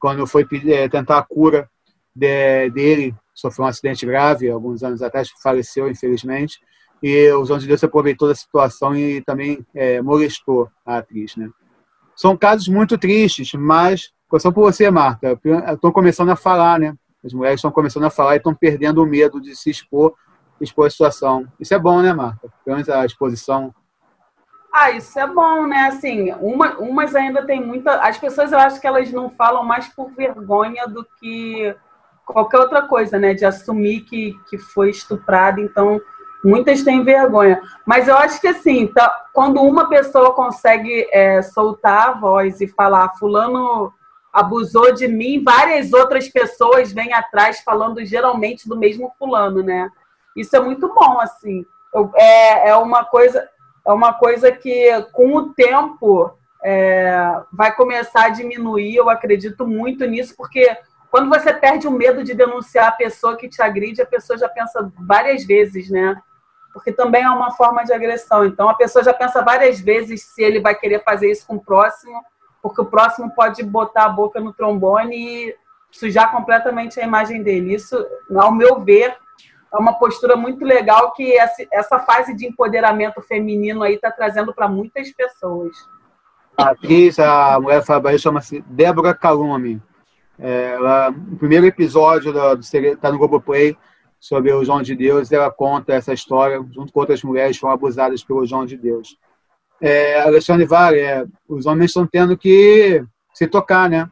[0.00, 1.68] quando foi é, tentar a cura
[2.14, 6.58] de, dele, sofreu um acidente grave, alguns anos atrás, faleceu, infelizmente,
[7.02, 11.36] e os João de Deus se aproveitou da situação e também é, molestou a atriz.
[11.36, 11.48] Né?
[12.18, 15.38] São casos muito tristes, mas, começando por você, Marta,
[15.72, 16.92] estou começando a falar, né?
[17.24, 20.14] As mulheres estão começando a falar e estão perdendo o medo de se expor,
[20.60, 21.46] expor a situação.
[21.60, 22.48] Isso é bom, né, Marta?
[22.64, 23.72] Pelo menos a exposição.
[24.74, 25.86] Ah, isso é bom, né?
[25.86, 28.00] Assim, uma, umas ainda tem muita.
[28.00, 31.72] As pessoas eu acho que elas não falam mais por vergonha do que
[32.26, 33.32] qualquer outra coisa, né?
[33.32, 35.60] De assumir que, que foi estuprada.
[35.60, 36.00] Então,
[36.44, 37.60] muitas têm vergonha.
[37.86, 42.66] Mas eu acho que assim, tá, quando uma pessoa consegue é, soltar a voz e
[42.66, 43.92] falar, fulano
[44.32, 49.90] abusou de mim, várias outras pessoas vêm atrás falando geralmente do mesmo fulano, né?
[50.36, 51.64] Isso é muito bom, assim.
[51.92, 53.48] Eu, é, é uma coisa
[53.88, 56.30] é uma coisa que com o tempo
[56.62, 58.94] é, vai começar a diminuir.
[58.94, 60.76] Eu acredito muito nisso, porque
[61.10, 64.48] quando você perde o medo de denunciar a pessoa que te agride, a pessoa já
[64.48, 66.20] pensa várias vezes, né?
[66.72, 68.44] Porque também é uma forma de agressão.
[68.44, 71.64] Então a pessoa já pensa várias vezes se ele vai querer fazer isso com o
[71.64, 72.22] próximo
[72.62, 75.54] porque o próximo pode botar a boca no trombone e
[75.90, 77.74] sujar completamente a imagem dele.
[77.74, 77.96] Isso,
[78.36, 79.16] ao meu ver,
[79.72, 81.34] é uma postura muito legal que
[81.72, 85.76] essa fase de empoderamento feminino aí está trazendo para muitas pessoas.
[86.56, 89.80] A atriz, a mulher fala chama-se Débora Calume.
[90.38, 92.32] É, ela, o primeiro episódio
[92.72, 93.76] está no Globoplay
[94.20, 97.74] sobre o João de Deus, ela conta essa história junto com outras mulheres que foram
[97.74, 99.16] abusadas pelo João de Deus
[99.80, 104.08] é, Alexandre Vale, é, os homens estão tendo que se tocar, né?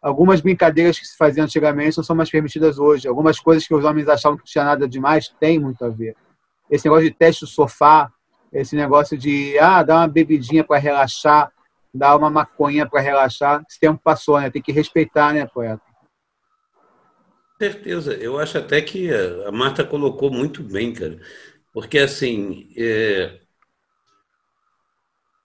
[0.00, 3.08] Algumas brincadeiras que se faziam antigamente não são mais permitidas hoje.
[3.08, 6.14] Algumas coisas que os homens achavam que tinha nada demais tem muito a ver.
[6.70, 8.10] Esse negócio de teste do sofá,
[8.52, 11.50] esse negócio de ah, dar uma bebidinha para relaxar,
[11.92, 14.50] dar uma maconha para relaxar, esse tempo passou, né?
[14.50, 15.82] Tem que respeitar, né, poeta?
[17.60, 18.14] certeza.
[18.14, 19.10] Eu acho até que
[19.44, 21.18] a Marta colocou muito bem, cara.
[21.72, 23.40] Porque, assim, é,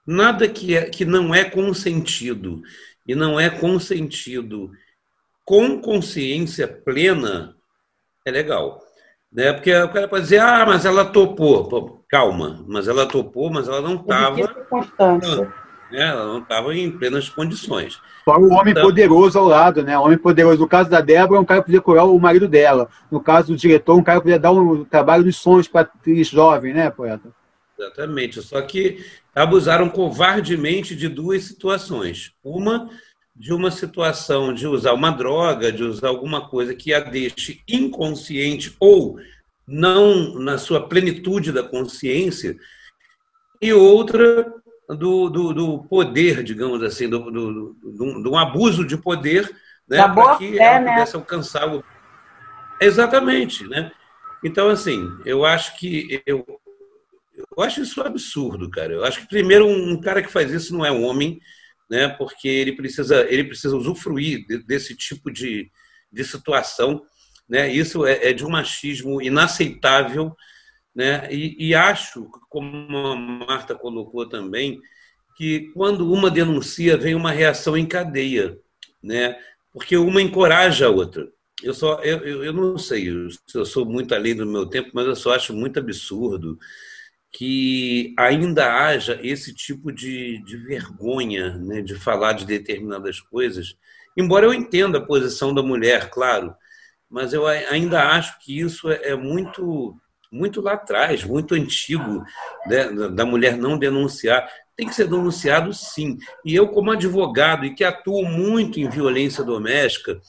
[0.06, 2.62] Nada que, é, que não é consentido
[3.08, 4.70] e não é consentido
[5.46, 7.56] com consciência plena
[8.26, 8.82] é legal.
[9.32, 9.54] Né?
[9.54, 11.68] Porque o cara pode dizer, ah, mas ela topou.
[11.70, 14.36] Pô, calma, mas ela topou, mas ela não estava.
[15.94, 16.10] Né?
[16.10, 18.02] Ela não estava em plenas condições.
[18.26, 19.96] Só o homem então, poderoso ao lado, né?
[19.96, 20.60] O homem poderoso.
[20.60, 22.90] No caso da Débora, um cara podia curar o marido dela.
[23.12, 26.74] No caso do diretor, um cara podia dar um trabalho dos sonhos para atriz jovem,
[26.74, 27.30] né, poeta?
[27.78, 28.42] Exatamente.
[28.42, 29.06] Só que
[29.36, 32.34] abusaram covardemente de duas situações.
[32.44, 32.90] Uma,
[33.36, 38.76] de uma situação de usar uma droga, de usar alguma coisa que a deixe inconsciente
[38.80, 39.20] ou
[39.68, 42.58] não na sua plenitude da consciência,
[43.62, 48.98] e outra do, do, do poder, digamos assim, do, do, do, do um abuso de
[48.98, 49.50] poder,
[49.88, 50.92] né, para que fé, ela né?
[50.94, 51.84] pudesse alcançar o.
[52.82, 53.92] Exatamente, né?
[54.44, 56.46] Então, assim, eu acho que eu,
[57.56, 58.94] eu acho isso absurdo, cara.
[58.94, 61.40] Eu acho que primeiro um cara que faz isso não é um homem,
[61.90, 62.10] né?
[62.10, 65.72] Porque ele precisa, ele precisa usufruir desse tipo de,
[66.12, 67.04] de situação,
[67.48, 67.72] né?
[67.72, 70.36] Isso é, é de um machismo inaceitável,
[70.96, 71.28] né?
[71.32, 74.80] E, e acho, como a Marta colocou também,
[75.36, 78.58] que quando uma denuncia vem uma reação em cadeia,
[79.02, 79.38] né?
[79.72, 81.28] Porque uma encoraja a outra.
[81.64, 83.10] Eu só, eu, eu, não sei,
[83.56, 86.58] eu sou muito além do meu tempo, mas eu só acho muito absurdo
[87.32, 93.76] que ainda haja esse tipo de, de vergonha né, de falar de determinadas coisas,
[94.16, 96.54] embora eu entenda a posição da mulher, claro,
[97.10, 99.98] mas eu ainda acho que isso é, é muito
[100.34, 102.24] muito lá atrás, muito antigo,
[102.66, 104.50] né, da mulher não denunciar.
[104.76, 106.18] Tem que ser denunciado sim.
[106.44, 110.20] E eu, como advogado e que atuo muito em violência doméstica,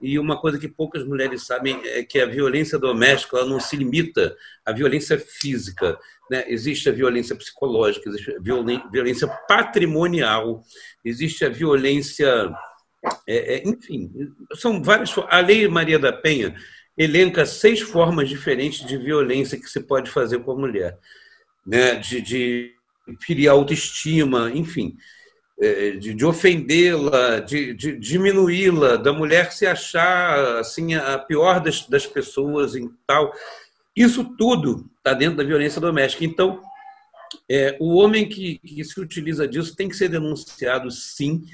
[0.00, 3.76] e uma coisa que poucas mulheres sabem é que a violência doméstica ela não se
[3.76, 4.36] limita
[4.66, 5.96] à violência física.
[6.28, 6.44] Né?
[6.48, 8.40] Existe a violência psicológica, existe a
[8.90, 10.64] violência patrimonial,
[11.04, 12.52] existe a violência.
[13.28, 14.10] É, é, enfim,
[14.56, 15.14] são várias.
[15.28, 16.56] A Lei Maria da Penha
[16.96, 20.98] elenca seis formas diferentes de violência que se pode fazer com a mulher,
[21.66, 21.94] né?
[21.96, 22.74] de, de
[23.20, 24.96] ferir a autoestima, enfim.
[25.60, 31.86] É, de, de ofendê-la, de, de diminuí-la, da mulher se achar assim a pior das,
[31.86, 33.32] das pessoas em tal.
[33.94, 36.24] Isso tudo está dentro da violência doméstica.
[36.24, 36.60] Então,
[37.48, 41.44] é, o homem que, que, se utiliza disso tem que ser denunciado, sim.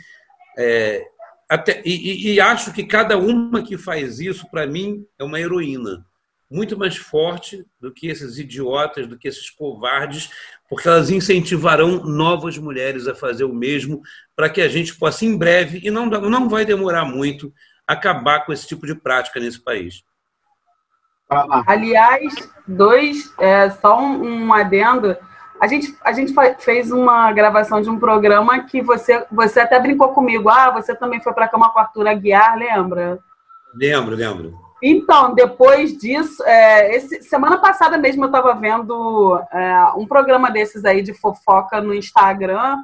[0.56, 1.04] É,
[1.48, 6.04] até, e, e, acho que cada uma que faz isso, para mim, é uma heroína
[6.50, 10.30] muito mais forte do que esses idiotas, do que esses covardes,
[10.68, 14.00] porque elas incentivarão novas mulheres a fazer o mesmo,
[14.34, 17.52] para que a gente possa, em breve, e não, não vai demorar muito,
[17.86, 20.02] acabar com esse tipo de prática nesse país.
[21.66, 22.34] Aliás,
[22.66, 25.14] dois, é, só um, um adendo.
[25.60, 30.10] A gente, a gente fez uma gravação de um programa que você, você até brincou
[30.10, 30.48] comigo.
[30.48, 33.18] Ah, você também foi para a cama com a Arthur Aguiar, lembra?
[33.74, 34.68] Lembro, lembro.
[34.80, 40.84] Então, depois disso, é, esse, semana passada mesmo eu estava vendo é, um programa desses
[40.84, 42.76] aí de fofoca no Instagram,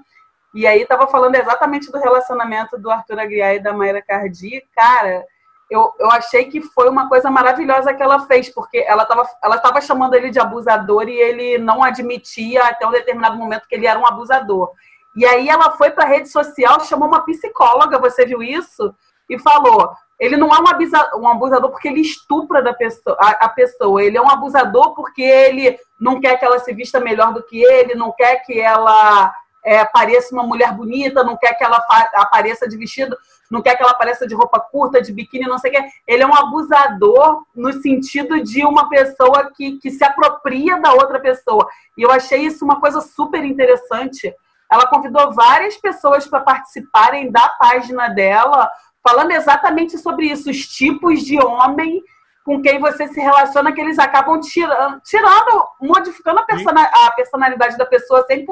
[0.53, 4.63] e aí estava falando exatamente do relacionamento do Arthur Aguiar e da Mayra Cardi.
[4.75, 5.25] Cara,
[5.70, 9.59] eu, eu achei que foi uma coisa maravilhosa que ela fez, porque ela estava ela
[9.59, 13.86] tava chamando ele de abusador e ele não admitia até um determinado momento que ele
[13.86, 14.70] era um abusador.
[15.16, 18.95] E aí ela foi para a rede social, chamou uma psicóloga, você viu isso?
[19.31, 23.31] E falou: ele não é um abusador, um abusador porque ele estupra da pessoa, a,
[23.47, 24.03] a, pessoa.
[24.03, 27.62] Ele é um abusador porque ele não quer que ela se vista melhor do que
[27.62, 29.32] ele, não quer que ela
[29.65, 31.82] é, pareça uma mulher bonita, não quer que ela
[32.15, 33.16] apareça de vestido,
[33.51, 35.89] não quer que ela apareça de roupa curta, de biquíni, não sei o que.
[36.07, 41.21] Ele é um abusador no sentido de uma pessoa que, que se apropria da outra
[41.21, 41.69] pessoa.
[41.97, 44.35] E eu achei isso uma coisa super interessante.
[44.71, 48.71] Ela convidou várias pessoas para participarem da página dela
[49.07, 52.03] falando exatamente sobre isso, os tipos de homem
[52.45, 57.77] com quem você se relaciona, que eles acabam tirando, tirando modificando a, persona, a personalidade
[57.77, 58.45] da pessoa 100%,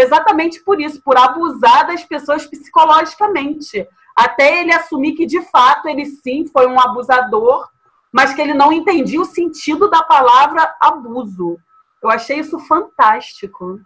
[0.00, 3.86] exatamente por isso, por abusar das pessoas psicologicamente.
[4.16, 7.68] Até ele assumir que, de fato, ele sim foi um abusador,
[8.12, 11.58] mas que ele não entendia o sentido da palavra abuso.
[12.02, 13.78] Eu achei isso fantástico.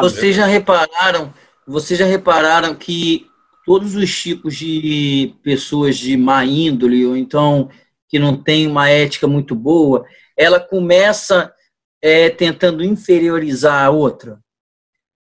[0.00, 1.32] Vocês já repararam,
[1.66, 3.30] vocês já repararam que
[3.64, 7.68] todos os tipos de pessoas de má índole, ou então
[8.08, 10.04] que não tem uma ética muito boa,
[10.36, 11.52] ela começa
[12.02, 14.38] é, tentando inferiorizar a outra.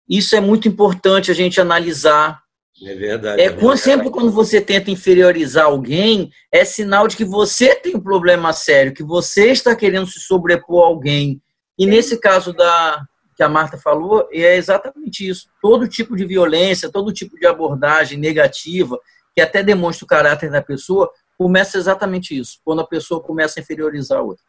[0.10, 2.42] Isso é muito importante a gente analisar.
[2.86, 3.42] É verdade.
[3.42, 8.02] É, quando, sempre quando você tenta inferiorizar alguém, é sinal de que você tem um
[8.02, 11.42] problema sério, que você está querendo se sobrepor a alguém.
[11.78, 13.04] E nesse caso da,
[13.36, 15.48] que a Marta falou, é exatamente isso.
[15.62, 18.98] Todo tipo de violência, todo tipo de abordagem negativa,
[19.34, 23.62] que até demonstra o caráter da pessoa, começa exatamente isso, quando a pessoa começa a
[23.62, 24.44] inferiorizar a outra.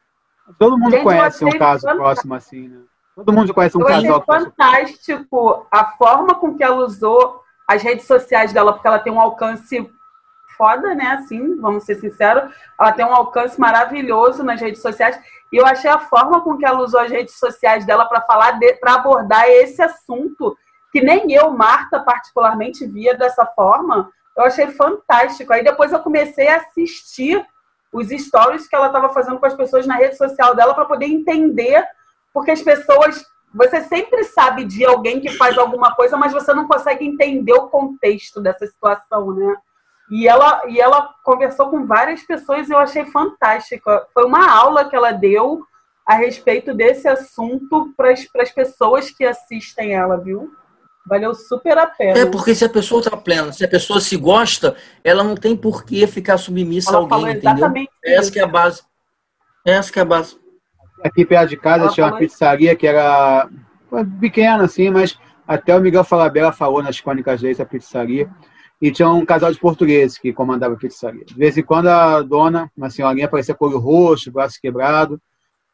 [0.59, 2.81] Todo mundo Gente, conhece um caso próximo assim, né?
[3.17, 4.25] Todo mundo conhece um eu casal.
[4.29, 9.13] Achei fantástico a forma com que ela usou as redes sociais dela, porque ela tem
[9.13, 9.91] um alcance
[10.57, 11.07] foda, né?
[11.19, 12.53] Assim, vamos ser sinceros.
[12.79, 15.19] Ela tem um alcance maravilhoso nas redes sociais.
[15.53, 18.59] E eu achei a forma com que ela usou as redes sociais dela para falar,
[18.81, 20.57] para abordar esse assunto,
[20.93, 24.11] que nem eu, Marta, particularmente, via dessa forma.
[24.37, 25.53] Eu achei fantástico.
[25.53, 27.45] Aí depois eu comecei a assistir
[27.93, 31.07] os stories que ela estava fazendo com as pessoas na rede social dela para poder
[31.07, 31.87] entender,
[32.35, 33.25] porque as pessoas.
[33.57, 37.69] Você sempre sabe de alguém que faz alguma coisa, mas você não consegue entender o
[37.69, 39.55] contexto dessa situação, né?
[40.11, 44.09] E ela, e ela conversou com várias pessoas e eu achei fantástica.
[44.13, 45.63] Foi uma aula que ela deu
[46.05, 50.53] a respeito desse assunto para as pessoas que assistem ela, viu?
[51.07, 52.19] Valeu super a pena.
[52.19, 54.75] É, porque se a pessoa está plena, se a pessoa se gosta,
[55.05, 57.73] ela não tem por que ficar submissa ela a alguém, entendeu?
[58.05, 58.83] Essa que é a base.
[59.65, 60.44] Essa que é a base.
[61.05, 63.49] Aqui perto de casa tinha uma pizzaria que era
[64.19, 68.29] pequena, assim, mas até o Miguel Falabella falou nas crônicas dele, essa pizzaria
[68.81, 71.25] e tinha um casal de portugueses que comandava a pizzaria.
[71.25, 75.21] De vez em quando a dona, uma senhorinha, aparecia com olho roxo, braço quebrado.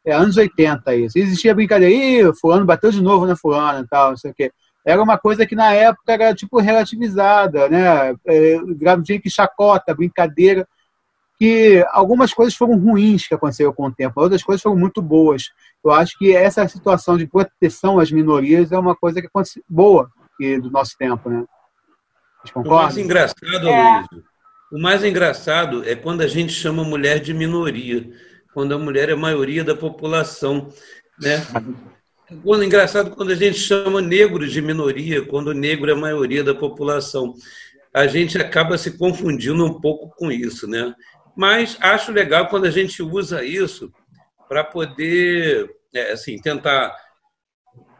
[0.05, 1.19] É anos 80 isso.
[1.19, 4.35] E existia brincadeira, Ih, fulano bateu de novo na fulana e tal, não sei o
[4.35, 4.52] quê.
[4.85, 8.15] Era uma coisa que na época era tipo relativizada, né?
[8.27, 8.59] É,
[9.20, 10.66] que chacota, brincadeira.
[11.41, 15.45] Que algumas coisas foram ruins que aconteceram com o tempo, outras coisas foram muito boas.
[15.83, 20.11] Eu acho que essa situação de proteção às minorias é uma coisa que acontece boa
[20.62, 21.45] do nosso tempo, né?
[22.55, 24.05] O mais engraçado, é.
[24.73, 28.11] o mais engraçado é quando a gente chama a mulher de minoria,
[28.55, 30.73] quando a mulher é a maioria da população,
[31.21, 31.45] né?
[32.43, 36.43] Quando engraçado quando a gente chama negros de minoria, quando o negro é a maioria
[36.43, 37.35] da população.
[37.93, 40.95] A gente acaba se confundindo um pouco com isso, né?
[41.41, 43.91] Mas acho legal quando a gente usa isso
[44.47, 46.95] para poder, é, assim, tentar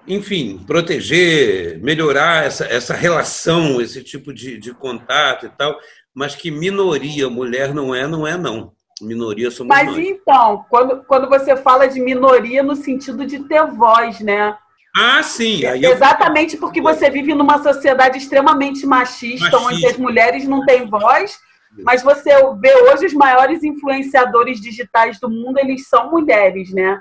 [0.07, 5.79] enfim, proteger, melhorar essa, essa relação, esse tipo de, de contato e tal,
[6.15, 8.73] mas que minoria, mulher não é, não é não.
[9.01, 9.99] Minoria somos Mas nós.
[9.99, 14.55] então, quando, quando você fala de minoria no sentido de ter voz, né?
[14.95, 15.65] Ah, sim.
[15.65, 16.61] Aí Exatamente eu...
[16.61, 21.39] porque você vive numa sociedade extremamente machista, machista, onde as mulheres não têm voz,
[21.79, 27.01] mas você vê hoje os maiores influenciadores digitais do mundo, eles são mulheres, né?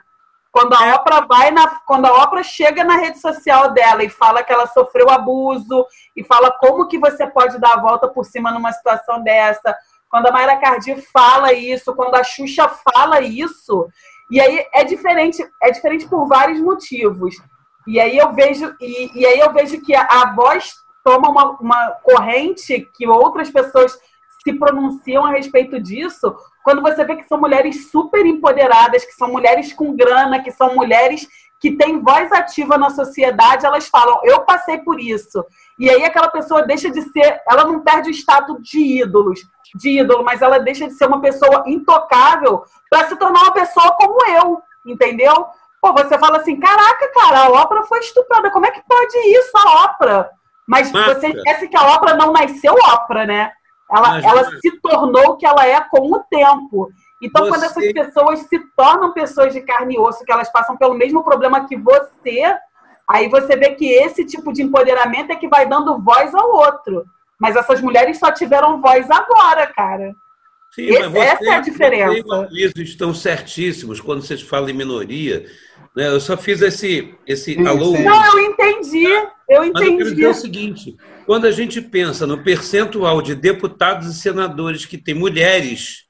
[0.51, 4.43] Quando a Oprah vai na, quando a Oprah chega na rede social dela e fala
[4.43, 5.85] que ela sofreu abuso
[6.15, 9.75] e fala como que você pode dar a volta por cima numa situação dessa,
[10.09, 13.87] quando a Mayra Cardi fala isso, quando a Xuxa fala isso,
[14.31, 17.35] e aí é diferente, é diferente por vários motivos.
[17.87, 20.73] E aí eu vejo e, e aí eu vejo que a, a voz
[21.03, 23.97] toma uma, uma corrente que outras pessoas
[24.43, 29.29] se pronunciam a respeito disso, quando você vê que são mulheres super empoderadas, que são
[29.31, 31.27] mulheres com grana, que são mulheres
[31.59, 35.45] que têm voz ativa na sociedade, elas falam, eu passei por isso.
[35.77, 39.41] E aí aquela pessoa deixa de ser, ela não perde o status de ídolos,
[39.75, 43.91] de ídolo, mas ela deixa de ser uma pessoa intocável para se tornar uma pessoa
[43.97, 45.47] como eu, entendeu?
[45.81, 49.51] Pô, você fala assim, caraca, cara, a ópera foi estuprada, como é que pode isso,
[49.57, 50.29] a ópera?
[50.67, 51.15] Mas Marca.
[51.15, 53.51] você esquece que a ópera não nasceu ópera, né?
[53.91, 56.91] Ela, ela se tornou o que ela é com o tempo.
[57.21, 57.49] Então, você...
[57.49, 61.23] quando essas pessoas se tornam pessoas de carne e osso, que elas passam pelo mesmo
[61.23, 62.55] problema que você,
[63.07, 67.03] aí você vê que esse tipo de empoderamento é que vai dando voz ao outro.
[67.39, 70.15] Mas essas mulheres só tiveram voz agora, cara.
[70.71, 72.47] Sim, Esse, você, essa é a diferença.
[72.47, 75.45] Vocês estão certíssimos quando vocês falam em minoria.
[75.99, 76.07] Né?
[76.07, 77.91] Eu só fiz esse, esse sim, alô.
[77.91, 79.05] Não, eu entendi.
[79.49, 79.73] Eu entendi.
[79.73, 84.17] Mas eu quero dizer o seguinte: quando a gente pensa no percentual de deputados e
[84.17, 86.05] senadores que tem mulheres,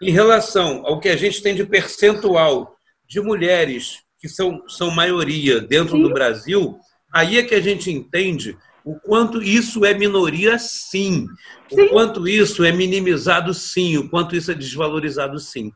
[0.00, 2.76] em relação ao que a gente tem de percentual
[3.08, 6.02] de mulheres que são, são maioria dentro sim.
[6.02, 6.78] do Brasil,
[7.12, 11.26] aí é que a gente entende o quanto isso é minoria, sim.
[11.68, 11.82] sim.
[11.82, 13.96] O quanto isso é minimizado, sim.
[13.98, 15.72] O quanto isso é desvalorizado, sim.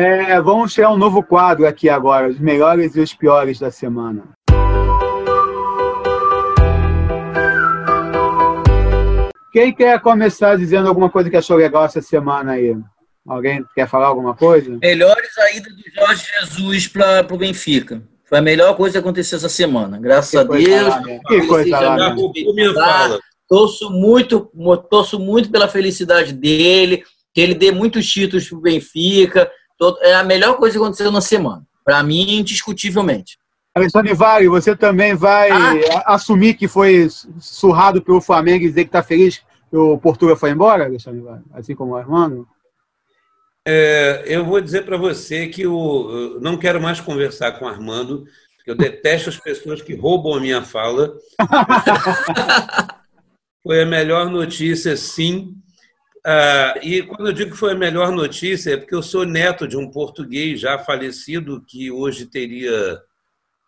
[0.00, 4.28] É, vamos ter um novo quadro aqui agora, os melhores e os piores da semana.
[9.52, 12.76] Quem quer começar dizendo alguma coisa que achou legal essa semana aí?
[13.26, 14.78] Alguém quer falar alguma coisa?
[14.80, 18.00] Melhores a ida de Jorge Jesus para o Benfica.
[18.24, 19.98] Foi a melhor coisa que aconteceu essa semana.
[19.98, 20.86] Graças que a Deus.
[20.86, 21.18] Lá, né?
[21.26, 23.18] Que coisa lá, né?
[23.48, 24.48] Torço muito,
[24.88, 27.02] torço muito pela felicidade dele,
[27.34, 29.50] que ele dê muitos títulos para o Benfica.
[30.00, 31.66] É a melhor coisa que aconteceu na semana.
[31.84, 33.38] Para mim, indiscutivelmente.
[33.74, 36.14] Alexandre Vale, você também vai ah.
[36.14, 40.50] assumir que foi surrado pelo Flamengo e dizer que está feliz que o Portugal foi
[40.50, 41.42] embora, Alexandre Vale?
[41.52, 42.48] Assim como o Armando?
[43.66, 48.24] É, eu vou dizer para você que eu não quero mais conversar com o Armando,
[48.66, 51.14] eu detesto as pessoas que roubam a minha fala.
[53.62, 55.54] foi a melhor notícia, sim.
[56.24, 59.66] Ah, e quando eu digo que foi a melhor notícia, é porque eu sou neto
[59.66, 63.00] de um português já falecido, que hoje teria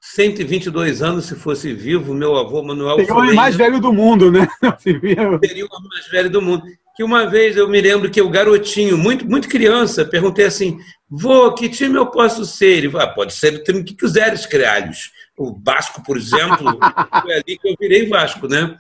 [0.01, 4.31] 122 anos se fosse vivo, meu avô Manuel Seria o homem mais velho do mundo,
[4.31, 4.49] né?
[4.79, 6.65] Seria o homem mais velho do mundo
[7.01, 10.79] que uma vez eu me lembro que o garotinho, muito, muito criança, perguntei assim:
[11.09, 12.77] vô, que time eu posso ser?
[12.77, 15.11] Ele falou: ah, pode ser o time que quiseres, crialhos.
[15.35, 16.59] O Vasco, por exemplo,
[17.23, 18.77] foi ali que eu virei Vasco, né?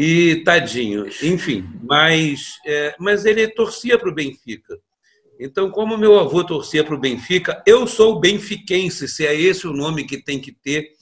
[0.00, 4.78] E tadinho, enfim, mas, é, mas ele torcia para o Benfica.
[5.40, 9.72] Então, como meu avô torcia para o Benfica, eu sou benfiquense, se é esse o
[9.72, 10.92] nome que tem que ter.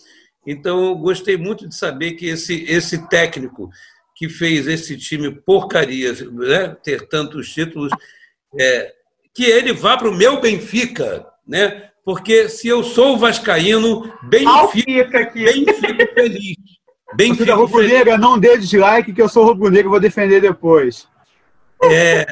[0.46, 3.68] Então, eu gostei muito de saber que esse, esse técnico
[4.14, 7.92] que fez esse time porcaria né, ter tantos títulos,
[8.58, 8.94] é,
[9.34, 11.90] que ele vá para o meu Benfica, né?
[12.02, 15.30] Porque se eu sou vascaíno, Benfica.
[15.34, 16.56] Benfica feliz.
[17.16, 21.08] Benfica Rubro Negra, não dê dislike que eu sou rubro negro, vou defender depois.
[21.82, 22.26] É.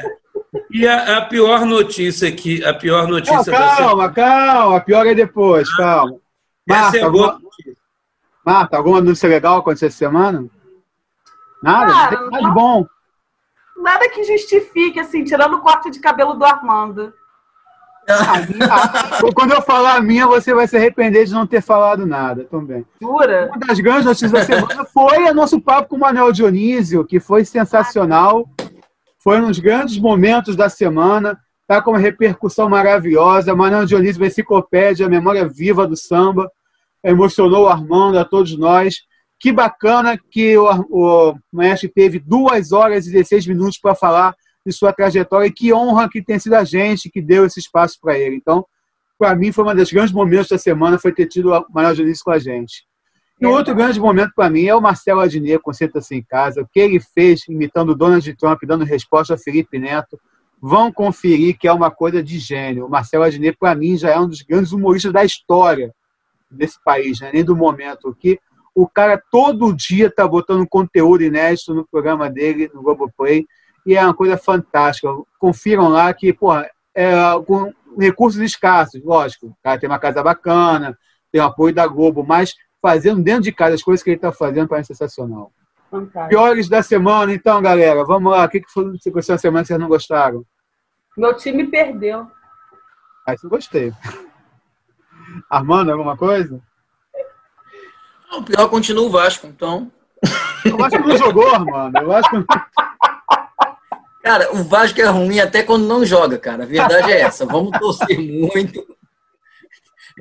[0.70, 3.36] E a, a, pior notícia aqui, a pior notícia.
[3.36, 6.16] Não, calma, calma, a pior é depois, ah, calma.
[6.66, 7.40] Marta, é alguma...
[8.44, 10.46] Marta, alguma notícia legal aconteceu essa semana?
[11.62, 11.92] Nada?
[11.92, 12.86] Cara, não nada bom.
[13.76, 17.12] Nada que justifique, assim, tirando o corte de cabelo do Armando.
[19.34, 22.84] Quando eu falar a minha, você vai se arrepender de não ter falado nada também.
[23.00, 23.48] Jura?
[23.48, 27.18] Uma das grandes notícias da semana foi o nosso papo com o Manuel Dionísio, que
[27.18, 28.48] foi sensacional.
[29.18, 31.38] Foi um dos grandes momentos da semana.
[31.62, 33.54] Está com uma repercussão maravilhosa.
[33.54, 36.50] Manuel Dionísio, uma enciclopédia, a memória viva do samba.
[37.02, 38.96] Emocionou o Armando, a todos nós.
[39.40, 44.34] Que bacana que o, o Maestro teve duas horas e 16 minutos para falar
[44.64, 47.98] de sua trajetória e que honra que tem sido a gente que deu esse espaço
[48.00, 48.36] para ele.
[48.36, 48.64] Então,
[49.18, 52.24] para mim, foi um dos grandes momentos da semana foi ter tido o Manuel Dionísio
[52.24, 52.84] com a gente.
[53.40, 53.48] E é.
[53.48, 56.80] outro grande momento para mim é o Marcelo Adnet com Senta-se em Casa, o que
[56.80, 60.18] ele fez imitando Donald Trump, dando resposta a Felipe Neto.
[60.60, 62.86] Vão conferir que é uma coisa de gênio.
[62.86, 65.94] O Marcelo Adnet, para mim, já é um dos grandes humoristas da história
[66.50, 67.30] desse país, né?
[67.34, 68.16] nem do momento.
[68.18, 68.38] Que
[68.74, 73.46] o cara todo dia está botando conteúdo inédito no programa dele, no Globoplay,
[73.86, 75.08] e é uma coisa fantástica.
[75.38, 76.52] Confiram lá que, pô,
[76.94, 77.12] é,
[77.46, 79.48] com recursos escassos, lógico.
[79.48, 80.98] O cara tem uma casa bacana,
[81.30, 84.32] tem o apoio da Globo, mas fazendo dentro de casa as coisas que ele está
[84.32, 85.52] fazendo para é sensacional.
[85.90, 86.28] Fantástico.
[86.28, 88.04] Piores da semana, então, galera.
[88.04, 88.44] Vamos lá.
[88.44, 90.44] O que, que foi na semana que vocês não gostaram?
[91.16, 92.26] Meu time perdeu.
[93.26, 93.92] Ah, isso eu gostei.
[95.48, 96.60] Armando, alguma coisa?
[98.32, 99.90] O pior continua o Vasco, então.
[100.66, 102.02] O Vasco não jogou, mano.
[102.02, 102.36] O Vasco.
[104.24, 106.62] Cara, o Vasco é ruim até quando não joga, cara.
[106.62, 107.44] A verdade é essa.
[107.44, 108.82] Vamos torcer muito.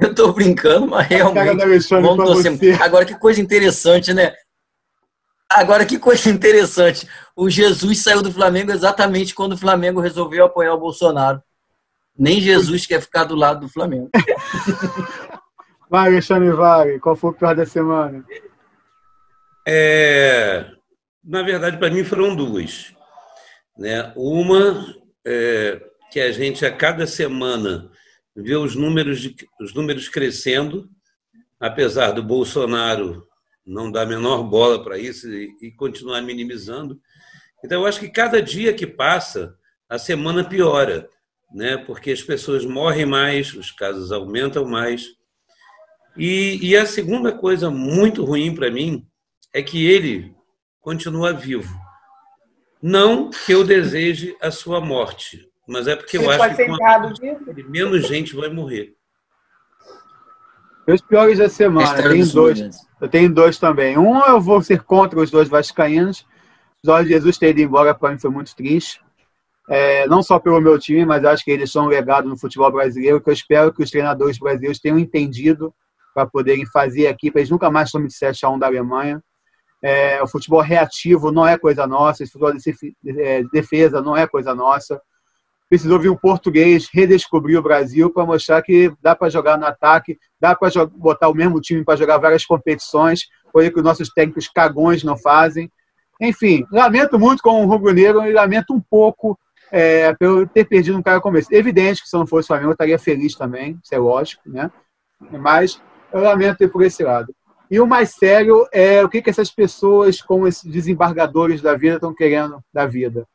[0.01, 1.87] Eu tô brincando, mas realmente.
[1.89, 2.83] Vamos torcer muito.
[2.83, 4.33] Agora, que coisa interessante, né?
[5.49, 7.07] Agora, que coisa interessante.
[7.33, 11.41] O Jesus saiu do Flamengo exatamente quando o Flamengo resolveu apoiar o Bolsonaro.
[12.17, 14.09] Nem Jesus quer ficar do lado do Flamengo.
[15.89, 18.25] Vai, Alexandre Vale, qual foi o pior da semana?
[19.65, 20.65] É,
[21.23, 22.93] na verdade, para mim foram duas.
[23.77, 24.11] Né?
[24.15, 24.95] Uma
[25.25, 25.81] é,
[26.11, 27.89] que a gente a cada semana
[28.35, 30.89] vê os números, de, os números crescendo,
[31.59, 33.27] apesar do Bolsonaro
[33.65, 36.99] não dar a menor bola para isso e, e continuar minimizando.
[37.63, 39.55] Então, eu acho que cada dia que passa,
[39.87, 41.09] a semana piora,
[41.53, 41.77] né?
[41.77, 45.05] porque as pessoas morrem mais, os casos aumentam mais.
[46.17, 49.07] E, e a segunda coisa muito ruim para mim
[49.53, 50.35] é que ele
[50.81, 51.82] continua vivo.
[52.83, 57.71] Não que eu deseje a sua morte, mas é porque Você eu acho que com
[57.71, 58.93] menos gente vai morrer.
[60.85, 62.59] Meus piores da semana, eu tenho dois.
[62.99, 63.97] Eu tenho dois também.
[63.97, 66.25] Um, eu vou ser contra os dois vascaínos.
[66.83, 69.01] Jorge Jesus ter ido embora para mim foi muito triste.
[69.69, 72.69] É, não só pelo meu time, mas acho que eles são um legado no futebol
[72.69, 75.73] brasileiro que eu espero que os treinadores brasileiros tenham entendido
[76.13, 79.23] para poderem fazer aqui, para eles nunca mais tomem de 7 a 1 da Alemanha.
[79.83, 84.25] É, o futebol reativo não é coisa nossa, o futebol de é, defesa não é
[84.25, 85.01] coisa nossa.
[85.67, 90.17] Precisou vir um português redescobrir o Brasil para mostrar que dá para jogar no ataque,
[90.39, 94.47] dá para botar o mesmo time para jogar várias competições, coisa que os nossos técnicos
[94.47, 95.69] cagões não fazem.
[96.21, 99.37] Enfim, lamento muito com o Rubro Negro e lamento um pouco
[99.69, 101.53] é, pelo ter perdido um cara como esse.
[101.53, 104.71] Evidente que se não fosse o Flamengo, eu estaria feliz também, isso é lógico, né?
[105.31, 105.81] Mas
[106.13, 107.35] eu lamento por esse lado.
[107.73, 111.95] E o mais sério é o que, que essas pessoas, como esses desembargadores da vida,
[111.95, 113.27] estão querendo da vida.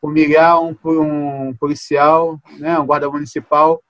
[0.00, 3.82] Humilhar um, um policial, né, um guarda municipal,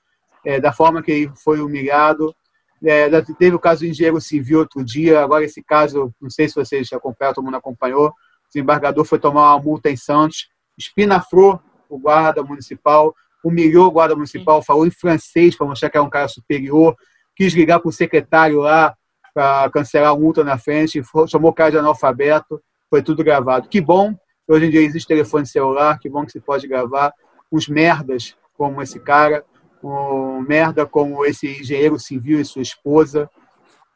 [0.45, 2.35] é, da forma que ele foi humilhado.
[2.83, 3.09] É,
[3.39, 6.93] teve o caso do engenheiro civil outro dia, agora esse caso, não sei se vocês
[6.93, 8.12] acompanharam, todo mundo acompanhou, o
[8.53, 13.15] desembargador foi tomar uma multa em Santos, espinafrou o guarda municipal,
[13.45, 16.97] humilhou o guarda municipal, falou em francês para mostrar que era um cara superior,
[17.37, 18.97] quis ligar para o secretário lá,
[19.34, 22.60] para cancelar a multa na frente, chamou o cara de analfabeto,
[22.90, 23.68] foi tudo gravado.
[23.68, 24.14] Que bom,
[24.46, 27.12] hoje em dia existe telefone celular, que bom que se pode gravar.
[27.50, 29.44] Uns merdas como esse cara,
[29.82, 33.28] um merda como esse engenheiro civil e sua esposa.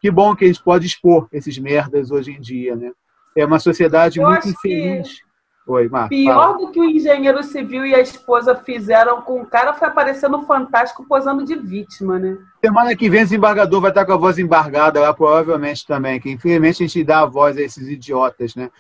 [0.01, 2.93] Que bom que a gente pode expor esses merdas hoje em dia, né?
[3.37, 5.21] É uma sociedade Eu muito infeliz.
[5.21, 5.26] Que
[5.67, 6.11] Oi, Marco.
[6.11, 6.59] Pior fala.
[6.59, 10.47] do que o engenheiro civil e a esposa fizeram com o cara foi aparecer no
[10.47, 12.39] Fantástico posando de vítima, né?
[12.65, 16.31] Semana que vem o desembargador vai estar com a voz embargada lá, provavelmente também, que
[16.31, 18.71] infelizmente a gente dá a voz a esses idiotas, né?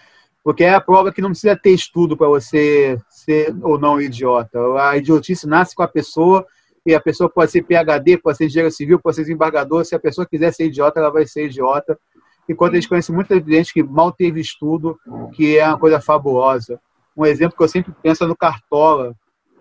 [0.44, 4.56] Porque é a prova que não precisa ter estudo para você ser ou não idiota.
[4.80, 6.46] A idiotice nasce com a pessoa
[6.86, 9.84] e a pessoa pode ser PHD, pode ser engenheiro civil, pode ser desembargador.
[9.84, 11.98] Se a pessoa quiser ser idiota, ela vai ser idiota
[12.48, 14.98] enquanto a gente conhece muita gente que mal teve estudo,
[15.32, 16.80] que é uma coisa fabulosa.
[17.16, 19.14] Um exemplo que eu sempre penso é no Cartola,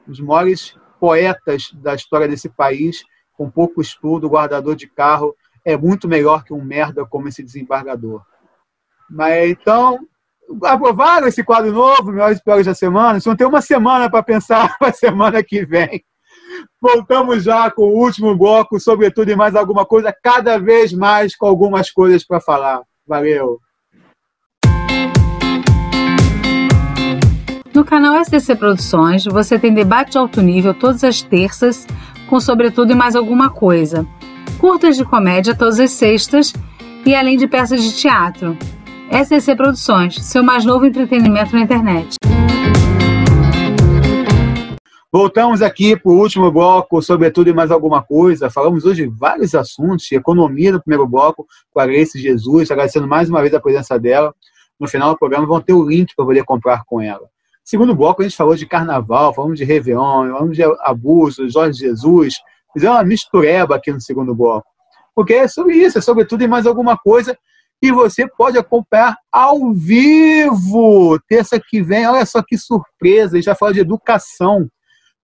[0.07, 3.03] os maiores poetas da história desse país,
[3.33, 8.23] com pouco estudo, guardador de carro, é muito melhor que um merda como esse desembargador.
[9.09, 9.99] Mas então,
[10.63, 13.19] aprovaram esse quadro novo, melhores e piores da semana.
[13.19, 16.03] Só tem uma semana para pensar para a semana que vem.
[16.81, 21.45] Voltamos já com o último bloco, sobretudo e mais alguma coisa, cada vez mais com
[21.45, 22.81] algumas coisas para falar.
[23.07, 23.59] Valeu!
[27.73, 31.85] No canal SCC Produções, você tem debate de alto nível todas as terças,
[32.29, 34.07] com sobretudo e mais alguma coisa.
[34.57, 36.53] Curtas de comédia todas as sextas
[37.05, 38.57] e além de peças de teatro.
[39.11, 42.15] SCC Produções, seu mais novo entretenimento na internet.
[45.17, 48.49] Voltamos aqui para o último bloco, sobretudo e mais alguma coisa.
[48.49, 53.29] Falamos hoje de vários assuntos, economia no primeiro bloco, com a Grace Jesus, agradecendo mais
[53.29, 54.35] uma vez a presença dela.
[54.77, 57.29] No final do programa vão ter o link para poder comprar com ela.
[57.63, 62.35] Segundo bloco, a gente falou de carnaval, falamos de Réveillon, falamos de abuso, Jorge Jesus.
[62.73, 64.67] Fizemos uma mistureba aqui no segundo bloco.
[65.15, 67.37] Porque é sobre isso, é sobretudo e mais alguma coisa
[67.81, 71.17] que você pode acompanhar ao vivo.
[71.25, 74.69] Terça que vem, olha só que surpresa, a gente vai falar de educação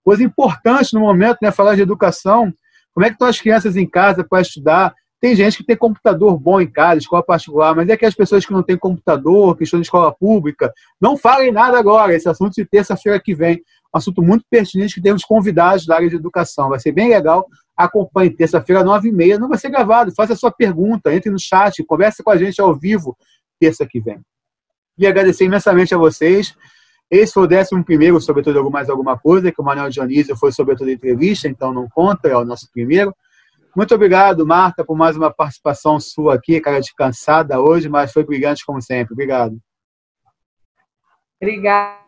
[0.03, 1.51] Coisa importante no momento, né?
[1.51, 2.53] Falar de educação.
[2.93, 4.93] Como é que estão as crianças em casa para estudar?
[5.21, 8.43] Tem gente que tem computador bom em casa, escola particular, mas é que as pessoas
[8.43, 12.15] que não têm computador, que estão em escola pública, não falem nada agora.
[12.15, 13.61] Esse assunto de terça-feira que vem.
[13.93, 16.69] Um assunto muito pertinente que temos convidados da área de educação.
[16.69, 17.45] Vai ser bem legal.
[17.77, 19.37] Acompanhe terça-feira, nove e meia.
[19.37, 20.11] Não vai ser gravado.
[20.15, 23.15] Faça a sua pergunta, entre no chat, converse com a gente ao vivo
[23.59, 24.19] terça que vem.
[24.97, 26.55] E agradecer imensamente a vocês.
[27.11, 30.89] Esse foi o décimo primeiro, sobretudo mais alguma coisa, que o Manuel Dionísio foi sobretudo
[30.89, 33.13] entrevista, então não conta, é o nosso primeiro.
[33.75, 38.23] Muito obrigado, Marta, por mais uma participação sua aqui, cara de cansada hoje, mas foi
[38.23, 39.13] brilhante como sempre.
[39.13, 39.57] Obrigado.
[41.41, 41.99] Obrigada.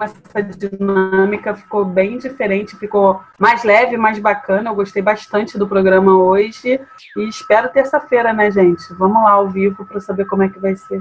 [0.00, 4.70] Essa dinâmica ficou bem diferente, ficou mais leve, mais bacana.
[4.70, 6.80] Eu gostei bastante do programa hoje
[7.16, 8.92] e espero terça-feira, né, gente?
[8.94, 11.00] Vamos lá ao vivo para saber como é que vai ser.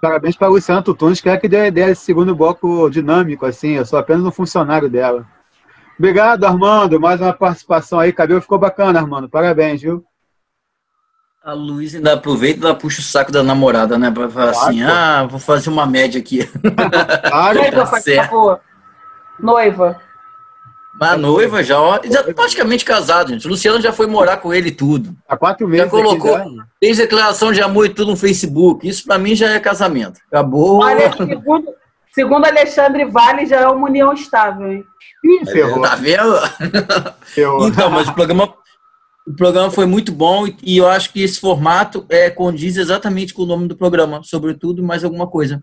[0.00, 3.44] Parabéns para a Luciana Tutunes, que é que deu a ideia desse segundo bloco dinâmico,
[3.44, 3.70] assim.
[3.70, 5.26] Eu sou apenas um funcionário dela.
[5.98, 7.00] Obrigado, Armando.
[7.00, 8.12] Mais uma participação aí.
[8.12, 9.28] Cabelo ficou bacana, Armando.
[9.28, 10.04] Parabéns, viu?
[11.42, 14.10] A Luísa ainda aproveita e ainda puxa o saco da namorada, né?
[14.10, 14.88] Pra falar claro, assim, pô.
[14.88, 16.46] ah, vou fazer uma média aqui.
[17.28, 18.60] Claro, tá certo.
[19.40, 20.00] Noiva.
[21.00, 23.46] A noiva já, ó, já tá praticamente casado, gente.
[23.46, 25.16] O Luciano já foi morar com ele e tudo.
[25.28, 25.84] Há quatro meses.
[25.84, 26.66] Já colocou, já.
[26.80, 28.88] fez declaração de amor e tudo no Facebook.
[28.88, 30.20] Isso pra mim já é casamento.
[30.26, 30.82] Acabou.
[30.82, 31.74] Olha, segundo,
[32.12, 34.84] segundo Alexandre Vale, já é uma união estável, hein?
[35.24, 35.82] Ih, ferrou.
[35.82, 36.34] Tá vendo?
[37.26, 37.68] Ferrou.
[37.68, 38.54] Então, mas o programa,
[39.26, 43.42] o programa foi muito bom e eu acho que esse formato é, condiz exatamente com
[43.42, 45.62] o nome do programa, sobretudo mais alguma coisa.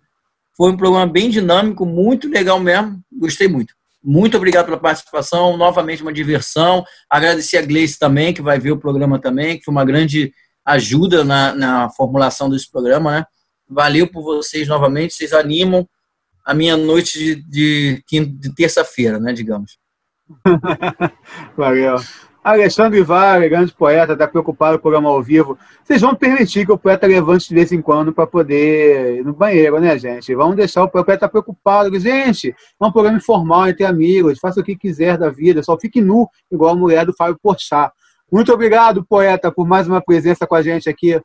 [0.56, 3.74] Foi um programa bem dinâmico, muito legal mesmo, gostei muito.
[4.06, 6.86] Muito obrigado pela participação, novamente uma diversão.
[7.10, 10.32] Agradecer a Gleice também, que vai ver o programa também, que foi uma grande
[10.64, 13.26] ajuda na, na formulação desse programa, né?
[13.68, 15.88] Valeu por vocês novamente, vocês animam
[16.46, 19.80] a minha noite de, de, de terça-feira, né, digamos.
[21.58, 21.96] Valeu.
[22.46, 25.58] Alexandre Vale, grande poeta, está preocupado com o programa ao vivo.
[25.84, 29.34] Vocês vão permitir que o poeta levante de vez em quando para poder ir no
[29.34, 30.36] banheiro, né, gente?
[30.36, 32.00] Vamos deixar o poeta tá preocupado.
[32.00, 36.00] Gente, é um programa informal entre amigos, faça o que quiser da vida, só fique
[36.00, 37.92] nu, igual a mulher do Fábio Porchat.
[38.32, 41.20] Muito obrigado, poeta, por mais uma presença com a gente aqui.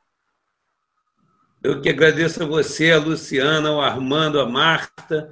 [1.62, 5.28] Eu que agradeço a você, a Luciana, ao Armando, a Marta.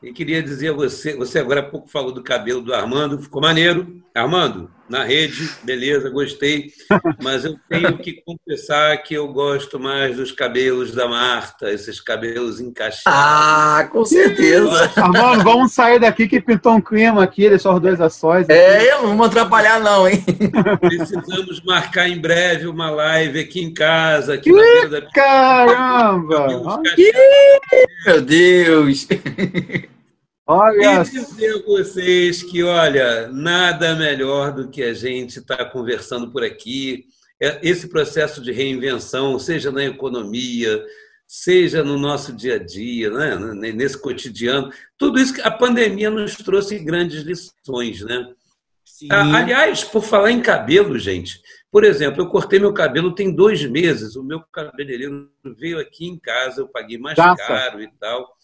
[0.00, 3.42] E queria dizer a você, você agora há pouco falou do cabelo do Armando, ficou
[3.42, 4.00] maneiro.
[4.14, 6.72] Armando, na rede, beleza, gostei,
[7.22, 12.60] mas eu tenho que confessar que eu gosto mais dos cabelos da Marta, esses cabelos
[12.60, 13.02] encaixados.
[13.06, 14.86] Ah, com certeza.
[14.96, 18.48] Ah, mano, vamos sair daqui que pintou um clima aqui, deixou os dois açóis.
[18.48, 20.24] É, não vamos atrapalhar não, hein?
[20.80, 24.50] Precisamos marcar em breve uma live aqui em casa, aqui
[24.88, 25.02] da...
[25.12, 26.80] Caramba!
[28.06, 29.06] Meu Deus!
[30.46, 31.02] Olha.
[31.02, 36.30] E dizer a vocês que, olha, nada melhor do que a gente estar tá conversando
[36.30, 37.06] por aqui.
[37.42, 40.82] É, esse processo de reinvenção, seja na economia,
[41.26, 43.72] seja no nosso dia a dia, né?
[43.72, 48.32] nesse cotidiano, tudo isso que a pandemia nos trouxe grandes lições, né?
[48.84, 49.08] Sim.
[49.10, 51.40] Aliás, por falar em cabelo, gente,
[51.70, 55.28] por exemplo, eu cortei meu cabelo tem dois meses, o meu cabeleireiro
[55.58, 57.46] veio aqui em casa, eu paguei mais Graça.
[57.46, 58.35] caro e tal.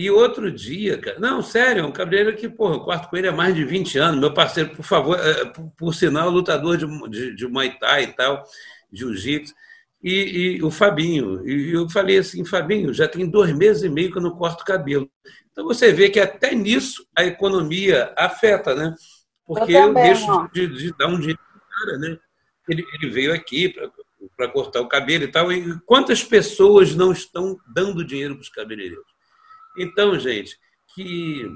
[0.00, 3.28] E outro dia, cara, não, sério, é um cabeleireiro que, porra, eu quarto com ele
[3.28, 4.18] há mais de 20 anos.
[4.18, 8.06] Meu parceiro, por favor, é, por, por sinal, lutador de, de, de Muay Thai e
[8.06, 8.42] tal,
[8.90, 9.54] jiu-jitsu.
[10.02, 11.46] E, e, o Fabinho.
[11.46, 14.64] E eu falei assim, Fabinho, já tem dois meses e meio que eu não corto
[14.64, 15.06] cabelo.
[15.52, 18.94] Então você vê que até nisso a economia afeta, né?
[19.44, 22.18] Porque eu, também, eu deixo de, de, dar um dinheiro para cara, né?
[22.70, 23.74] Ele, ele veio aqui
[24.34, 25.52] para cortar o cabelo e tal.
[25.52, 29.09] E quantas pessoas não estão dando dinheiro para os cabeleireiros?
[29.78, 30.56] Então, gente,
[30.94, 31.46] que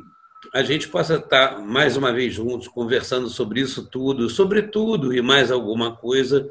[0.53, 5.23] a gente possa estar mais uma vez juntos conversando sobre isso tudo, sobre tudo e
[5.23, 6.49] mais alguma coisa,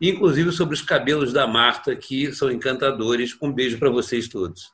[0.00, 3.36] inclusive sobre os cabelos da Marta, que são encantadores.
[3.40, 4.72] Um beijo para vocês todos.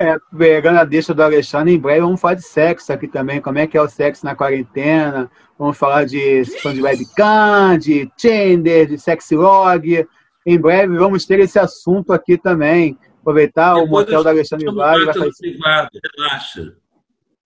[0.00, 3.58] É, pegando a deixa do Alexandre, em breve vamos falar de sexo aqui também, como
[3.58, 5.28] é que é o sexo na quarentena,
[5.58, 10.06] vamos falar de de webcam, de Tinder, de sexlog,
[10.46, 12.96] em breve vamos ter esse assunto aqui também,
[13.28, 15.04] aproveitar Depois o motel da Alexandre Vale.
[15.04, 15.30] Vai fazer...
[15.38, 16.76] privado, relaxa.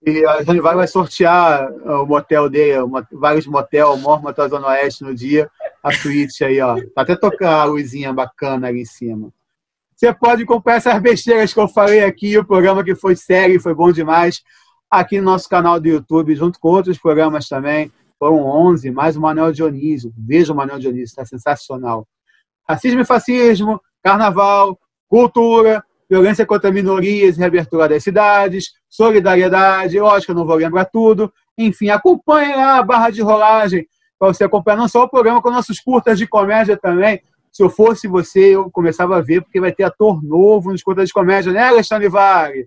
[0.04, 2.78] E a Alexandre Vale vai sortear o motel dele,
[3.12, 5.50] vários motel, o maior motel Zona Oeste no dia,
[5.82, 6.76] a suíte aí, ó.
[6.94, 9.32] Tá até tocar a luzinha bacana ali em cima.
[9.94, 13.74] Você pode comprar essas besteiras que eu falei aqui, o programa que foi sério, foi
[13.74, 14.42] bom demais,
[14.90, 17.92] aqui no nosso canal do YouTube, junto com outros programas também.
[18.18, 20.12] Foram 11, mais o Manuel Dionísio.
[20.16, 22.06] Veja o Manuel Dionísio, está sensacional.
[22.68, 24.78] Racismo e fascismo, carnaval,
[25.12, 31.30] cultura, violência contra minorias e reabertura das cidades, solidariedade, lógico, eu não vou lembrar tudo.
[31.58, 33.86] Enfim, acompanhe lá a barra de rolagem
[34.18, 37.20] para você acompanhar não só o programa, com nossos curtas de comédia também.
[37.52, 41.08] Se eu fosse você, eu começava a ver, porque vai ter ator novo nos curtas
[41.08, 42.66] de comédia, né, Alexandre Vale?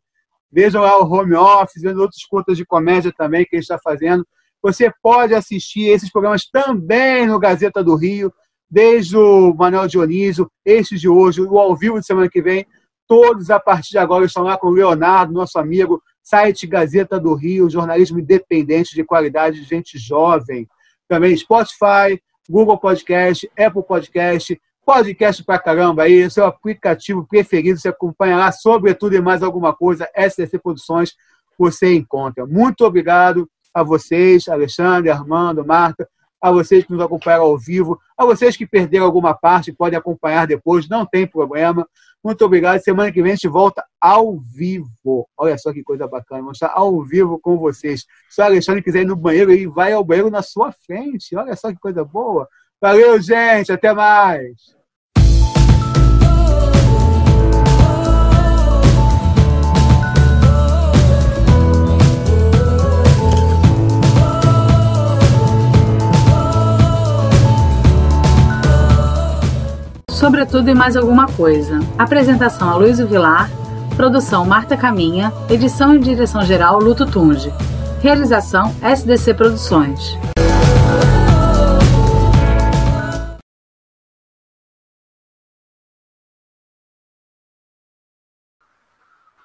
[0.52, 4.24] Vejam lá o Home Office, vendo outros curtas de comédia também que ele está fazendo.
[4.62, 8.32] Você pode assistir esses programas também no Gazeta do Rio,
[8.70, 12.66] desde o Manuel Dionísio, este de hoje, o ao vivo de semana que vem,
[13.08, 17.36] Todos, a partir de agora, estão lá com o Leonardo, nosso amigo, site Gazeta do
[17.36, 20.68] Rio, jornalismo independente de qualidade de gente jovem.
[21.08, 22.20] Também Spotify,
[22.50, 29.16] Google Podcast, Apple Podcast, podcast pra caramba aí, seu aplicativo preferido, você acompanha lá, sobretudo
[29.16, 31.14] e mais alguma coisa, SDC Produções,
[31.60, 32.46] você encontra.
[32.48, 36.10] Muito obrigado a vocês, Alexandre, Armando, Marta,
[36.46, 40.46] a vocês que nos acompanharam ao vivo, a vocês que perderam alguma parte, podem acompanhar
[40.46, 41.88] depois, não tem problema.
[42.24, 42.80] Muito obrigado.
[42.84, 45.28] Semana que vem a gente volta ao vivo.
[45.36, 48.06] Olha só que coisa bacana, vamos estar ao vivo com vocês.
[48.30, 51.36] Se o Alexandre quiser ir no banheiro, ele vai ao banheiro na sua frente.
[51.36, 52.48] Olha só que coisa boa.
[52.80, 53.72] Valeu, gente.
[53.72, 54.76] Até mais.
[70.26, 71.78] Sobretudo e mais alguma coisa.
[72.00, 73.48] Apresentação a Luiz Vilar,
[73.96, 77.52] produção Marta Caminha, edição e direção geral Luto Tunge.
[78.02, 80.18] Realização SDC Produções.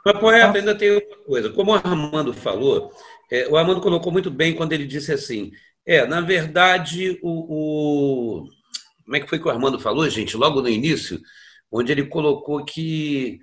[0.03, 1.51] Mas, poeta, ainda tem outra coisa.
[1.51, 2.91] Como o Armando falou,
[3.31, 5.53] é, o Armando colocou muito bem quando ele disse assim:
[5.85, 8.60] é, na verdade, o, o
[9.11, 11.21] como é que foi que o Armando falou, gente, logo no início,
[11.69, 13.41] onde ele colocou que.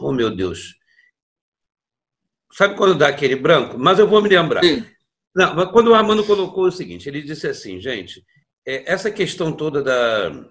[0.00, 0.76] Oh, meu Deus.
[2.52, 3.76] Sabe quando dá aquele branco?
[3.76, 4.62] Mas eu vou me lembrar.
[4.62, 4.86] Sim.
[5.34, 8.24] Não, mas quando o Armando colocou o seguinte, ele disse assim, gente,
[8.64, 10.44] é, essa questão toda da.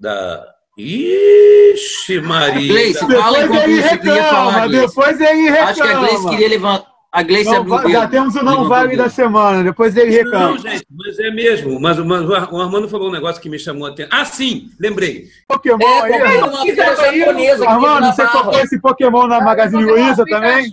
[0.00, 2.66] da Ixi, Maria!
[2.66, 4.68] Gleice, fala enquanto você queria falar.
[4.68, 5.70] Depois ele reclama.
[5.70, 6.93] Acho que a Gleice queria levantar.
[7.14, 10.48] A Gleice não, abriu Já temos o não vale da semana, depois ele reclama.
[10.48, 11.78] Não, gente, mas é mesmo.
[11.78, 14.18] Mas, mas o Armando falou um negócio que me chamou a atenção.
[14.18, 15.28] Ah, sim, lembrei.
[15.46, 17.68] Pokémon é, aí, é uma feira japonesa.
[17.68, 20.72] Armando, você comprou esse Pokémon na Magazine Luiza também?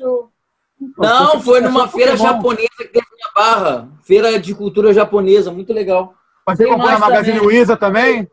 [0.97, 3.89] Não, foi numa feira japonesa que teve na Barra.
[4.01, 6.15] Feira de cultura japonesa, muito legal.
[6.47, 8.27] Mas você comprou na Magazine Luiza também?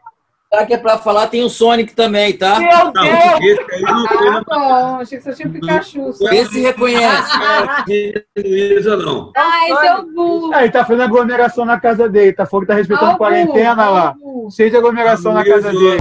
[0.51, 2.59] Já que é pra falar, tem o Sonic também, tá?
[2.59, 3.41] Meu Deus!
[3.43, 5.01] esse aí não ah, bom.
[5.01, 6.11] Achei que você tinha Pikachu.
[6.33, 7.33] Esse reconhece.
[8.37, 9.31] Luísa, não.
[9.37, 10.55] Ah, esse é o.
[10.55, 12.33] É, ele tá fazendo aglomeração na casa dele.
[12.33, 14.15] Tá falando que tá respeitando a quarentena lá.
[14.51, 15.99] Cheio de aglomeração na casa dele.